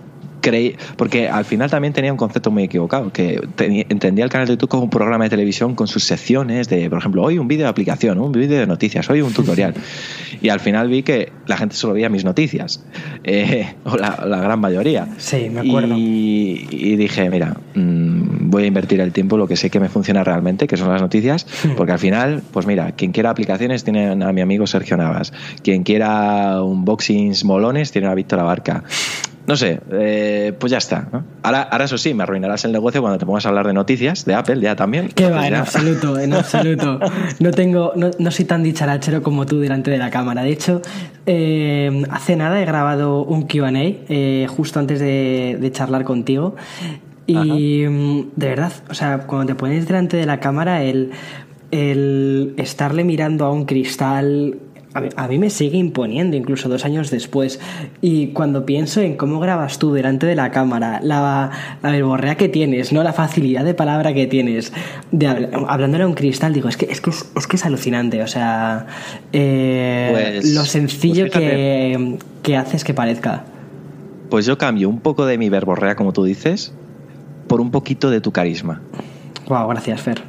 porque 0.97 1.29
al 1.29 1.45
final 1.45 1.71
también 1.71 1.93
tenía 1.93 2.13
un 2.13 2.19
concepto 2.19 2.51
muy 2.51 2.65
equivocado, 2.65 3.13
que 3.13 3.41
entendía 3.59 4.25
el 4.25 4.31
canal 4.31 4.47
de 4.47 4.55
YouTube 4.55 4.69
como 4.69 4.85
un 4.85 4.91
programa 4.91 5.25
de 5.25 5.31
televisión 5.31 5.75
con 5.75 5.89
sus 5.89 6.05
secciones 6.05 6.69
de, 6.69 6.89
por 6.89 6.99
ejemplo, 6.99 7.23
hoy 7.23 7.39
un 7.39 7.49
vídeo 7.49 7.65
de 7.65 7.71
aplicación, 7.71 8.19
un 8.19 8.33
vídeo 8.33 8.59
de 8.59 8.67
noticias, 8.67 9.09
hoy 9.11 9.23
un 9.23 9.33
tutorial. 9.33 9.75
y 10.41 10.49
al 10.49 10.61
final 10.61 10.89
vi 10.89 11.03
que 11.03 11.33
la 11.47 11.57
gente 11.57 11.75
solo 11.75 11.95
veía 11.95 12.09
mis 12.09 12.25
noticias, 12.25 12.85
eh, 13.25 13.75
o 13.85 13.97
la, 13.97 14.41
gran 14.41 14.61
mayoría. 14.61 15.09
Sí, 15.19 15.49
me 15.51 15.61
acuerdo. 15.61 15.95
Y, 15.97 16.97
dije, 16.97 17.29
mira, 17.31 17.57
mm, 17.75 18.51
voy 18.51 18.65
a 18.65 18.67
invertir 18.67 19.01
el 19.01 19.13
tiempo 19.13 19.37
en 19.37 19.41
lo 19.41 19.49
que 19.49 19.57
sé 19.57 19.71
que 19.71 19.81
me 19.81 19.89
funciona 19.89 20.23
realmente, 20.23 20.67
que 20.67 20.77
son 20.77 20.89
las 20.89 21.03
noticias, 21.03 21.47
porque 21.77 21.93
al 21.93 21.99
final, 21.99 22.43
pues 22.53 22.67
mira, 22.67 22.93
quien 22.93 23.13
quiera 23.13 23.31
aplicaciones 23.31 23.85
tiene 23.85 24.11
a 24.11 24.33
mi 24.33 24.41
amigo 24.41 24.67
Sergio 24.67 24.97
Navas, 24.97 25.33
quien 25.63 25.83
quiera 25.83 26.63
unboxings 26.63 27.45
molones 27.45 27.91
tiene 27.91 28.09
a 28.09 28.15
Víctor 28.15 28.39
Abarca 28.41 28.85
no 29.47 29.57
sé, 29.57 29.81
eh, 29.93 30.53
pues 30.59 30.73
ya 30.73 30.79
está. 30.79 31.09
Ahora, 31.43 31.63
ahora 31.63 31.85
eso 31.85 31.99
sí, 31.99 32.15
me 32.15 32.25
arruinarás 32.25 32.65
el 32.65 32.73
negocio 32.73 33.01
cuando 33.01 33.19
te 33.19 33.27
pongas 33.27 33.47
a 33.47 33.51
hablar 33.51 33.67
de 33.67 33.73
noticias 33.73 34.25
de 34.25 34.35
Apple, 34.35 34.61
ya 34.61 34.75
también. 34.75 35.09
Que 35.09 35.31
va, 35.31 35.47
en 35.47 35.55
absoluto, 35.55 36.19
en 36.19 36.35
absoluto. 36.35 36.99
No 37.39 37.51
tengo, 37.51 37.93
no, 37.97 38.11
no, 38.19 38.31
soy 38.31 38.45
tan 38.45 38.63
dicharachero 38.63 39.23
como 39.23 39.47
tú 39.47 39.61
delante 39.61 39.91
de 39.91 39.99
la 39.99 40.11
cámara. 40.11 40.43
De 40.43 40.51
hecho, 40.51 40.83
eh, 41.27 42.03
hace 42.11 42.37
nada 42.37 42.61
he 42.61 42.65
grabado 42.65 43.23
un 43.23 43.43
QA 43.43 43.71
eh, 43.75 44.47
justo 44.49 44.81
antes 44.81 45.01
de, 45.01 45.71
charlar 45.73 46.05
contigo. 46.05 46.57
Y 47.27 47.85
mm, 47.87 48.31
de 48.37 48.49
verdad, 48.49 48.73
o 48.89 48.95
sea, 48.95 49.19
cuando 49.27 49.47
te 49.47 49.55
pones 49.55 49.87
delante 49.87 50.17
de 50.17 50.27
la 50.27 50.41
cámara, 50.41 50.83
el, 50.83 51.13
el 51.71 52.55
estarle 52.57 53.05
mirando 53.05 53.45
a 53.45 53.53
un 53.53 53.65
cristal 53.65 54.59
a 55.17 55.29
mí, 55.29 55.39
me 55.39 55.51
sigue 55.51 55.79
imponiendo 55.79 56.37
incluso 56.37 56.69
dos 56.69 56.85
años 56.85 57.11
después. 57.11 57.61
Y 58.01 58.29
cuando 58.29 58.67
pienso 58.67 59.01
en 59.01 59.17
cómo 59.17 59.41
grabas 59.41 59.79
tú 59.79 59.93
delante 59.93 60.27
de 60.27 60.35
la 60.35 60.51
cámara, 60.51 61.01
la, 61.03 61.51
la 61.83 61.91
verborrea 61.91 62.37
que 62.37 62.49
tienes, 62.49 62.93
¿no? 62.93 63.03
La 63.03 63.13
facilidad 63.13 63.65
de 63.65 63.75
palabra 63.75 64.15
que 64.15 64.27
tienes, 64.27 64.73
de, 65.11 65.49
hablándole 65.69 66.05
a 66.05 66.07
un 66.07 66.15
cristal, 66.15 66.53
digo, 66.53 66.69
es 66.69 66.77
que 66.77 66.87
es, 66.87 67.01
que 67.01 67.11
es, 67.11 67.47
que 67.47 67.57
es 67.57 67.65
alucinante. 67.65 68.23
O 68.23 68.27
sea, 68.27 68.87
eh, 69.33 70.09
pues, 70.13 70.55
lo 70.55 70.65
sencillo 70.65 71.27
pues 71.31 71.39
que, 71.39 72.19
que 72.43 72.57
haces 72.57 72.85
que 72.85 72.95
parezca. 72.95 73.45
Pues 74.31 74.47
yo 74.47 74.59
cambio 74.59 74.89
un 74.89 75.01
poco 75.01 75.27
de 75.27 75.39
mi 75.39 75.49
verborrea, 75.49 75.95
como 75.95 76.13
tú 76.13 76.25
dices, 76.25 76.73
por 77.47 77.61
un 77.61 77.71
poquito 77.71 78.11
de 78.11 78.21
tu 78.21 78.33
carisma. 78.33 78.83
Wow, 79.49 79.69
gracias, 79.69 80.01
Fer. 80.01 80.23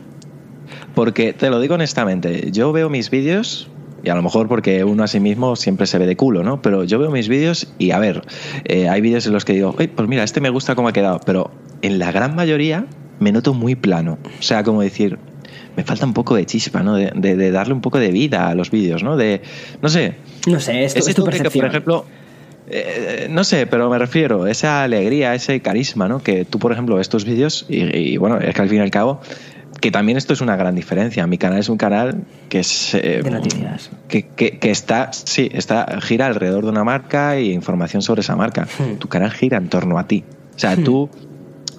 Porque 0.94 1.34
te 1.34 1.50
lo 1.50 1.60
digo 1.60 1.76
honestamente, 1.76 2.52
yo 2.52 2.72
veo 2.72 2.90
mis 2.90 3.10
vídeos 3.10 3.70
y 4.04 4.10
a 4.10 4.16
lo 4.16 4.22
mejor 4.22 4.48
porque 4.48 4.84
uno 4.84 5.04
a 5.04 5.08
sí 5.08 5.20
mismo 5.20 5.56
siempre 5.56 5.88
se 5.88 5.98
ve 5.98 6.06
de 6.06 6.16
culo, 6.16 6.44
¿no? 6.44 6.62
Pero 6.62 6.84
yo 6.84 7.00
veo 7.00 7.12
mis 7.12 7.28
vídeos 7.28 7.68
y 7.78 7.92
a 7.92 8.00
ver, 8.00 8.22
eh, 8.66 8.90
hay 8.90 9.02
vídeos 9.02 9.26
en 9.28 9.34
los 9.34 9.46
que 9.46 9.54
digo, 9.54 9.74
pues 9.74 10.08
mira, 10.08 10.24
este 10.24 10.42
me 10.42 10.50
gusta 10.50 10.76
cómo 10.76 10.88
ha 10.88 10.94
quedado, 10.94 11.20
pero 11.26 11.52
en 11.82 12.00
la 12.00 12.12
gran 12.12 12.36
mayoría 12.36 12.86
me 13.20 13.32
noto 13.32 13.54
muy 13.54 13.76
plano. 13.76 14.18
O 14.40 14.44
sea, 14.44 14.64
como 14.64 14.82
decir, 14.82 15.18
me 15.76 15.84
falta 15.84 16.06
un 16.06 16.14
poco 16.14 16.36
de 16.36 16.46
chispa, 16.46 16.84
¿no? 16.84 16.96
De, 16.96 17.52
darle 17.52 17.74
un 17.74 17.82
poco 17.82 18.00
de 18.00 18.12
vida 18.12 18.50
a 18.50 18.56
los 18.56 18.72
vídeos, 18.72 19.04
¿no? 19.04 19.18
De, 19.18 19.42
no 19.82 19.90
sé. 19.90 20.16
No 20.48 20.60
sé, 20.60 20.84
esto 20.84 21.00
es, 21.00 21.16
tu 21.16 21.24
percepción. 21.24 21.52
Que, 21.52 21.60
por 21.60 21.70
ejemplo, 21.70 22.06
eh, 22.70 23.28
no 23.30 23.44
sé, 23.44 23.68
pero 23.68 23.90
me 23.90 23.98
refiero, 23.98 24.48
esa 24.48 24.84
alegría, 24.84 25.34
ese 25.36 25.62
carisma, 25.62 26.08
¿no? 26.08 26.22
Que 26.22 26.46
tú, 26.46 26.60
por 26.60 26.72
ejemplo, 26.72 26.96
ves 26.96 27.06
estos 27.06 27.26
vídeos 27.26 27.66
y, 27.70 27.96
y, 27.96 28.18
bueno, 28.18 28.40
es 28.40 28.54
que 28.54 28.62
al 28.62 28.70
fin 28.70 28.80
y 28.80 28.82
al 28.82 28.92
cabo 28.92 29.22
que 29.80 29.92
también 29.92 30.18
esto 30.18 30.34
es 30.34 30.42
una 30.42 30.56
gran 30.56 30.76
diferencia. 30.76 31.26
Mi 31.28 31.38
canal 31.38 31.60
es 31.60 31.70
un 31.70 31.78
canal 31.78 32.24
que 32.50 32.60
es 32.60 32.94
eh, 32.96 33.22
de 33.24 33.30
noticias. 33.30 33.92
Que, 34.08 34.24
que, 34.24 34.72
está, 34.72 35.12
sí, 35.12 35.50
está, 35.54 36.00
gira 36.02 36.26
alrededor 36.26 36.64
de 36.64 36.72
una 36.72 36.84
marca 36.84 37.36
e 37.36 37.46
información 37.46 38.02
sobre 38.02 38.22
esa 38.22 38.36
marca. 38.36 38.68
Hmm. 38.80 38.98
Tu 38.98 39.08
canal 39.08 39.32
gira 39.32 39.58
en 39.58 39.70
torno 39.70 40.00
a 40.00 40.08
ti. 40.08 40.24
O 40.56 40.60
sea, 40.60 40.76
hmm. 40.76 40.84
tú 40.84 41.10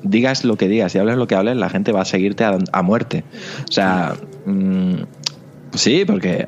digas 0.02 0.44
lo 0.44 0.56
que 0.56 0.68
digas 0.68 0.94
y 0.94 0.98
hables 0.98 1.16
lo 1.16 1.26
que 1.26 1.34
hables, 1.34 1.56
la 1.56 1.70
gente 1.70 1.92
va 1.92 2.02
a 2.02 2.04
seguirte 2.04 2.44
a, 2.44 2.82
muerte. 2.82 3.24
O 3.68 3.72
sea, 3.72 4.14
mm, 4.46 4.94
sí, 5.74 6.04
porque 6.06 6.46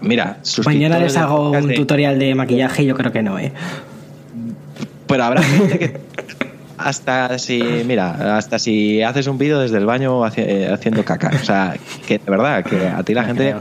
mira, 0.00 0.38
mañana 0.64 0.98
les 0.98 1.16
hago 1.16 1.50
un 1.50 1.74
tutorial 1.74 2.18
de 2.18 2.34
maquillaje, 2.34 2.84
y 2.84 2.86
yo 2.86 2.94
creo 2.94 3.12
que 3.12 3.22
no, 3.22 3.38
¿eh? 3.38 3.52
Pero 5.06 5.24
habrá 5.24 5.42
gente 5.42 5.78
que 5.78 6.00
hasta 6.78 7.38
si, 7.38 7.62
mira, 7.86 8.36
hasta 8.36 8.58
si 8.58 9.02
haces 9.02 9.26
un 9.26 9.38
vídeo 9.38 9.58
desde 9.58 9.78
el 9.78 9.86
baño 9.86 10.26
eh, 10.36 10.68
haciendo 10.72 11.04
caca. 11.04 11.30
O 11.34 11.44
sea, 11.44 11.76
que 12.06 12.18
de 12.18 12.30
verdad, 12.30 12.64
que 12.64 12.86
a 12.86 13.02
ti 13.02 13.14
la 13.14 13.24
gente... 13.24 13.54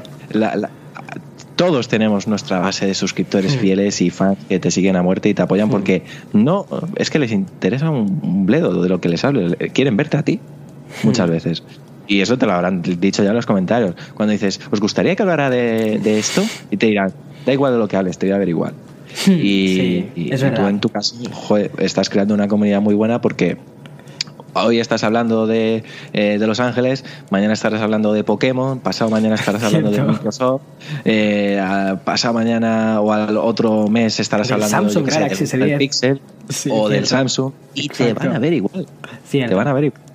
todos 1.56 1.88
tenemos 1.88 2.28
nuestra 2.28 2.60
base 2.60 2.88
de 2.88 2.94
suscriptores 2.96 3.56
hmm. 3.56 3.60
fieles 3.60 4.02
y 4.02 4.10
fans 4.10 4.40
que 4.50 4.60
te 4.60 4.72
siguen 4.72 4.96
a 4.96 5.04
muerte 5.04 5.30
y 5.30 5.34
te 5.34 5.44
apoyan 5.44 5.68
hmm. 5.68 5.72
porque 5.72 6.04
no 6.34 6.66
es 6.96 7.10
que 7.10 7.20
les 7.20 7.32
interesa 7.32 7.90
un 7.92 8.46
bledo 8.46 8.82
de 8.82 8.90
lo 8.90 9.00
que 9.00 9.08
les 9.08 9.24
hable, 9.24 9.56
quieren 9.72 9.96
verte 9.96 10.18
a 10.18 10.24
ti 10.24 10.40
muchas 11.04 11.30
hmm. 11.30 11.32
veces. 11.32 11.64
Y 12.08 12.22
eso 12.22 12.38
te 12.38 12.46
lo 12.46 12.54
habrán 12.54 12.82
dicho 12.82 13.24
ya 13.24 13.30
en 13.30 13.36
los 13.36 13.46
comentarios. 13.46 13.96
Cuando 14.14 14.34
dices, 14.34 14.60
¿os 14.72 14.82
gustaría 14.82 15.16
que 15.16 15.24
hablara 15.24 15.50
de, 15.50 16.00
de 16.00 16.20
esto? 16.20 16.44
Y 16.70 16.78
te 16.78 16.88
dirán, 16.88 17.14
da 17.46 17.54
igual 17.54 17.72
de 17.74 17.80
lo 17.80 17.88
que 17.88 17.96
hables, 17.96 18.18
te 18.18 18.26
voy 18.26 18.36
a 18.36 18.40
ver 18.40 18.50
igual. 18.50 18.74
Y, 19.28 20.06
tú 20.56 20.68
en 20.68 20.80
tu 20.80 20.90
caso 20.90 21.16
estás 21.78 22.10
creando 22.10 22.34
una 22.34 22.48
comunidad 22.48 22.82
muy 22.82 22.96
buena 22.96 23.22
porque 23.22 23.58
hoy 24.54 24.80
estás 24.80 25.04
hablando 25.04 25.48
de, 25.48 25.84
eh, 26.14 26.38
de, 26.40 26.48
Los 26.48 26.60
Ángeles, 26.60 27.04
mañana 27.30 27.54
estarás 27.54 27.82
hablando 27.82 28.14
de 28.14 28.24
Pokémon, 28.24 28.80
pasado 28.80 29.10
mañana 29.10 29.36
estarás 29.36 29.64
hablando 29.64 29.92
de 29.92 30.02
Microsoft, 30.04 30.62
eh, 31.06 31.62
pasado 32.04 32.34
mañana 32.34 33.02
o 33.02 33.12
al 33.12 33.38
otro 33.38 33.88
mes 33.88 34.20
estarás 34.20 34.52
hablando 34.52 34.90
Samsung 34.90 35.06
del 35.06 35.78
Pixel 35.78 36.22
o 36.70 36.90
del 36.90 37.06
Samsung 37.06 37.52
y 37.74 37.90
te 37.90 38.14
van 38.14 38.36
a 38.36 38.40
ver 38.40 38.54
igual. 38.54 38.88
Te 39.30 39.54
van 39.54 39.68
a 39.68 39.74
ver 39.74 39.86
igual. 39.86 40.13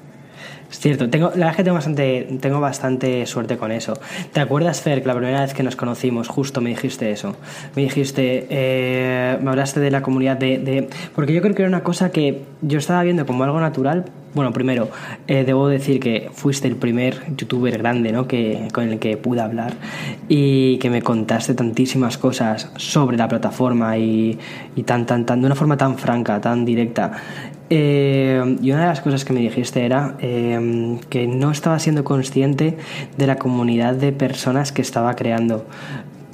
Cierto, 0.78 1.10
tengo, 1.10 1.30
la 1.30 1.46
verdad 1.46 1.50
es 1.50 1.56
que 1.56 1.64
tengo 1.64 1.74
bastante, 1.74 2.38
tengo 2.40 2.60
bastante 2.60 3.26
suerte 3.26 3.56
con 3.56 3.72
eso. 3.72 3.94
¿Te 4.32 4.38
acuerdas, 4.38 4.80
Fer, 4.80 5.02
que 5.02 5.08
la 5.08 5.16
primera 5.16 5.40
vez 5.40 5.52
que 5.52 5.64
nos 5.64 5.74
conocimos, 5.74 6.28
justo 6.28 6.60
me 6.60 6.70
dijiste 6.70 7.10
eso? 7.10 7.34
Me 7.74 7.82
dijiste, 7.82 8.46
eh, 8.48 9.38
me 9.42 9.50
hablaste 9.50 9.80
de 9.80 9.90
la 9.90 10.02
comunidad 10.02 10.36
de, 10.36 10.58
de, 10.58 10.88
Porque 11.16 11.32
yo 11.32 11.42
creo 11.42 11.56
que 11.56 11.62
era 11.62 11.68
una 11.68 11.82
cosa 11.82 12.12
que 12.12 12.42
yo 12.62 12.78
estaba 12.78 13.02
viendo 13.02 13.26
como 13.26 13.42
algo 13.42 13.58
natural. 13.58 14.04
Bueno, 14.34 14.52
primero, 14.52 14.88
eh, 15.26 15.42
debo 15.44 15.66
decir 15.66 15.98
que 15.98 16.30
fuiste 16.32 16.68
el 16.68 16.76
primer 16.76 17.24
youtuber 17.36 17.76
grande 17.76 18.12
¿no? 18.12 18.28
que, 18.28 18.68
con 18.72 18.88
el 18.88 19.00
que 19.00 19.16
pude 19.16 19.40
hablar 19.40 19.72
y 20.28 20.78
que 20.78 20.90
me 20.90 21.02
contaste 21.02 21.54
tantísimas 21.54 22.18
cosas 22.18 22.70
sobre 22.76 23.16
la 23.16 23.26
plataforma 23.26 23.98
y, 23.98 24.38
y 24.76 24.82
tan, 24.84 25.06
tan, 25.06 25.26
tan, 25.26 25.40
de 25.40 25.46
una 25.46 25.56
forma 25.56 25.76
tan 25.76 25.98
franca, 25.98 26.40
tan 26.40 26.64
directa. 26.64 27.10
Eh, 27.70 28.56
y 28.62 28.72
una 28.72 28.82
de 28.82 28.86
las 28.86 29.00
cosas 29.00 29.24
que 29.24 29.32
me 29.32 29.40
dijiste 29.40 29.84
era 29.84 30.16
eh, 30.20 30.98
que 31.10 31.26
no 31.26 31.50
estaba 31.50 31.78
siendo 31.78 32.02
consciente 32.02 32.78
de 33.16 33.26
la 33.26 33.36
comunidad 33.36 33.94
de 33.94 34.12
personas 34.12 34.72
que 34.72 34.82
estaba 34.82 35.14
creando. 35.14 35.66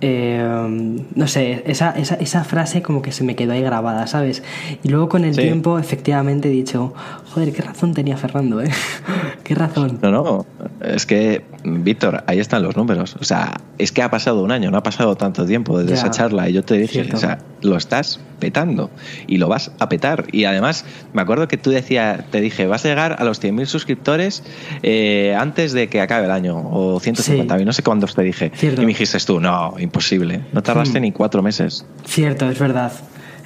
Eh, 0.00 1.02
no 1.14 1.26
sé, 1.28 1.62
esa, 1.66 1.92
esa, 1.92 2.16
esa, 2.16 2.44
frase 2.44 2.82
como 2.82 3.00
que 3.00 3.10
se 3.10 3.24
me 3.24 3.36
quedó 3.36 3.52
ahí 3.52 3.62
grabada, 3.62 4.06
¿sabes? 4.06 4.42
Y 4.82 4.88
luego 4.88 5.08
con 5.08 5.24
el 5.24 5.34
sí. 5.34 5.40
tiempo 5.40 5.78
efectivamente 5.78 6.48
he 6.48 6.52
dicho, 6.52 6.92
joder, 7.32 7.52
qué 7.52 7.62
razón 7.62 7.94
tenía 7.94 8.16
Fernando, 8.18 8.60
¿eh? 8.60 8.70
qué 9.44 9.54
razón. 9.54 9.98
No, 10.02 10.10
no, 10.10 10.46
es 10.82 11.06
que, 11.06 11.42
Víctor, 11.64 12.22
ahí 12.26 12.38
están 12.38 12.62
los 12.62 12.76
números. 12.76 13.16
O 13.20 13.24
sea, 13.24 13.60
es 13.78 13.90
que 13.90 14.02
ha 14.02 14.10
pasado 14.10 14.42
un 14.42 14.52
año, 14.52 14.70
no 14.70 14.76
ha 14.76 14.82
pasado 14.82 15.16
tanto 15.16 15.46
tiempo 15.46 15.78
desde 15.78 15.94
ya, 15.94 16.00
esa 16.00 16.10
charla 16.10 16.48
y 16.48 16.52
yo 16.52 16.62
te 16.62 16.74
dije, 16.74 16.92
cierto. 16.92 17.16
o 17.16 17.20
sea, 17.20 17.38
lo 17.62 17.76
estás 17.76 18.20
petando 18.38 18.90
y 19.26 19.38
lo 19.38 19.48
vas 19.48 19.72
a 19.78 19.88
petar. 19.88 20.26
Y 20.30 20.44
además, 20.44 20.84
me 21.12 21.22
acuerdo 21.22 21.48
que 21.48 21.56
tú 21.56 21.70
decías, 21.70 22.30
te 22.30 22.40
dije, 22.40 22.66
vas 22.66 22.84
a 22.84 22.88
llegar 22.88 23.16
a 23.18 23.24
los 23.24 23.42
100.000 23.42 23.64
suscriptores 23.66 24.42
eh, 24.82 25.34
antes 25.38 25.72
de 25.72 25.88
que 25.88 26.00
acabe 26.00 26.26
el 26.26 26.30
año, 26.30 26.58
o 26.58 27.00
150.000, 27.00 27.58
sí. 27.58 27.64
no 27.64 27.72
sé 27.72 27.82
cuántos 27.82 28.14
te 28.14 28.22
dije. 28.22 28.52
Cierto. 28.54 28.82
Y 28.82 28.84
me 28.84 28.92
dijiste 28.92 29.18
tú, 29.24 29.40
no, 29.40 29.74
imposible, 29.78 30.42
no 30.52 30.62
tardaste 30.62 30.98
hmm. 30.98 31.02
ni 31.02 31.12
cuatro 31.12 31.42
meses. 31.42 31.86
Cierto, 32.04 32.48
es 32.50 32.58
verdad. 32.58 32.92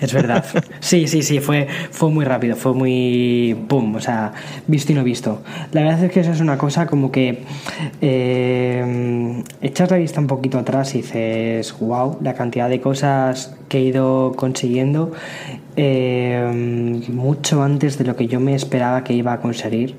Es 0.00 0.12
verdad. 0.12 0.44
Sí, 0.80 1.08
sí, 1.08 1.22
sí, 1.22 1.40
fue, 1.40 1.66
fue 1.90 2.10
muy 2.10 2.24
rápido, 2.24 2.56
fue 2.56 2.72
muy. 2.72 3.56
¡Pum! 3.68 3.96
O 3.96 4.00
sea, 4.00 4.32
visto 4.66 4.92
y 4.92 4.94
no 4.94 5.04
visto. 5.04 5.42
La 5.72 5.82
verdad 5.82 6.04
es 6.04 6.12
que 6.12 6.20
eso 6.20 6.30
es 6.32 6.40
una 6.40 6.56
cosa 6.56 6.86
como 6.86 7.10
que. 7.10 7.42
Eh, 8.00 9.42
echas 9.60 9.90
la 9.90 9.96
vista 9.96 10.20
un 10.20 10.26
poquito 10.26 10.58
atrás 10.58 10.94
y 10.94 10.98
dices, 10.98 11.74
wow, 11.80 12.18
la 12.22 12.34
cantidad 12.34 12.68
de 12.68 12.80
cosas 12.80 13.54
que 13.68 13.78
he 13.78 13.82
ido 13.82 14.32
consiguiendo 14.36 15.12
eh, 15.80 17.00
mucho 17.08 17.62
antes 17.62 17.98
de 17.98 18.04
lo 18.04 18.16
que 18.16 18.26
yo 18.26 18.40
me 18.40 18.56
esperaba 18.56 19.04
que 19.04 19.12
iba 19.12 19.32
a 19.32 19.40
conseguir 19.40 19.94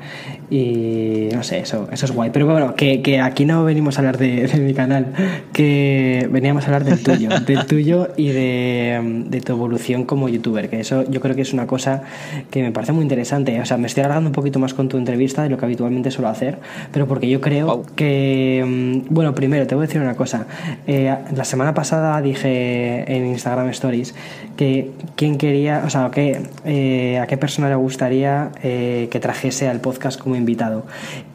y 0.50 1.30
no 1.32 1.42
sé, 1.42 1.60
eso, 1.60 1.88
eso 1.90 2.06
es 2.06 2.12
guay. 2.12 2.32
Pero 2.34 2.48
bueno, 2.48 2.76
que, 2.76 3.02
que 3.02 3.22
aquí 3.22 3.46
no 3.46 3.64
venimos 3.64 3.98
a 3.98 4.02
hablar 4.02 4.18
de, 4.18 4.46
de, 4.48 4.60
mi 4.60 4.74
canal, 4.74 5.14
que 5.54 6.28
veníamos 6.32 6.64
a 6.64 6.68
hablar 6.68 6.84
del 6.84 7.02
tuyo, 7.02 7.30
del 7.48 7.66
tuyo 7.66 8.10
y 8.18 8.28
de, 8.28 9.24
de, 9.28 9.40
tu 9.40 9.54
evolución 9.54 10.04
como 10.04 10.28
youtuber, 10.28 10.70
que 10.70 10.82
eso 10.82 11.10
yo 11.10 11.22
creo 11.22 11.34
que 11.34 11.44
es 11.44 11.54
una 11.54 11.66
cosa 11.66 12.04
que 12.52 12.62
me 12.62 12.74
parece 12.74 12.92
muy 12.92 13.04
interesante. 13.04 13.62
O 13.62 13.66
sea, 13.66 13.78
me 13.78 13.88
estoy 13.88 14.04
alargando 14.04 14.30
un 14.30 14.34
poquito 14.34 14.60
más 14.60 14.74
con 14.74 14.90
tu 14.90 14.98
entrevista 14.98 15.44
de 15.44 15.50
lo 15.50 15.58
que 15.58 15.64
habitualmente 15.64 16.12
suelo 16.12 16.28
hacer, 16.28 16.58
pero 16.92 17.08
porque 17.08 17.30
yo 17.30 17.40
creo 17.40 17.68
wow. 17.68 17.86
que, 17.96 18.66
mm, 18.68 19.14
bueno, 19.14 19.34
primero 19.34 19.66
te 19.66 19.76
voy 19.76 19.86
a 19.86 19.88
decir 19.88 20.02
una 20.02 20.16
cosa. 20.16 20.46
Eh, 20.88 21.16
la 21.34 21.46
semana 21.46 21.74
pasada 21.74 22.22
dije 22.22 23.06
en 23.08 23.28
Instagram 23.28 23.70
Stories 23.70 24.14
que 24.60 24.92
quién 25.16 25.38
quería, 25.38 25.84
o 25.86 25.90
sea, 25.90 26.12
que, 26.12 26.42
eh, 26.66 27.18
a 27.18 27.28
qué 27.28 27.38
persona 27.38 27.70
le 27.70 27.76
gustaría 27.76 28.52
eh, 28.62 29.08
que 29.10 29.22
trajese 29.22 29.70
al 29.70 29.80
podcast 29.80 30.20
como 30.20 30.36
invitado. 30.36 30.86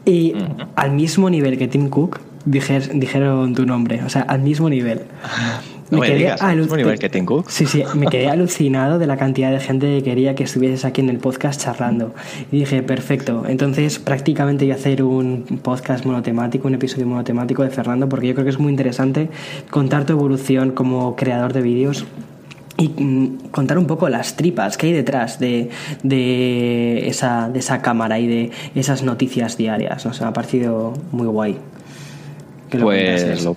Y 0.05 0.35
uh 0.35 0.37
-huh. 0.37 0.67
al 0.75 0.91
mismo 0.91 1.27
nivel 1.31 1.57
que 1.57 1.67
Tim 1.67 1.89
Cook, 1.89 2.19
dijer, 2.45 2.87
dijeron 2.93 3.55
tu 3.55 3.65
nombre, 3.65 4.03
o 4.03 4.09
sea, 4.09 4.21
al 4.21 4.41
mismo 4.41 4.69
nivel. 4.69 5.01
No 5.91 5.99
me, 5.99 6.09
me 6.09 6.15
digas, 6.15 6.41
al 6.41 6.57
mismo 6.57 6.75
nivel 6.77 6.97
que 6.97 7.09
Tim 7.09 7.25
Cook. 7.25 7.47
Sí, 7.47 7.67
sí, 7.67 7.83
me 7.93 8.07
quedé 8.07 8.27
alucinado 8.37 8.97
de 8.97 9.05
la 9.05 9.17
cantidad 9.17 9.51
de 9.51 9.59
gente 9.59 9.85
que 9.85 10.03
quería 10.03 10.33
que 10.33 10.43
estuvieses 10.43 10.83
aquí 10.83 11.01
en 11.01 11.09
el 11.09 11.19
podcast 11.19 11.61
charlando. 11.61 12.15
Y 12.51 12.57
dije, 12.61 12.81
perfecto, 12.81 13.43
entonces 13.47 13.99
prácticamente 13.99 14.65
voy 14.65 14.71
a 14.71 14.75
hacer 14.75 15.03
un 15.03 15.43
podcast 15.61 16.03
monotemático, 16.03 16.67
un 16.67 16.73
episodio 16.73 17.05
monotemático 17.05 17.61
de 17.61 17.69
Fernando, 17.69 18.09
porque 18.09 18.25
yo 18.27 18.33
creo 18.33 18.45
que 18.45 18.49
es 18.49 18.59
muy 18.59 18.71
interesante 18.71 19.29
contar 19.69 20.05
tu 20.05 20.13
evolución 20.13 20.71
como 20.71 21.15
creador 21.15 21.53
de 21.53 21.61
vídeos 21.61 22.05
y 22.77 22.89
mm, 22.89 23.49
contar 23.51 23.77
un 23.77 23.87
poco 23.87 24.09
las 24.09 24.35
tripas 24.35 24.77
que 24.77 24.87
hay 24.87 24.93
detrás 24.93 25.39
de, 25.39 25.69
de, 26.03 27.07
esa, 27.07 27.49
de 27.49 27.59
esa 27.59 27.81
cámara 27.81 28.19
y 28.19 28.27
de 28.27 28.51
esas 28.75 29.03
noticias 29.03 29.57
diarias. 29.57 30.01
Sea, 30.01 30.11
me 30.21 30.27
ha 30.27 30.33
parecido 30.33 30.93
muy 31.11 31.27
guay. 31.27 31.57
Lo 32.71 32.81
pues 32.81 33.45
lo, 33.45 33.55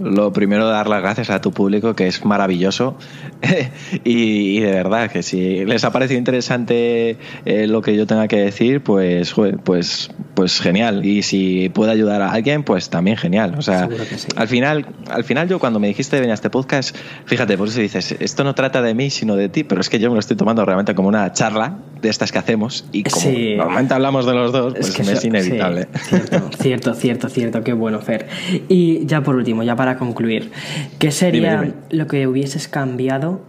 lo, 0.00 0.32
primero 0.32 0.68
dar 0.68 0.88
las 0.88 1.00
gracias 1.00 1.30
a 1.30 1.40
tu 1.40 1.52
público 1.52 1.94
que 1.94 2.06
es 2.06 2.24
maravilloso 2.24 2.96
y, 4.04 4.58
y, 4.58 4.60
de 4.60 4.72
verdad 4.72 5.10
que 5.10 5.22
si 5.22 5.64
les 5.64 5.84
ha 5.84 5.92
parecido 5.92 6.18
interesante 6.18 7.16
eh, 7.46 7.66
lo 7.66 7.80
que 7.80 7.96
yo 7.96 8.06
tenga 8.06 8.28
que 8.28 8.36
decir 8.36 8.82
pues 8.82 9.34
pues 9.64 10.10
pues 10.38 10.60
genial 10.60 11.04
y 11.04 11.22
si 11.22 11.68
puede 11.68 11.90
ayudar 11.90 12.22
a 12.22 12.30
alguien 12.30 12.62
pues 12.62 12.90
también 12.90 13.16
genial 13.16 13.56
o 13.58 13.62
sea 13.62 13.88
sí. 14.16 14.28
al 14.36 14.46
final 14.46 14.86
al 15.10 15.24
final 15.24 15.48
yo 15.48 15.58
cuando 15.58 15.80
me 15.80 15.88
dijiste 15.88 16.14
de 16.14 16.20
venir 16.20 16.30
a 16.30 16.34
este 16.34 16.48
podcast 16.48 16.96
fíjate 17.24 17.58
por 17.58 17.66
eso 17.66 17.80
dices 17.80 18.14
esto 18.20 18.44
no 18.44 18.54
trata 18.54 18.80
de 18.80 18.94
mí 18.94 19.10
sino 19.10 19.34
de 19.34 19.48
ti 19.48 19.64
pero 19.64 19.80
es 19.80 19.88
que 19.88 19.98
yo 19.98 20.10
me 20.10 20.14
lo 20.14 20.20
estoy 20.20 20.36
tomando 20.36 20.64
realmente 20.64 20.94
como 20.94 21.08
una 21.08 21.32
charla 21.32 21.78
de 22.00 22.08
estas 22.08 22.30
que 22.30 22.38
hacemos 22.38 22.84
y 22.92 23.02
como 23.02 23.20
sí. 23.20 23.56
normalmente 23.56 23.94
hablamos 23.94 24.26
de 24.26 24.34
los 24.34 24.52
dos 24.52 24.74
pues 24.74 24.90
es, 24.90 24.94
que 24.94 25.02
me 25.02 25.12
es 25.12 25.24
inevitable 25.24 25.88
sí. 25.94 26.00
cierto 26.08 26.50
cierto 26.60 26.94
cierto 26.94 27.28
cierto 27.28 27.64
qué 27.64 27.72
bueno 27.72 27.98
Fer 27.98 28.28
y 28.68 29.06
ya 29.06 29.22
por 29.22 29.36
último, 29.36 29.62
ya 29.62 29.76
para 29.76 29.98
concluir, 29.98 30.50
¿qué 30.98 31.10
sería 31.10 31.60
dime, 31.60 31.72
dime. 31.72 31.74
lo 31.90 32.06
que 32.06 32.26
hubieses 32.26 32.68
cambiado? 32.68 33.40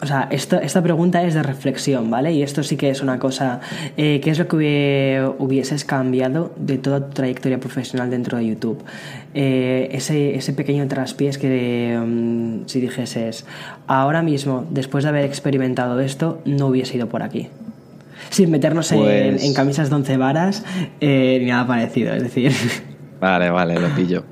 O 0.00 0.06
sea, 0.06 0.28
esto, 0.30 0.60
esta 0.60 0.82
pregunta 0.82 1.22
es 1.22 1.34
de 1.34 1.42
reflexión, 1.42 2.10
¿vale? 2.10 2.32
Y 2.32 2.42
esto 2.42 2.62
sí 2.62 2.76
que 2.76 2.90
es 2.90 3.00
una 3.00 3.18
cosa. 3.18 3.60
Eh, 3.96 4.20
¿Qué 4.22 4.30
es 4.30 4.38
lo 4.38 4.48
que 4.48 5.26
hubieses 5.38 5.84
cambiado 5.84 6.52
de 6.56 6.78
toda 6.78 7.06
tu 7.06 7.14
trayectoria 7.14 7.58
profesional 7.58 8.10
dentro 8.10 8.36
de 8.36 8.46
YouTube? 8.46 8.82
Eh, 9.34 9.88
ese, 9.92 10.34
ese 10.34 10.52
pequeño 10.52 10.86
traspiés 10.88 11.38
que, 11.38 11.98
um, 11.98 12.66
si 12.66 12.80
dijeses, 12.80 13.46
ahora 13.86 14.22
mismo, 14.22 14.66
después 14.70 15.04
de 15.04 15.10
haber 15.10 15.24
experimentado 15.24 16.00
esto, 16.00 16.40
no 16.44 16.66
hubiese 16.66 16.96
ido 16.96 17.08
por 17.08 17.22
aquí 17.22 17.48
sin 18.30 18.50
meternos 18.50 18.88
pues... 18.92 19.42
en, 19.42 19.48
en, 19.48 19.54
camisas 19.54 19.90
de 19.90 19.96
once 19.96 20.16
varas 20.16 20.64
eh, 21.00 21.38
ni 21.40 21.46
nada 21.46 21.66
parecido, 21.66 22.14
es 22.14 22.22
decir. 22.22 22.52
Vale, 23.20 23.48
vale, 23.48 23.80
lo 23.80 23.88
pillo. 23.94 24.24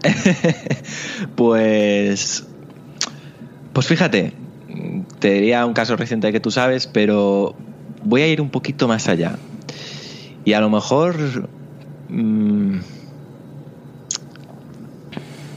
pues. 1.34 2.44
Pues 3.72 3.86
fíjate, 3.86 4.34
te 5.18 5.33
diría 5.33 5.64
un 5.66 5.73
caso 5.73 5.97
reciente 5.97 6.33
que 6.33 6.41
tú 6.41 6.51
sabes, 6.51 6.87
pero 6.87 7.55
voy 8.05 8.23
a 8.23 8.29
ir 8.29 8.41
un 8.41 8.51
poquito 8.51 8.89
más 8.89 9.09
allá. 9.09 9.37
Y 10.45 10.53
a 10.55 10.61
lo 10.61 10.70
mejor. 10.70 11.49
Mmm, 12.09 12.79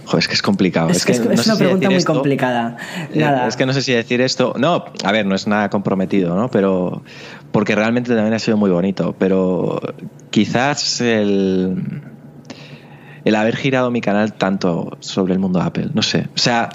Joder, 0.06 0.20
es 0.20 0.28
que 0.28 0.34
es 0.36 0.42
complicado. 0.44 0.90
Es, 0.90 0.98
es 0.98 1.06
que, 1.06 1.12
es, 1.14 1.26
no 1.26 1.32
es 1.32 1.42
sé 1.42 1.50
una 1.50 1.56
si 1.58 1.64
pregunta 1.64 1.88
muy 1.88 1.96
esto, 1.96 2.14
complicada. 2.14 2.78
Nada. 3.14 3.48
Es 3.48 3.56
que 3.56 3.66
no 3.66 3.74
sé 3.74 3.82
si 3.82 3.92
decir 3.92 4.22
esto. 4.22 4.54
No, 4.58 4.86
a 5.04 5.12
ver, 5.12 5.26
no 5.26 5.34
es 5.34 5.48
nada 5.48 5.70
comprometido, 5.70 6.36
¿no? 6.36 6.50
Pero. 6.50 7.04
Porque 7.52 7.74
realmente 7.74 8.14
también 8.14 8.34
ha 8.34 8.40
sido 8.40 8.58
muy 8.58 8.70
bonito. 8.70 9.16
Pero 9.18 9.82
quizás 10.30 11.02
el 11.02 12.04
el 13.26 13.36
haber 13.36 13.56
girado 13.56 13.90
mi 13.90 14.02
canal 14.02 14.34
tanto 14.34 14.98
sobre 15.00 15.34
el 15.34 15.40
mundo 15.40 15.60
de 15.60 15.66
Apple. 15.66 15.90
No 15.94 16.04
sé. 16.04 16.28
O 16.36 16.38
sea, 16.38 16.70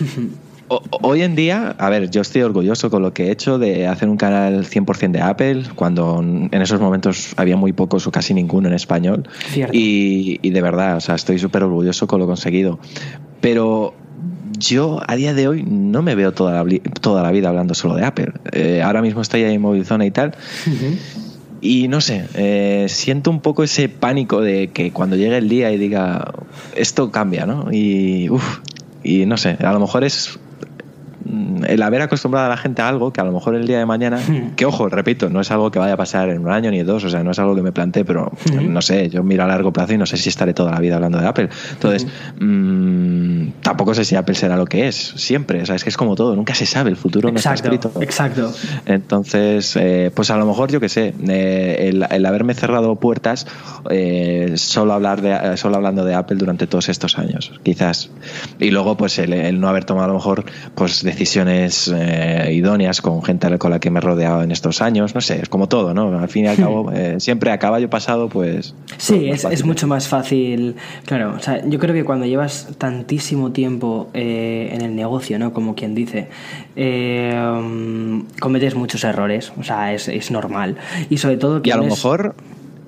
hoy 0.68 1.22
en 1.22 1.34
día, 1.34 1.74
a 1.78 1.90
ver, 1.90 2.10
yo 2.10 2.20
estoy 2.22 2.42
orgulloso 2.42 2.90
con 2.90 3.02
lo 3.02 3.12
que 3.12 3.28
he 3.28 3.30
hecho 3.30 3.58
de 3.58 3.86
hacer 3.86 4.08
un 4.08 4.16
canal 4.16 4.64
100% 4.64 5.10
de 5.12 5.20
Apple, 5.20 5.64
cuando 5.74 6.20
en 6.20 6.62
esos 6.62 6.80
momentos 6.80 7.34
había 7.36 7.56
muy 7.56 7.72
pocos 7.72 8.06
o 8.06 8.10
casi 8.10 8.34
ninguno 8.34 8.68
en 8.68 8.74
español. 8.74 9.28
Y, 9.72 10.38
y, 10.42 10.50
de 10.50 10.62
verdad, 10.62 10.96
o 10.96 11.00
sea, 11.00 11.14
estoy 11.14 11.38
súper 11.38 11.64
orgulloso 11.64 12.06
con 12.06 12.20
lo 12.20 12.26
conseguido. 12.26 12.78
Pero 13.40 13.94
yo 14.58 15.00
a 15.06 15.16
día 15.16 15.34
de 15.34 15.48
hoy 15.48 15.64
no 15.64 16.02
me 16.02 16.14
veo 16.14 16.32
toda 16.32 16.64
la, 16.64 16.78
toda 17.00 17.22
la 17.22 17.30
vida 17.30 17.48
hablando 17.48 17.74
solo 17.74 17.96
de 17.96 18.04
Apple. 18.04 18.32
Eh, 18.52 18.82
ahora 18.82 19.02
mismo 19.02 19.20
estoy 19.20 19.44
ahí 19.44 19.54
en 19.54 19.60
Movilzone 19.60 20.06
y 20.06 20.10
tal. 20.10 20.34
Uh 20.66 20.70
-huh. 20.70 20.98
Y 21.60 21.88
no 21.88 22.02
sé, 22.02 22.26
eh, 22.34 22.86
siento 22.90 23.30
un 23.30 23.40
poco 23.40 23.62
ese 23.62 23.88
pánico 23.88 24.42
de 24.42 24.68
que 24.68 24.90
cuando 24.90 25.16
llegue 25.16 25.38
el 25.38 25.48
día 25.48 25.72
y 25.72 25.78
diga, 25.78 26.32
esto 26.76 27.10
cambia, 27.10 27.46
¿no? 27.46 27.72
Y, 27.72 28.28
uf, 28.28 28.58
y 29.02 29.24
no 29.24 29.38
sé, 29.38 29.56
a 29.60 29.72
lo 29.72 29.80
mejor 29.80 30.04
es 30.04 30.38
el 31.66 31.82
haber 31.82 32.02
acostumbrado 32.02 32.46
a 32.46 32.48
la 32.48 32.56
gente 32.56 32.82
a 32.82 32.88
algo 32.88 33.12
que 33.12 33.20
a 33.20 33.24
lo 33.24 33.32
mejor 33.32 33.54
el 33.54 33.66
día 33.66 33.78
de 33.78 33.86
mañana, 33.86 34.18
hmm. 34.18 34.54
que 34.56 34.66
ojo, 34.66 34.88
repito, 34.88 35.28
no 35.30 35.40
es 35.40 35.50
algo 35.50 35.70
que 35.70 35.78
vaya 35.78 35.94
a 35.94 35.96
pasar 35.96 36.28
en 36.28 36.40
un 36.40 36.50
año 36.50 36.70
ni 36.70 36.82
dos, 36.82 37.04
o 37.04 37.10
sea, 37.10 37.22
no 37.22 37.32
es 37.32 37.38
algo 37.38 37.54
que 37.54 37.62
me 37.62 37.72
plantee, 37.72 38.04
pero 38.04 38.32
hmm. 38.52 38.72
no 38.72 38.82
sé, 38.82 39.08
yo 39.10 39.22
miro 39.22 39.44
a 39.44 39.46
largo 39.46 39.72
plazo 39.72 39.94
y 39.94 39.98
no 39.98 40.06
sé 40.06 40.16
si 40.16 40.28
estaré 40.28 40.54
toda 40.54 40.70
la 40.72 40.80
vida 40.80 40.96
hablando 40.96 41.18
de 41.18 41.26
Apple. 41.26 41.48
Entonces, 41.72 42.06
mm, 42.40 43.60
tampoco 43.62 43.94
sé 43.94 44.04
si 44.04 44.16
Apple 44.16 44.34
será 44.34 44.56
lo 44.56 44.66
que 44.66 44.88
es, 44.88 44.96
siempre, 45.16 45.62
o 45.62 45.66
sea, 45.66 45.76
es 45.76 45.84
que 45.84 45.90
es 45.90 45.96
como 45.96 46.14
todo, 46.14 46.34
nunca 46.36 46.54
se 46.54 46.66
sabe, 46.66 46.90
el 46.90 46.96
futuro 46.96 47.30
no 47.30 47.36
está 47.36 47.54
escrito. 47.54 47.92
Exacto. 48.00 48.52
Entonces, 48.86 49.76
eh, 49.76 50.10
pues 50.14 50.30
a 50.30 50.36
lo 50.36 50.46
mejor, 50.46 50.70
yo 50.70 50.80
que 50.80 50.88
sé, 50.88 51.14
eh, 51.28 51.90
el, 52.10 52.26
haberme 52.26 52.54
cerrado 52.54 52.96
puertas 52.96 53.46
eh, 53.90 54.52
solo, 54.56 54.92
hablar 54.92 55.20
de, 55.20 55.56
solo 55.56 55.76
hablando 55.76 56.04
de 56.04 56.14
Apple 56.14 56.36
durante 56.36 56.66
todos 56.66 56.88
estos 56.88 57.18
años, 57.18 57.52
quizás. 57.62 58.10
Y 58.58 58.70
luego, 58.70 58.96
pues 58.96 59.18
el, 59.18 59.60
no 59.60 59.68
haber 59.68 59.84
tomado 59.84 60.04
a 60.04 60.08
lo 60.08 60.14
mejor 60.14 60.44
pues 60.74 61.02
decisiones 61.02 61.53
idóneas 62.50 63.00
con 63.00 63.22
gente 63.22 63.58
con 63.58 63.70
la 63.70 63.78
que 63.78 63.90
me 63.90 63.98
he 63.98 64.00
rodeado 64.00 64.42
en 64.42 64.50
estos 64.50 64.80
años, 64.80 65.14
no 65.14 65.20
sé, 65.20 65.40
es 65.42 65.48
como 65.48 65.68
todo, 65.68 65.94
¿no? 65.94 66.18
Al 66.18 66.28
fin 66.28 66.44
y 66.44 66.48
al 66.48 66.56
cabo, 66.56 66.90
siempre 67.18 67.50
a 67.50 67.58
caballo 67.58 67.90
pasado, 67.90 68.28
pues... 68.28 68.74
Sí, 68.96 69.28
es, 69.28 69.44
es, 69.44 69.64
mucho 69.64 69.86
más 69.86 70.08
fácil, 70.08 70.76
claro, 71.04 71.34
o 71.36 71.40
sea, 71.40 71.64
yo 71.66 71.78
creo 71.78 71.94
que 71.94 72.04
cuando 72.04 72.26
llevas 72.26 72.68
tantísimo 72.78 73.52
tiempo 73.52 74.08
en 74.14 74.82
el 74.82 74.94
negocio, 74.96 75.38
¿no? 75.38 75.52
Como 75.52 75.74
quien 75.74 75.94
dice, 75.94 76.28
cometes 78.40 78.74
muchos 78.74 79.04
errores, 79.04 79.52
o 79.58 79.62
sea, 79.62 79.92
es, 79.92 80.08
es 80.08 80.30
normal. 80.30 80.76
Y 81.10 81.18
sobre 81.18 81.36
todo 81.36 81.62
que... 81.62 81.70
Y 81.70 81.72
a 81.72 81.76
lo 81.76 81.84
mejor 81.84 82.34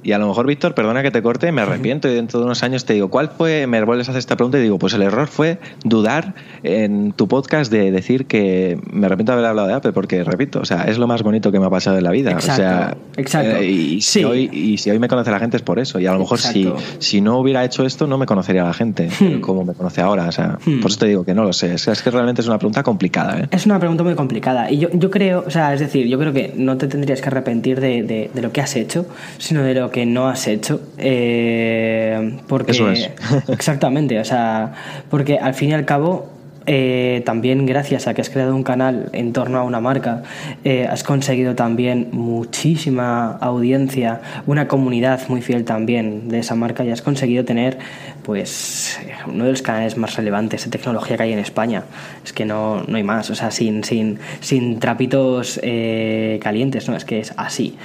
y 0.06 0.12
a 0.12 0.18
lo 0.18 0.28
mejor, 0.28 0.46
Víctor, 0.46 0.72
perdona 0.72 1.02
que 1.02 1.10
te 1.10 1.20
corte, 1.20 1.50
me 1.50 1.62
arrepiento 1.62 2.08
y 2.08 2.14
dentro 2.14 2.38
de 2.38 2.46
unos 2.46 2.62
años 2.62 2.84
te 2.84 2.92
digo, 2.92 3.08
¿cuál 3.10 3.28
fue? 3.28 3.66
Me 3.66 3.82
vuelves 3.82 4.06
a 4.06 4.12
hacer 4.12 4.20
esta 4.20 4.36
pregunta 4.36 4.56
y 4.56 4.62
digo, 4.62 4.78
pues 4.78 4.94
el 4.94 5.02
error 5.02 5.26
fue 5.26 5.58
dudar 5.82 6.36
en 6.62 7.10
tu 7.10 7.26
podcast 7.26 7.72
de 7.72 7.90
decir 7.90 8.26
que 8.26 8.78
me 8.88 9.06
arrepiento 9.06 9.32
de 9.32 9.38
haber 9.38 9.50
hablado 9.50 9.66
de 9.66 9.74
Apple, 9.74 9.90
porque 9.90 10.22
repito, 10.22 10.60
o 10.60 10.64
sea, 10.64 10.84
es 10.84 10.98
lo 10.98 11.08
más 11.08 11.24
bonito 11.24 11.50
que 11.50 11.58
me 11.58 11.66
ha 11.66 11.70
pasado 11.70 11.98
en 11.98 12.04
la 12.04 12.12
vida. 12.12 12.30
Exacto, 12.30 12.52
o 12.52 12.56
sea, 12.56 12.96
exacto. 13.16 13.56
Eh, 13.56 13.66
y, 13.66 14.00
si 14.00 14.22
hoy, 14.22 14.48
y 14.52 14.78
si 14.78 14.92
hoy 14.92 15.00
me 15.00 15.08
conoce 15.08 15.32
la 15.32 15.40
gente 15.40 15.56
es 15.56 15.64
por 15.64 15.80
eso. 15.80 15.98
Y 15.98 16.06
a 16.06 16.12
lo 16.12 16.20
mejor 16.20 16.38
si, 16.38 16.72
si 17.00 17.20
no 17.20 17.40
hubiera 17.40 17.64
hecho 17.64 17.84
esto, 17.84 18.06
no 18.06 18.16
me 18.16 18.26
conocería 18.26 18.62
la 18.62 18.74
gente 18.74 19.08
hmm. 19.08 19.40
como 19.40 19.64
me 19.64 19.74
conoce 19.74 20.02
ahora. 20.02 20.28
O 20.28 20.32
sea, 20.32 20.56
hmm. 20.64 20.82
por 20.82 20.92
eso 20.92 21.00
te 21.00 21.06
digo 21.06 21.24
que 21.24 21.34
no 21.34 21.42
lo 21.42 21.52
sé. 21.52 21.74
Es, 21.74 21.84
que 21.84 22.10
realmente 22.12 22.42
es 22.42 22.46
una 22.46 22.58
pregunta 22.58 22.84
complicada. 22.84 23.40
¿eh? 23.40 23.48
Es 23.50 23.66
una 23.66 23.80
pregunta 23.80 24.04
muy 24.04 24.14
complicada. 24.14 24.70
Y 24.70 24.78
yo, 24.78 24.88
yo 24.92 25.10
creo, 25.10 25.42
o 25.44 25.50
sea, 25.50 25.74
es 25.74 25.80
decir, 25.80 26.06
yo 26.06 26.16
creo 26.16 26.32
que 26.32 26.54
no 26.56 26.76
te 26.76 26.86
tendrías 26.86 27.20
que 27.20 27.28
arrepentir 27.28 27.80
de, 27.80 28.04
de, 28.04 28.30
de 28.32 28.42
lo 28.42 28.52
que 28.52 28.60
has 28.60 28.76
hecho, 28.76 29.04
sino 29.38 29.64
de 29.64 29.74
lo 29.74 29.90
que 29.90 29.95
no 30.04 30.28
has 30.28 30.46
hecho 30.48 30.80
eh, 30.98 32.38
porque, 32.48 32.72
Eso 32.72 32.90
es. 32.90 33.10
exactamente, 33.48 34.18
o 34.20 34.24
sea, 34.24 34.74
porque 35.08 35.38
al 35.38 35.54
fin 35.54 35.70
y 35.70 35.74
al 35.74 35.86
cabo 35.86 36.35
eh, 36.66 37.22
también 37.24 37.64
gracias 37.64 38.08
a 38.08 38.14
que 38.14 38.20
has 38.20 38.30
creado 38.30 38.54
un 38.54 38.62
canal 38.62 39.08
en 39.12 39.32
torno 39.32 39.58
a 39.58 39.62
una 39.62 39.80
marca, 39.80 40.22
eh, 40.64 40.86
has 40.90 41.04
conseguido 41.04 41.54
también 41.54 42.08
muchísima 42.12 43.32
audiencia, 43.40 44.20
una 44.46 44.66
comunidad 44.66 45.20
muy 45.28 45.42
fiel 45.42 45.64
también 45.64 46.28
de 46.28 46.40
esa 46.40 46.56
marca 46.56 46.84
y 46.84 46.90
has 46.90 47.02
conseguido 47.02 47.44
tener 47.44 47.78
pues 48.22 48.98
uno 49.26 49.44
de 49.44 49.50
los 49.50 49.62
canales 49.62 49.96
más 49.96 50.16
relevantes 50.16 50.64
de 50.64 50.70
tecnología 50.70 51.16
que 51.16 51.22
hay 51.22 51.32
en 51.32 51.38
España. 51.38 51.84
Es 52.24 52.32
que 52.32 52.44
no, 52.44 52.82
no 52.82 52.96
hay 52.96 53.04
más, 53.04 53.30
o 53.30 53.36
sea, 53.36 53.52
sin, 53.52 53.84
sin, 53.84 54.18
sin 54.40 54.80
trapitos 54.80 55.60
eh, 55.62 56.40
calientes, 56.42 56.88
¿no? 56.88 56.96
Es 56.96 57.04
que 57.04 57.20
es 57.20 57.32
así. 57.36 57.76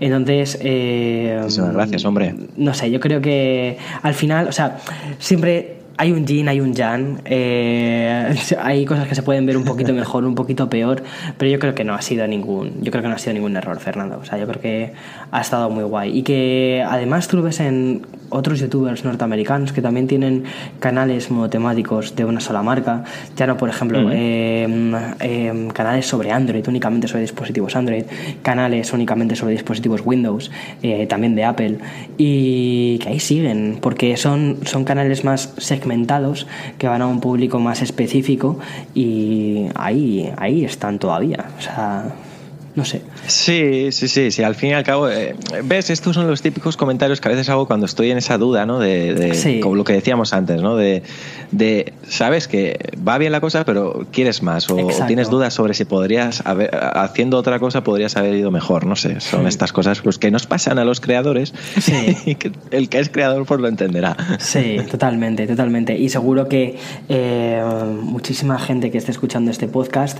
Entonces... 0.00 0.58
gracias, 1.74 2.04
hombre. 2.06 2.34
No 2.56 2.72
sé, 2.72 2.90
yo 2.90 3.00
creo 3.00 3.20
que 3.20 3.76
al 4.02 4.14
final, 4.14 4.48
o 4.48 4.52
sea, 4.52 4.78
siempre 5.18 5.79
hay 6.00 6.12
un 6.12 6.24
yin, 6.24 6.48
hay 6.48 6.60
un 6.60 6.72
yang. 6.72 7.20
Eh, 7.26 8.34
hay 8.58 8.86
cosas 8.86 9.06
que 9.06 9.14
se 9.14 9.22
pueden 9.22 9.44
ver 9.44 9.58
un 9.58 9.64
poquito 9.64 9.92
mejor, 9.92 10.24
un 10.24 10.34
poquito 10.34 10.70
peor, 10.70 11.02
pero 11.36 11.50
yo 11.50 11.58
creo 11.58 11.74
que 11.74 11.84
no 11.84 11.92
ha 11.94 12.00
sido 12.00 12.26
ningún, 12.26 12.82
yo 12.82 12.90
creo 12.90 13.02
que 13.02 13.08
no 13.08 13.16
ha 13.16 13.18
sido 13.18 13.34
ningún 13.34 13.54
error, 13.54 13.78
Fernando. 13.80 14.18
O 14.18 14.24
sea, 14.24 14.38
yo 14.38 14.46
creo 14.46 14.62
que 14.62 14.92
ha 15.30 15.40
estado 15.42 15.68
muy 15.68 15.84
guay 15.84 16.16
y 16.16 16.22
que 16.22 16.82
además 16.88 17.28
tú 17.28 17.36
lo 17.36 17.42
ves 17.42 17.60
en 17.60 18.06
otros 18.30 18.60
youtubers 18.60 19.04
norteamericanos 19.04 19.72
que 19.72 19.82
también 19.82 20.06
tienen 20.06 20.44
canales 20.78 21.30
monotemáticos 21.30 22.16
de 22.16 22.24
una 22.24 22.40
sola 22.40 22.62
marca. 22.62 23.04
Ya 23.36 23.46
no, 23.46 23.58
por 23.58 23.68
ejemplo, 23.68 24.10
em, 24.10 24.94
em, 25.20 25.68
canales 25.68 26.06
sobre 26.06 26.32
Android, 26.32 26.66
únicamente 26.66 27.08
sobre 27.08 27.22
dispositivos 27.22 27.76
Android, 27.76 28.04
canales 28.42 28.92
únicamente 28.94 29.36
sobre 29.36 29.52
dispositivos 29.52 30.00
Windows, 30.02 30.50
eh, 30.82 31.06
también 31.06 31.34
de 31.34 31.44
Apple, 31.44 31.78
y 32.16 32.98
que 33.02 33.08
ahí 33.10 33.20
siguen, 33.20 33.78
porque 33.82 34.16
son, 34.16 34.58
son 34.64 34.84
canales 34.84 35.24
más 35.24 35.52
segmentados 35.58 35.89
que 36.78 36.88
van 36.88 37.02
a 37.02 37.06
un 37.06 37.20
público 37.20 37.58
más 37.58 37.82
específico 37.82 38.58
y 38.94 39.66
ahí, 39.74 40.32
ahí 40.36 40.64
están 40.64 40.98
todavía. 40.98 41.46
No 42.74 42.84
sé. 42.84 43.02
Sí, 43.26 43.90
sí, 43.90 44.06
sí, 44.06 44.30
sí. 44.30 44.42
Al 44.42 44.54
fin 44.54 44.70
y 44.70 44.72
al 44.74 44.84
cabo, 44.84 45.08
eh, 45.08 45.34
ves, 45.64 45.90
estos 45.90 46.14
son 46.14 46.28
los 46.28 46.40
típicos 46.40 46.76
comentarios 46.76 47.20
que 47.20 47.28
a 47.28 47.32
veces 47.32 47.48
hago 47.48 47.66
cuando 47.66 47.86
estoy 47.86 48.10
en 48.12 48.18
esa 48.18 48.38
duda, 48.38 48.64
¿no? 48.64 48.78
De, 48.78 49.60
como 49.60 49.74
lo 49.74 49.82
que 49.82 49.92
decíamos 49.92 50.32
antes, 50.32 50.62
¿no? 50.62 50.76
De, 50.76 51.02
de, 51.50 51.92
sabes 52.08 52.46
que 52.46 52.78
va 53.06 53.18
bien 53.18 53.32
la 53.32 53.40
cosa, 53.40 53.64
pero 53.64 54.06
quieres 54.12 54.42
más 54.42 54.70
o, 54.70 54.76
tienes 55.08 55.30
dudas 55.30 55.52
sobre 55.52 55.74
si 55.74 55.84
podrías 55.84 56.46
haber, 56.46 56.70
haciendo 56.72 57.38
otra 57.38 57.58
cosa 57.58 57.82
podrías 57.82 58.16
haber 58.16 58.34
ido 58.34 58.52
mejor, 58.52 58.86
no 58.86 58.94
sé. 58.94 59.20
Son 59.20 59.48
estas 59.48 59.72
cosas 59.72 60.00
pues 60.00 60.18
que 60.18 60.30
nos 60.30 60.46
pasan 60.46 60.78
a 60.78 60.84
los 60.84 61.00
creadores 61.00 61.52
y 62.24 62.36
que 62.36 62.52
el 62.70 62.88
que 62.88 63.00
es 63.00 63.08
creador 63.08 63.46
pues 63.46 63.60
lo 63.60 63.66
entenderá. 63.66 64.16
Sí, 64.38 64.76
totalmente, 64.88 65.46
totalmente. 65.48 65.98
Y 65.98 66.08
seguro 66.08 66.48
que 66.48 66.78
eh, 67.08 67.62
muchísima 68.00 68.58
gente 68.60 68.92
que 68.92 68.98
esté 68.98 69.10
escuchando 69.10 69.50
este 69.50 69.66
podcast 69.66 70.18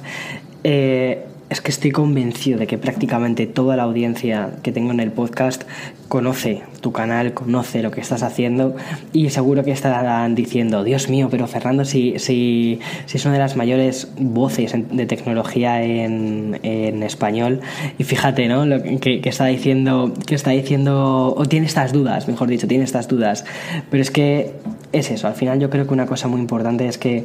eh, 0.65 1.27
es 1.51 1.61
que 1.61 1.73
estoy 1.73 1.91
convencido 1.91 2.61
de 2.61 2.69
que 2.69 2.79
prácticamente 2.79 3.47
toda 3.47 3.77
la 3.77 3.83
audiencia 3.83 4.51
que 4.63 4.71
tengo 4.71 4.93
en 4.93 5.01
el 5.01 5.11
podcast 5.11 5.65
conoce 6.09 6.63
tu 6.81 6.93
canal, 6.93 7.35
conoce 7.35 7.83
lo 7.83 7.91
que 7.91 8.01
estás 8.01 8.23
haciendo 8.23 8.77
y 9.13 9.31
seguro 9.31 9.65
que 9.65 9.73
estarán 9.73 10.37
diciendo, 10.37 10.85
Dios 10.85 11.09
mío, 11.09 11.29
pero 11.29 11.49
Fernando, 11.49 11.85
si, 11.85 12.19
si, 12.21 12.79
si 13.07 13.17
es 13.17 13.25
una 13.25 13.35
de 13.35 13.41
las 13.41 13.57
mayores 13.57 14.13
voces 14.17 14.75
de 14.91 15.07
tecnología 15.07 15.83
en, 15.83 16.61
en 16.63 17.03
español 17.03 17.61
y 17.99 18.05
fíjate, 18.05 18.47
¿no? 18.47 18.65
Lo 18.65 18.81
que, 18.83 19.21
está 19.25 19.47
diciendo, 19.47 20.15
que 20.27 20.37
está 20.37 20.51
diciendo, 20.51 21.35
o 21.37 21.45
tiene 21.47 21.67
estas 21.67 21.93
dudas, 21.93 22.29
mejor 22.29 22.49
dicho, 22.49 22.69
tiene 22.69 22.85
estas 22.85 23.09
dudas, 23.09 23.45
pero 23.91 24.03
es 24.03 24.13
que 24.13 24.53
es 24.93 25.11
eso, 25.11 25.27
al 25.27 25.35
final 25.35 25.59
yo 25.59 25.69
creo 25.69 25.87
que 25.87 25.95
una 25.95 26.07
cosa 26.07 26.29
muy 26.29 26.41
importante 26.41 26.87
es 26.87 26.97
que 26.97 27.25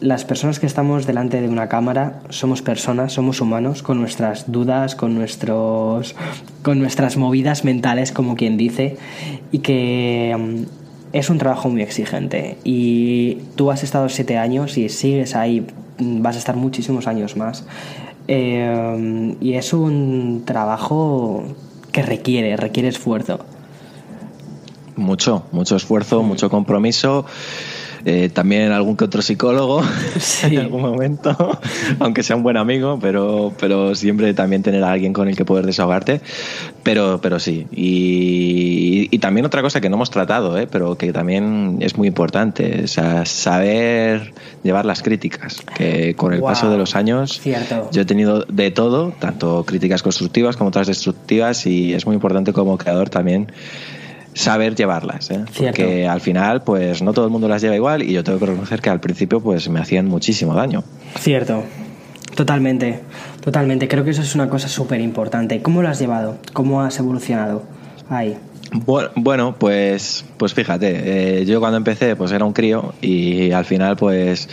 las 0.00 0.24
personas 0.24 0.58
que 0.58 0.66
estamos 0.66 1.06
delante 1.06 1.40
de 1.40 1.48
una 1.48 1.68
cámara 1.68 2.20
somos 2.30 2.62
personas, 2.62 3.12
somos 3.12 3.40
humanos, 3.40 3.82
con 3.82 4.00
nuestras 4.00 4.50
dudas, 4.50 4.94
con, 4.94 5.14
nuestros, 5.14 6.14
con 6.62 6.78
nuestras 6.78 7.16
movidas 7.16 7.64
mentales, 7.64 8.10
como 8.10 8.34
quien 8.34 8.56
dice, 8.56 8.96
y 9.52 9.58
que 9.58 10.34
mm, 10.38 10.62
es 11.12 11.28
un 11.28 11.38
trabajo 11.38 11.68
muy 11.68 11.82
exigente. 11.82 12.56
Y 12.64 13.38
tú 13.56 13.70
has 13.70 13.82
estado 13.82 14.08
siete 14.08 14.38
años 14.38 14.78
y 14.78 14.88
sigues 14.88 15.36
ahí, 15.36 15.66
mm, 15.98 16.22
vas 16.22 16.36
a 16.36 16.38
estar 16.38 16.56
muchísimos 16.56 17.06
años 17.06 17.36
más. 17.36 17.66
Eh, 18.26 19.36
y 19.40 19.54
es 19.54 19.72
un 19.72 20.44
trabajo 20.46 21.44
que 21.92 22.02
requiere, 22.02 22.56
requiere 22.56 22.88
esfuerzo. 22.88 23.40
Mucho, 24.96 25.44
mucho 25.52 25.76
esfuerzo, 25.76 26.22
mucho 26.22 26.48
compromiso. 26.48 27.26
Eh, 28.04 28.30
también 28.32 28.72
algún 28.72 28.96
que 28.96 29.04
otro 29.04 29.22
psicólogo 29.22 29.82
en 30.42 30.58
algún 30.58 30.82
momento, 30.82 31.60
aunque 31.98 32.22
sea 32.22 32.36
un 32.36 32.42
buen 32.42 32.56
amigo, 32.56 32.98
pero, 33.00 33.52
pero 33.58 33.94
siempre 33.94 34.32
también 34.34 34.62
tener 34.62 34.82
a 34.84 34.92
alguien 34.92 35.12
con 35.12 35.28
el 35.28 35.36
que 35.36 35.44
poder 35.44 35.66
desahogarte. 35.66 36.20
Pero, 36.82 37.20
pero 37.20 37.38
sí. 37.38 37.66
Y, 37.72 39.18
también 39.18 39.44
otra 39.44 39.60
cosa 39.60 39.82
que 39.82 39.90
no 39.90 39.96
hemos 39.96 40.10
tratado, 40.10 40.56
¿eh? 40.56 40.66
pero 40.66 40.96
que 40.96 41.12
también 41.12 41.76
es 41.80 41.98
muy 41.98 42.08
importante, 42.08 42.86
saber 42.88 44.32
llevar 44.62 44.86
las 44.86 45.02
críticas. 45.02 45.60
Que 45.76 46.14
con 46.16 46.32
el 46.32 46.40
paso 46.40 46.70
de 46.70 46.78
los 46.78 46.96
años 46.96 47.42
yo 47.92 48.00
he 48.00 48.04
tenido 48.06 48.46
de 48.48 48.70
todo, 48.70 49.12
tanto 49.18 49.64
críticas 49.66 50.02
constructivas 50.02 50.56
como 50.56 50.68
otras 50.68 50.86
destructivas, 50.86 51.66
y 51.66 51.92
es 51.92 52.06
muy 52.06 52.14
importante 52.14 52.54
como 52.54 52.78
creador 52.78 53.10
también 53.10 53.52
saber 54.34 54.74
llevarlas, 54.74 55.30
¿eh? 55.30 55.44
porque 55.56 56.06
al 56.06 56.20
final 56.20 56.62
pues 56.62 57.02
no 57.02 57.12
todo 57.12 57.24
el 57.24 57.30
mundo 57.30 57.48
las 57.48 57.62
lleva 57.62 57.74
igual 57.74 58.02
y 58.02 58.12
yo 58.12 58.24
tengo 58.24 58.38
que 58.38 58.46
reconocer 58.46 58.80
que 58.80 58.90
al 58.90 59.00
principio 59.00 59.40
pues 59.40 59.68
me 59.68 59.80
hacían 59.80 60.06
muchísimo 60.06 60.54
daño. 60.54 60.84
Cierto, 61.18 61.64
totalmente, 62.34 63.00
totalmente. 63.40 63.88
Creo 63.88 64.04
que 64.04 64.10
eso 64.10 64.22
es 64.22 64.34
una 64.34 64.48
cosa 64.48 64.68
súper 64.68 65.00
importante. 65.00 65.62
¿Cómo 65.62 65.82
lo 65.82 65.88
has 65.88 65.98
llevado? 65.98 66.38
¿Cómo 66.52 66.82
has 66.82 66.98
evolucionado 66.98 67.64
ahí? 68.08 68.36
Bueno, 69.16 69.56
pues, 69.58 70.24
pues 70.36 70.54
fíjate, 70.54 71.40
eh, 71.40 71.44
yo 71.44 71.58
cuando 71.58 71.76
empecé 71.76 72.14
pues 72.14 72.30
era 72.30 72.44
un 72.44 72.52
crío 72.52 72.94
y 73.00 73.50
al 73.50 73.64
final 73.64 73.96
pues 73.96 74.48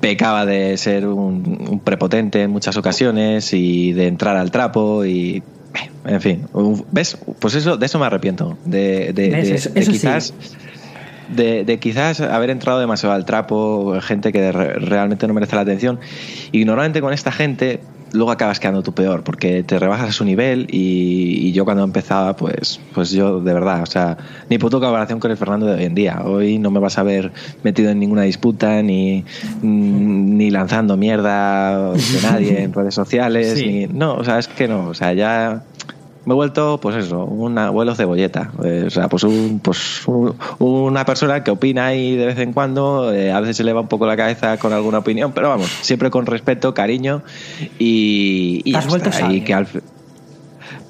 pecaba 0.00 0.44
de 0.44 0.76
ser 0.76 1.06
un, 1.06 1.80
prepotente 1.84 2.42
en 2.42 2.50
muchas 2.50 2.76
ocasiones 2.76 3.52
y 3.52 3.92
de 3.92 4.08
entrar 4.08 4.36
al 4.36 4.50
trapo 4.50 5.04
y 5.04 5.42
en 6.04 6.20
fin, 6.20 6.46
¿ves? 6.90 7.18
Pues 7.38 7.54
eso, 7.54 7.76
de 7.76 7.86
eso 7.86 7.98
me 7.98 8.06
arrepiento. 8.06 8.56
De, 8.64 9.12
de, 9.12 9.60
quizás. 9.74 10.34
de, 11.34 11.64
de, 11.64 11.78
quizás 11.78 12.20
haber 12.20 12.50
entrado 12.50 12.78
demasiado 12.78 13.14
al 13.14 13.24
trapo, 13.24 13.98
gente 14.00 14.32
que 14.32 14.52
realmente 14.52 15.26
no 15.26 15.34
merece 15.34 15.56
la 15.56 15.62
atención. 15.62 15.98
Y 16.52 16.64
normalmente 16.64 17.00
con 17.00 17.12
esta 17.12 17.32
gente 17.32 17.80
luego 18.12 18.30
acabas 18.30 18.60
quedando 18.60 18.82
tú 18.82 18.92
peor, 18.92 19.22
porque 19.22 19.62
te 19.62 19.78
rebajas 19.78 20.10
a 20.10 20.12
su 20.12 20.24
nivel 20.24 20.66
y, 20.70 21.52
yo 21.52 21.64
cuando 21.64 21.84
empezaba, 21.84 22.36
pues, 22.36 22.80
pues 22.92 23.10
yo 23.10 23.40
de 23.40 23.54
verdad, 23.54 23.82
o 23.82 23.86
sea, 23.86 24.18
ni 24.50 24.58
puto 24.58 24.78
colaboración 24.78 25.20
con 25.20 25.30
el 25.30 25.36
Fernando 25.36 25.66
de 25.66 25.74
hoy 25.74 25.84
en 25.84 25.94
día. 25.94 26.22
Hoy 26.24 26.58
no 26.58 26.70
me 26.70 26.80
vas 26.80 26.98
a 26.98 27.02
ver 27.02 27.32
metido 27.62 27.90
en 27.90 27.98
ninguna 27.98 28.22
disputa, 28.22 28.82
ni, 28.82 29.24
ni 29.62 30.50
lanzando 30.50 30.96
mierda 30.96 31.92
de 31.92 32.22
nadie 32.22 32.62
en 32.62 32.72
redes 32.72 32.94
sociales, 32.94 33.56
ni, 33.64 33.86
no, 33.86 34.14
o 34.14 34.24
sea, 34.24 34.38
es 34.38 34.48
que 34.48 34.68
no, 34.68 34.88
o 34.88 34.94
sea, 34.94 35.12
ya 35.14 35.64
me 36.26 36.32
he 36.32 36.34
vuelto, 36.34 36.78
pues 36.82 36.96
eso, 36.96 37.24
un 37.24 37.56
abuelo 37.56 37.94
cebolleta. 37.94 38.50
Eh, 38.64 38.84
o 38.88 38.90
sea, 38.90 39.08
pues, 39.08 39.22
un, 39.22 39.60
pues 39.62 40.02
una 40.58 41.04
persona 41.04 41.44
que 41.44 41.52
opina 41.52 41.86
ahí 41.86 42.16
de 42.16 42.26
vez 42.26 42.38
en 42.40 42.52
cuando, 42.52 43.14
eh, 43.14 43.30
a 43.30 43.38
veces 43.38 43.56
se 43.56 43.64
le 43.64 43.72
va 43.72 43.80
un 43.80 43.88
poco 43.88 44.06
la 44.06 44.16
cabeza 44.16 44.58
con 44.58 44.72
alguna 44.72 44.98
opinión, 44.98 45.30
pero 45.32 45.48
vamos, 45.48 45.68
siempre 45.82 46.10
con 46.10 46.26
respeto, 46.26 46.74
cariño 46.74 47.22
y. 47.78 48.60
y 48.64 48.74
has 48.74 48.88
vuelto 48.88 49.10
y 49.30 49.42
que 49.42 49.54
al, 49.54 49.68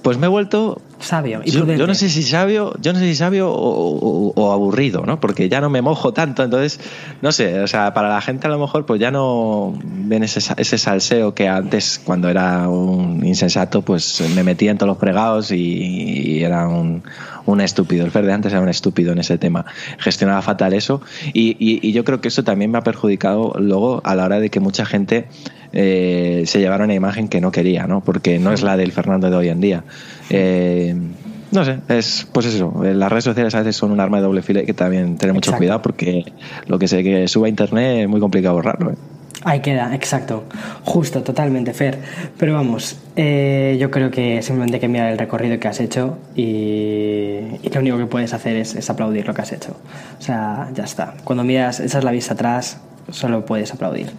Pues 0.01 0.17
me 0.17 0.25
he 0.25 0.31
vuelto 0.31 0.81
sabio 0.99 1.43
y 1.45 1.51
yo, 1.51 1.65
no 1.65 1.95
sé 1.95 2.09
si 2.09 2.23
sabio 2.23 2.75
yo 2.81 2.93
no 2.93 2.99
sé 2.99 3.07
si 3.07 3.15
sabio 3.15 3.51
o, 3.51 4.53
aburrido 4.53 5.05
no 5.05 5.21
porque 5.21 5.49
ya 5.49 5.61
no 5.61 5.69
me 5.69 5.83
mojo 5.83 6.13
tanto 6.13 6.43
entonces 6.43 6.81
no 7.21 7.33
sé 7.33 7.61
o 7.61 7.67
sea 7.67 7.93
para 7.95 8.09
la 8.09 8.21
gente 8.21 8.47
a 8.47 8.51
lo 8.51 8.59
mejor 8.59 8.87
pues 8.87 9.01
ya 9.01 9.11
no 9.11 9.75
ven 9.83 10.23
ese, 10.23 10.41
ese 10.57 10.79
salseo 10.79 11.35
que 11.35 11.49
antes 11.49 12.01
cuando 12.03 12.29
era 12.29 12.69
un 12.69 13.25
insensato 13.25 13.83
pues 13.83 14.23
me 14.35 14.43
metía 14.43 14.71
en 14.71 14.79
todos 14.79 14.89
los 14.89 14.99
fregados 14.99 15.51
y, 15.53 16.43
era 16.43 16.69
un, 16.69 17.03
un, 17.47 17.61
estúpido. 17.61 18.05
El 18.05 18.11
Fer 18.11 18.27
de 18.27 18.33
antes 18.33 18.53
era 18.53 18.61
un 18.61 18.69
estúpido 18.69 19.13
en 19.13 19.19
ese 19.19 19.39
tema. 19.39 19.65
Gestionaba 19.99 20.43
fatal 20.43 20.73
eso. 20.73 21.01
Y, 21.33 21.57
y, 21.59 21.93
yo 21.93 22.05
creo 22.05 22.21
que 22.21 22.29
eso 22.29 22.45
también 22.45 22.71
me 22.71 22.79
ha 22.79 22.83
perjudicado 22.83 23.55
luego 23.59 24.01
a 24.05 24.15
la 24.15 24.25
hora 24.25 24.41
de 24.41 24.51
que 24.51 24.61
mucha 24.61 24.85
gente 24.85 25.27
eh, 25.73 26.43
se 26.47 26.61
llevara 26.61 26.85
una 26.85 26.95
imagen 26.95 27.29
que 27.29 27.41
no 27.41 27.51
quería 27.53 27.87
no 27.87 28.01
porque 28.01 28.39
no 28.39 28.53
es 28.53 28.63
la 28.63 28.77
del 28.77 28.93
Fernando 28.93 29.31
de 29.31 29.37
hoy 29.37 29.49
en 29.49 29.61
día. 29.61 29.85
Eh, 30.31 30.95
no 31.53 31.65
sé, 31.65 31.79
es 31.89 32.27
pues 32.33 32.47
eso. 32.47 32.75
Las 32.83 33.11
redes 33.11 33.25
sociales 33.25 33.55
a 33.55 33.59
veces 33.59 33.77
son 33.77 33.93
un 33.93 34.01
arma 34.01 34.19
de 34.19 34.25
doble 34.25 34.43
filo 34.43 34.61
y 34.61 34.67
que 34.67 34.75
también 34.75 35.17
tener 35.17 35.35
mucho 35.35 35.53
cuidado 35.53 35.81
porque 35.83 36.25
lo 36.67 36.79
que 36.79 36.89
se 36.89 37.03
que 37.03 37.29
suba 37.29 37.47
a 37.47 37.51
internet 37.51 38.03
es 38.03 38.09
muy 38.09 38.21
complicado 38.21 38.55
borrarlo. 38.55 38.93
¿eh? 38.93 38.97
Ahí 39.45 39.61
queda, 39.61 39.95
exacto. 39.95 40.45
Justo, 40.85 41.23
totalmente, 41.23 41.75
Fer. 41.75 41.99
Pero 42.39 42.55
vamos, 42.55 42.99
eh, 43.17 43.77
yo 43.79 43.91
creo 43.91 44.11
que 44.11 44.43
simplemente 44.43 44.77
hay 44.77 44.81
que 44.81 44.89
mirar 44.89 45.13
el 45.13 45.19
recorrido 45.19 45.59
que 45.61 45.69
has 45.69 45.79
hecho 45.81 46.19
y, 46.35 47.41
lo 47.73 47.81
único 47.81 47.99
que 47.99 48.07
puedes 48.07 48.33
hacer 48.33 48.57
es, 48.57 48.89
aplaudir 48.89 49.27
lo 49.27 49.35
que 49.35 49.43
has 49.43 49.53
hecho. 49.53 49.77
O 50.19 50.23
sea, 50.23 50.71
ya 50.75 50.85
está. 50.85 51.15
Cuando 51.25 51.45
miras, 51.45 51.81
echas 51.81 52.03
la 52.03 52.11
vista 52.11 52.35
atrás, 52.35 52.81
solo 53.11 53.45
puedes 53.45 53.73
aplaudir. 53.73 54.11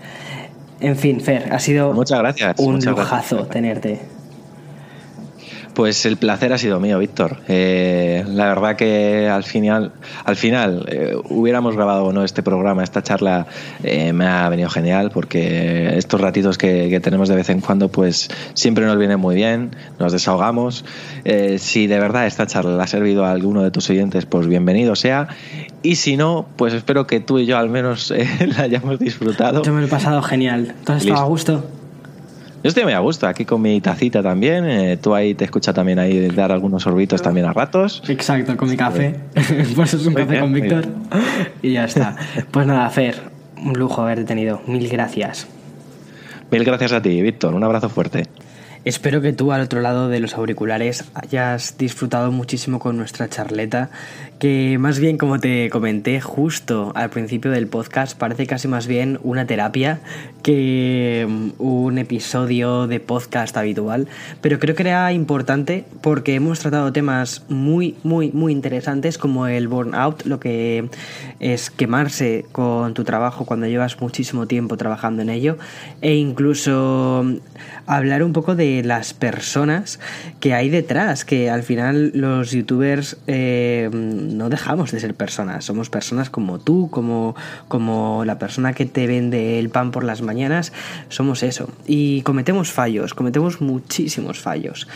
En 0.79 0.95
fin, 0.95 1.19
Fer, 1.19 1.51
ha 1.51 1.59
sido 1.59 1.93
Muchas 1.93 2.19
gracias. 2.19 2.59
un 2.59 2.79
lujazo 2.79 3.47
tenerte. 3.47 4.16
Pues 5.77 6.07
el 6.07 6.17
placer 6.17 6.53
ha 6.53 6.57
sido 6.57 6.79
mío, 6.79 6.97
Víctor. 6.97 7.37
Eh, 7.47 8.25
la 8.27 8.47
verdad 8.47 8.75
que 8.75 9.29
al 9.29 9.43
final, 9.43 9.91
al 10.25 10.35
final 10.35 10.87
eh, 10.87 11.15
hubiéramos 11.29 11.75
grabado 11.75 12.05
o 12.05 12.11
no 12.11 12.23
este 12.23 12.41
programa, 12.41 12.83
esta 12.83 13.03
charla, 13.03 13.45
eh, 13.83 14.11
me 14.11 14.25
ha 14.25 14.49
venido 14.49 14.71
genial 14.71 15.11
porque 15.13 15.95
estos 15.95 16.19
ratitos 16.19 16.57
que, 16.57 16.99
tenemos 17.03 17.29
de 17.29 17.35
vez 17.35 17.51
en 17.51 17.61
cuando, 17.61 17.89
pues 17.89 18.27
siempre 18.55 18.87
nos 18.87 18.97
vienen 18.97 19.19
muy 19.19 19.35
bien, 19.35 19.69
nos 19.99 20.13
desahogamos. 20.13 20.83
si 21.59 21.85
de 21.85 21.99
verdad 21.99 22.25
esta 22.25 22.47
charla 22.47 22.75
le 22.75 22.81
ha 22.81 22.87
servido 22.87 23.23
a 23.23 23.29
alguno 23.29 23.61
de 23.61 23.69
tus 23.69 23.87
oyentes, 23.91 24.25
pues 24.25 24.47
bienvenido 24.47 24.95
sea. 24.95 25.27
Y 25.83 25.97
si 25.97 26.17
no, 26.17 26.47
pues 26.55 26.73
espero 26.73 27.05
que 27.05 27.19
tú 27.19 27.37
y 27.37 27.45
yo 27.45 27.55
al 27.55 27.69
menos 27.69 28.11
la 28.57 28.63
hayamos 28.63 28.97
disfrutado. 28.97 29.61
Yo 29.61 29.73
me 29.73 29.81
lo 29.81 29.85
he 29.85 29.89
pasado 29.91 30.23
genial. 30.23 30.73
¿Tú 30.83 30.93
has 30.93 31.03
estado 31.03 31.21
a 31.21 31.27
gusto? 31.27 31.63
Yo 32.67 32.69
estoy 32.69 32.83
muy 32.83 32.91
a 32.91 32.99
gusto 32.99 33.27
aquí 33.27 33.45
con 33.45 33.61
mi 33.61 33.79
tacita 33.79 34.21
también. 34.21 34.65
Eh, 34.65 34.97
tú 34.97 35.15
ahí 35.15 35.33
te 35.33 35.45
escuchas 35.45 35.73
también 35.73 35.99
ahí 35.99 36.27
dar 36.27 36.51
algunos 36.51 36.83
sorbitos 36.83 37.21
también 37.21 37.45
a 37.45 37.53
ratos. 37.53 38.03
Exacto, 38.09 38.57
con 38.57 38.69
mi 38.69 38.75
café. 38.75 39.15
pues 39.77 39.93
es 39.93 40.05
un 40.05 40.13
café 40.13 40.41
con 40.41 40.51
Víctor. 40.51 40.85
y 41.61 41.71
ya 41.71 41.85
está. 41.85 42.17
Pues 42.51 42.67
nada, 42.67 42.89
Fer, 42.89 43.21
un 43.63 43.79
lujo 43.79 44.01
haberte 44.01 44.25
tenido. 44.25 44.61
Mil 44.67 44.89
gracias. 44.89 45.47
Mil 46.51 46.65
gracias 46.65 46.91
a 46.91 47.01
ti, 47.01 47.21
Víctor. 47.21 47.55
Un 47.55 47.63
abrazo 47.63 47.87
fuerte. 47.87 48.27
Espero 48.83 49.21
que 49.21 49.31
tú 49.31 49.53
al 49.53 49.61
otro 49.61 49.79
lado 49.79 50.09
de 50.09 50.19
los 50.19 50.35
auriculares 50.35 51.05
hayas 51.13 51.77
disfrutado 51.77 52.33
muchísimo 52.33 52.79
con 52.79 52.97
nuestra 52.97 53.29
charleta, 53.29 53.91
que 54.39 54.77
más 54.79 54.99
bien 54.99 55.17
como 55.17 55.39
te 55.39 55.69
comenté 55.69 56.21
justo 56.21 56.91
al 56.95 57.09
principio 57.09 57.49
del 57.49 57.67
podcast, 57.67 58.17
parece 58.17 58.45
casi 58.45 58.67
más 58.67 58.85
bien 58.85 59.19
una 59.23 59.47
terapia 59.47 59.99
que 60.43 61.25
mm, 61.27 61.49
un 61.57 61.97
episodio 61.97 62.87
de 62.87 62.99
podcast 62.99 63.57
habitual, 63.57 64.07
pero 64.41 64.59
creo 64.59 64.75
que 64.75 64.83
era 64.83 65.11
importante 65.11 65.85
porque 66.01 66.35
hemos 66.35 66.59
tratado 66.59 66.93
temas 66.93 67.43
muy, 67.49 67.95
muy, 68.03 68.31
muy 68.31 68.51
interesantes 68.51 69.17
como 69.17 69.47
el 69.47 69.67
burnout, 69.67 70.25
lo 70.25 70.39
que 70.39 70.89
es 71.39 71.71
quemarse 71.71 72.45
con 72.51 72.93
tu 72.93 73.03
trabajo 73.03 73.45
cuando 73.45 73.65
llevas 73.65 73.99
muchísimo 73.99 74.45
tiempo 74.45 74.77
trabajando 74.77 75.23
en 75.23 75.29
ello, 75.29 75.57
e 76.01 76.15
incluso 76.15 77.25
hablar 77.87 78.21
un 78.21 78.33
poco 78.33 78.55
de 78.55 78.83
las 78.83 79.13
personas 79.13 79.99
que 80.39 80.53
hay 80.53 80.69
detrás, 80.69 81.25
que 81.25 81.49
al 81.49 81.63
final 81.63 82.11
los 82.13 82.51
youtubers 82.51 83.17
eh, 83.25 83.89
no 84.27 84.49
dejamos 84.49 84.91
de 84.91 84.99
ser 84.99 85.15
personas, 85.15 85.65
somos 85.65 85.89
personas 85.89 86.29
como 86.29 86.59
tú, 86.59 86.89
como, 86.89 87.35
como 87.67 88.25
la 88.25 88.39
persona 88.39 88.73
que 88.73 88.85
te 88.85 89.07
vende 89.07 89.59
el 89.59 89.69
pan 89.69 89.91
por 89.91 90.03
las 90.03 90.21
mañanas, 90.21 90.73
somos 91.09 91.43
eso. 91.43 91.69
Y 91.85 92.21
cometemos 92.21 92.71
fallos, 92.71 93.13
cometemos 93.13 93.61
muchísimos 93.61 94.39
fallos. 94.39 94.87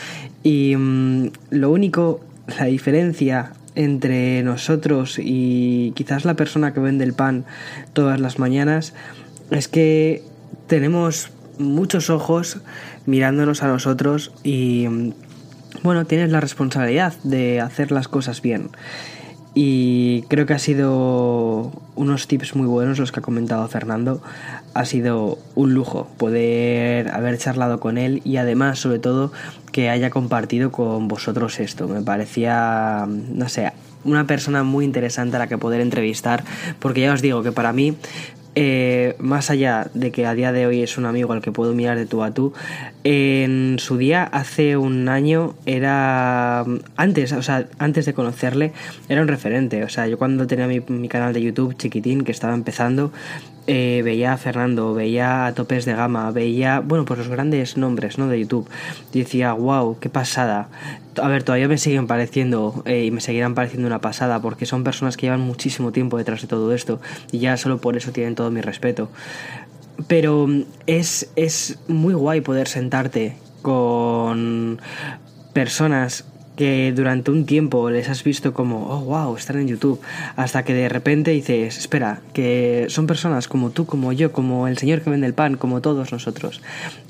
Y 0.43 0.75
mm, 0.75 1.27
lo 1.51 1.71
único, 1.71 2.21
la 2.59 2.65
diferencia 2.65 3.53
entre 3.75 4.43
nosotros 4.43 5.17
y 5.17 5.93
quizás 5.95 6.25
la 6.25 6.35
persona 6.35 6.73
que 6.73 6.79
vende 6.79 7.05
el 7.05 7.13
pan 7.13 7.45
todas 7.93 8.19
las 8.19 8.37
mañanas 8.37 8.93
es 9.49 9.67
que 9.67 10.23
tenemos 10.67 11.29
muchos 11.57 12.09
ojos 12.09 12.59
mirándonos 13.05 13.63
a 13.63 13.67
nosotros 13.67 14.31
y 14.43 15.13
bueno, 15.83 16.05
tienes 16.05 16.31
la 16.31 16.39
responsabilidad 16.39 17.13
de 17.23 17.61
hacer 17.61 17.91
las 17.91 18.07
cosas 18.07 18.41
bien. 18.41 18.69
Y 19.53 20.21
creo 20.29 20.45
que 20.45 20.53
ha 20.53 20.59
sido 20.59 21.71
unos 21.95 22.27
tips 22.27 22.55
muy 22.55 22.67
buenos 22.67 22.99
los 22.99 23.11
que 23.11 23.19
ha 23.19 23.23
comentado 23.23 23.67
Fernando. 23.67 24.21
Ha 24.73 24.85
sido 24.85 25.39
un 25.55 25.73
lujo 25.73 26.07
poder 26.17 27.09
haber 27.09 27.37
charlado 27.37 27.81
con 27.81 27.97
él 27.97 28.21
y 28.23 28.37
además, 28.37 28.79
sobre 28.79 28.99
todo, 28.99 29.33
que 29.73 29.89
haya 29.89 30.09
compartido 30.09 30.71
con 30.71 31.09
vosotros 31.09 31.59
esto. 31.59 31.89
Me 31.89 32.01
parecía, 32.01 33.05
no 33.07 33.49
sé, 33.49 33.73
una 34.05 34.25
persona 34.25 34.63
muy 34.63 34.85
interesante 34.85 35.35
a 35.35 35.39
la 35.39 35.47
que 35.47 35.57
poder 35.57 35.81
entrevistar, 35.81 36.45
porque 36.79 37.01
ya 37.01 37.11
os 37.13 37.21
digo 37.21 37.43
que 37.43 37.51
para 37.51 37.73
mí 37.73 37.97
eh, 38.55 39.15
más 39.19 39.49
allá 39.49 39.89
de 39.93 40.11
que 40.11 40.25
a 40.25 40.33
día 40.33 40.51
de 40.51 40.67
hoy 40.67 40.81
es 40.81 40.97
un 40.97 41.05
amigo 41.05 41.31
al 41.31 41.41
que 41.41 41.51
puedo 41.51 41.73
mirar 41.73 41.97
de 41.97 42.05
tú 42.05 42.23
a 42.23 42.33
tú, 42.33 42.53
en 43.03 43.77
su 43.79 43.97
día, 43.97 44.23
hace 44.23 44.77
un 44.77 45.07
año, 45.09 45.55
era. 45.65 46.65
Antes, 46.97 47.31
o 47.31 47.41
sea, 47.41 47.67
antes 47.79 48.05
de 48.05 48.13
conocerle, 48.13 48.73
era 49.09 49.21
un 49.21 49.27
referente. 49.27 49.83
O 49.83 49.89
sea, 49.89 50.07
yo 50.07 50.17
cuando 50.17 50.47
tenía 50.47 50.67
mi, 50.67 50.81
mi 50.81 51.07
canal 51.07 51.33
de 51.33 51.41
YouTube 51.41 51.77
chiquitín, 51.77 52.23
que 52.23 52.31
estaba 52.31 52.53
empezando, 52.53 53.11
eh, 53.73 54.01
veía 54.03 54.33
a 54.33 54.37
Fernando, 54.37 54.93
veía 54.93 55.45
a 55.45 55.53
topes 55.53 55.85
de 55.85 55.93
gama, 55.93 56.29
veía, 56.31 56.81
bueno, 56.81 57.05
pues 57.05 57.19
los 57.19 57.29
grandes 57.29 57.77
nombres 57.77 58.17
¿no? 58.17 58.27
de 58.27 58.41
YouTube. 58.41 58.67
Decía, 59.13 59.53
wow, 59.53 59.97
qué 59.97 60.09
pasada. 60.09 60.67
A 61.15 61.29
ver, 61.29 61.43
todavía 61.43 61.69
me 61.69 61.77
siguen 61.77 62.05
pareciendo 62.05 62.83
eh, 62.85 63.05
y 63.05 63.11
me 63.11 63.21
seguirán 63.21 63.55
pareciendo 63.55 63.87
una 63.87 64.01
pasada 64.01 64.41
porque 64.41 64.65
son 64.65 64.83
personas 64.83 65.15
que 65.15 65.27
llevan 65.27 65.39
muchísimo 65.39 65.93
tiempo 65.93 66.17
detrás 66.17 66.41
de 66.41 66.49
todo 66.49 66.73
esto 66.73 66.99
y 67.31 67.39
ya 67.39 67.55
solo 67.55 67.77
por 67.79 67.95
eso 67.95 68.11
tienen 68.11 68.35
todo 68.35 68.51
mi 68.51 68.59
respeto. 68.59 69.09
Pero 70.05 70.49
es, 70.85 71.31
es 71.37 71.79
muy 71.87 72.13
guay 72.13 72.41
poder 72.41 72.67
sentarte 72.67 73.37
con 73.61 74.81
personas 75.53 76.25
que 76.61 76.93
durante 76.95 77.31
un 77.31 77.47
tiempo 77.47 77.89
les 77.89 78.07
has 78.07 78.23
visto 78.23 78.53
como, 78.53 78.85
oh, 78.85 78.99
wow, 78.99 79.35
están 79.35 79.57
en 79.57 79.67
YouTube, 79.67 79.99
hasta 80.35 80.61
que 80.63 80.75
de 80.75 80.89
repente 80.89 81.31
dices, 81.31 81.75
espera, 81.79 82.21
que 82.33 82.85
son 82.87 83.07
personas 83.07 83.47
como 83.47 83.71
tú, 83.71 83.87
como 83.87 84.13
yo, 84.13 84.31
como 84.31 84.67
el 84.67 84.77
señor 84.77 85.01
que 85.01 85.09
vende 85.09 85.25
el 85.25 85.33
pan, 85.33 85.57
como 85.57 85.81
todos 85.81 86.11
nosotros. 86.11 86.61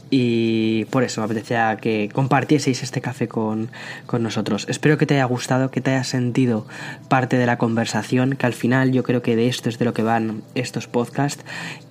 Y 0.10 0.86
por 0.86 1.04
eso 1.04 1.20
me 1.20 1.26
apetecía 1.26 1.78
que 1.82 2.10
compartieseis 2.14 2.82
este 2.82 3.02
café 3.02 3.28
con, 3.28 3.68
con 4.06 4.24
nosotros. 4.24 4.68
Espero 4.70 4.98
que 4.98 5.06
te 5.06 5.16
haya 5.16 5.26
gustado, 5.26 5.70
que 5.70 5.82
te 5.82 5.92
haya 5.92 6.06
sentido 6.06 6.66
parte 7.10 7.36
de 7.36 7.46
la 7.46 7.58
conversación, 7.58 8.38
que 8.38 8.46
al 8.46 8.54
final 8.54 8.94
yo 8.94 9.04
creo 9.04 9.22
que 9.22 9.36
de 9.36 9.50
esto 9.50 9.68
es 9.68 9.78
de 9.78 9.84
lo 9.84 9.94
que 9.94 10.04
van 10.04 10.44
estos 10.56 10.88
podcasts. 10.88 11.44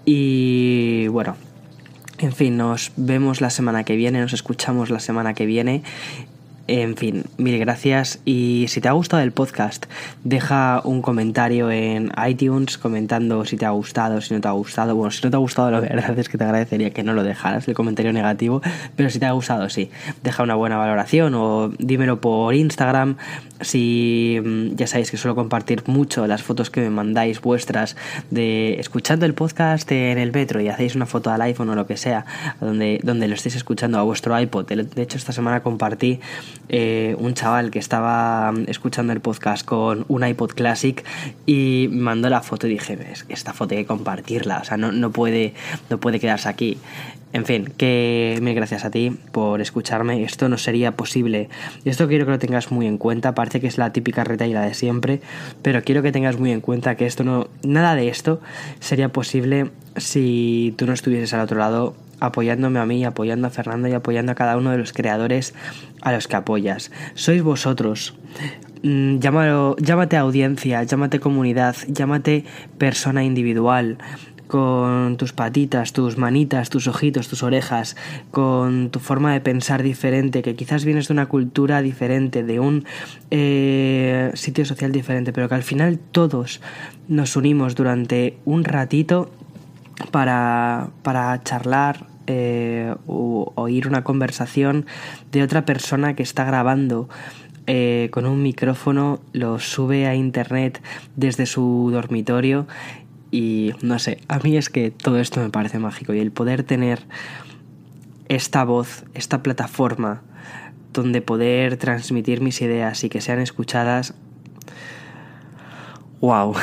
Y 0.07 1.09
bueno, 1.09 1.37
en 2.21 2.33
fin, 2.33 2.59
nos 2.59 2.93
vemos 2.97 3.41
la 3.41 3.49
semana 3.49 3.85
que 3.85 3.97
viene, 3.97 4.21
nos 4.21 4.35
escuchamos 4.35 4.91
la 4.91 5.01
semana 5.01 5.33
que 5.33 5.47
viene 5.47 5.83
En 6.73 6.97
fin, 6.97 7.25
mil 7.37 7.59
gracias 7.59 8.21
y 8.25 8.67
si 8.69 8.81
te 8.81 8.87
ha 8.87 8.93
gustado 8.93 9.25
el 9.25 9.33
podcast, 9.33 9.87
deja 10.23 10.81
un 10.85 11.03
comentario 11.03 11.69
en 11.69 12.13
iTunes 12.29 12.79
comentando 12.79 13.45
si 13.45 13.57
te 13.57 13.67
ha 13.67 13.71
gustado, 13.71 14.21
si 14.21 14.35
no 14.35 14.41
te 14.41 14.47
ha 14.47 14.53
gustado. 14.53 14.95
Bueno, 14.95 15.11
si 15.11 15.21
no 15.25 15.31
te 15.31 15.37
ha 15.37 15.41
gustado, 15.41 15.73
la 15.73 15.81
verdad 15.81 16.17
es 16.17 16.29
que 16.29 16.39
te 16.39 16.45
agradecería 16.45 16.91
que 16.91 17.03
no 17.03 17.13
lo 17.13 17.25
dejaras, 17.25 17.67
el 17.67 17.75
comentario 17.75 18.13
negativo, 18.13 18.63
pero 18.95 19.11
si 19.11 19.19
te 19.19 19.27
ha 19.27 19.33
gustado, 19.33 19.69
sí, 19.69 19.91
deja 20.23 20.45
una 20.45 20.55
buena 20.55 20.77
valoración 20.77 21.35
o 21.35 21.73
dímelo 21.81 22.21
por 22.21 22.55
Instagram. 22.55 23.17
Si 23.61 24.41
mm, 24.41 24.77
ya 24.77 24.87
sabéis 24.87 25.11
que 25.11 25.17
suelo 25.17 25.35
compartir 25.35 25.83
mucho 25.87 26.29
las 26.29 26.45
fotos 26.45 26.71
que 26.71 26.83
me 26.83 26.91
mandáis 26.91 27.41
vuestras 27.41 27.97
de 28.31 28.79
escuchando 28.79 29.27
el 29.27 29.35
podcast 29.35 29.91
en 29.91 30.19
el 30.19 30.31
metro 30.31 30.61
y 30.61 30.69
hacéis 30.69 30.95
una 30.95 31.07
foto 31.07 31.33
al 31.33 31.43
iPhone 31.43 31.71
o 31.71 31.75
lo 31.75 31.89
que 31.89 31.97
sea, 31.97 32.27
donde, 32.61 33.01
donde 33.03 33.27
lo 33.27 33.35
estéis 33.35 33.57
escuchando 33.57 33.99
a 33.99 34.03
vuestro 34.05 34.39
iPod. 34.39 34.67
De 34.67 35.03
hecho, 35.03 35.19
esta 35.19 35.33
semana 35.33 35.65
compartí 35.65 36.21
eh, 36.69 37.17
un 37.19 37.35
chaval 37.35 37.71
que 37.71 37.79
estaba 37.79 38.53
escuchando 38.67 39.13
el 39.13 39.21
podcast 39.21 39.65
con 39.65 40.05
un 40.09 40.27
iPod 40.27 40.51
Classic 40.53 41.05
y 41.47 41.89
mandó 41.91 42.29
la 42.29 42.43
foto 42.43 42.67
y 42.67 42.71
dije, 42.71 42.99
esta 43.29 43.53
foto 43.53 43.75
hay 43.75 43.83
que 43.83 43.87
compartirla, 43.87 44.59
o 44.59 44.65
sea, 44.65 44.77
no, 44.77 44.93
no, 44.93 45.11
puede, 45.11 45.55
no 45.89 45.99
puede 45.99 46.21
quedarse 46.21 46.49
aquí. 46.49 46.79
En 47.33 47.45
fin, 47.45 47.73
que 47.77 48.39
mil 48.43 48.55
gracias 48.55 48.85
a 48.85 48.91
ti 48.91 49.17
por 49.31 49.61
escucharme. 49.61 50.25
Esto 50.25 50.49
no 50.49 50.59
sería 50.59 50.93
posible. 50.93 51.49
Esto 51.85 52.09
quiero 52.09 52.25
que 52.25 52.33
lo 52.33 52.39
tengas 52.41 52.73
muy 52.73 52.87
en 52.87 52.99
cuenta. 52.99 53.35
Parece 53.35 53.61
que 53.61 53.69
es 53.69 53.79
la 53.79 53.93
típica 53.93 54.25
retaila 54.25 54.63
de 54.63 54.75
siempre. 54.75 55.21
Pero 55.63 55.83
quiero 55.83 56.03
que 56.03 56.11
tengas 56.11 56.41
muy 56.41 56.51
en 56.51 56.61
cuenta 56.61 56.97
que 56.97 57.07
esto 57.07 57.23
no. 57.23 57.47
Nada 57.63 57.95
de 57.95 58.09
esto 58.09 58.41
sería 58.81 59.11
posible 59.11 59.71
si 59.97 60.75
tú 60.77 60.87
no 60.87 60.93
estuvieses 60.93 61.33
al 61.33 61.41
otro 61.41 61.59
lado 61.59 61.95
apoyándome 62.21 62.79
a 62.79 62.87
mí, 62.87 63.05
apoyando 63.05 63.47
a 63.47 63.51
Fernando 63.51 63.89
y 63.89 63.93
apoyando 63.93 64.33
a 64.33 64.35
cada 64.35 64.57
uno 64.57 64.71
de 64.71 64.79
los 64.79 64.93
creadores 64.93 65.55
a 66.03 66.13
los 66.13 66.29
que 66.29 66.37
apoyas. 66.37 66.91
Sois 67.15 67.43
vosotros. 67.43 68.15
Mm, 68.83 69.19
llámalo, 69.19 69.77
llámate 69.77 70.17
audiencia, 70.17 70.83
llámate 70.85 71.21
comunidad, 71.21 71.77
llámate 71.89 72.45
persona 72.79 73.25
individual 73.25 73.99
con 74.51 75.17
tus 75.17 75.33
patitas, 75.33 75.93
tus 75.93 76.19
manitas, 76.19 76.71
tus 76.71 76.89
ojitos, 76.89 77.29
tus 77.29 77.45
orejas, 77.45 77.97
con 78.33 78.91
tu 78.91 78.99
forma 78.99 79.33
de 79.33 79.41
pensar 79.41 79.83
diferente, 79.83 80.43
que 80.43 80.57
quizás 80.57 80.85
vienes 80.85 81.07
de 81.07 81.13
una 81.13 81.27
cultura 81.27 81.83
diferente, 81.83 82.43
de 82.43 82.59
un 82.59 82.85
eh, 83.31 84.33
sitio 84.35 84.65
social 84.65 84.91
diferente, 84.91 85.33
pero 85.33 85.49
que 85.49 85.55
al 85.55 85.63
final 85.63 86.01
todos 86.01 86.61
nos 87.07 87.37
unimos 87.37 87.77
durante 87.77 88.39
un 88.45 88.65
ratito 88.65 89.31
para, 90.11 90.89
para 91.03 91.41
charlar, 91.45 92.10
eh, 92.31 92.95
oír 93.07 93.89
una 93.89 94.05
conversación 94.05 94.87
de 95.33 95.43
otra 95.43 95.65
persona 95.65 96.15
que 96.15 96.23
está 96.23 96.45
grabando 96.45 97.09
eh, 97.67 98.09
con 98.13 98.27
un 98.27 98.43
micrófono, 98.43 99.21
lo 99.33 99.59
sube 99.59 100.07
a 100.07 100.15
internet 100.15 100.81
desde 101.17 101.47
su 101.47 101.91
dormitorio 101.93 102.69
y 103.33 103.73
no 103.83 103.99
sé, 103.99 104.21
a 104.29 104.39
mí 104.39 104.57
es 104.57 104.71
que 104.71 104.91
todo 104.93 105.19
esto 105.19 105.41
me 105.41 105.51
parece 105.51 105.79
mágico 105.79 106.15
y 106.15 106.21
el 106.21 106.31
poder 106.31 106.63
tener 106.63 107.01
esta 108.29 108.65
voz, 108.65 109.05
esta 109.15 109.43
plataforma 109.43 110.23
donde 110.93 111.23
poder 111.23 111.77
transmitir 111.79 112.41
mis 112.41 112.61
ideas 112.63 113.03
y 113.03 113.09
que 113.09 113.21
sean 113.21 113.41
escuchadas, 113.41 114.15
wow, 116.21 116.55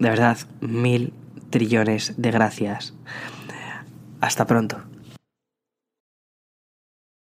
de 0.00 0.08
verdad, 0.10 0.38
mil 0.60 1.12
trillones 1.50 2.14
de 2.16 2.30
gracias. 2.32 2.94
Hasta 4.20 4.46
pronto. 4.46 4.78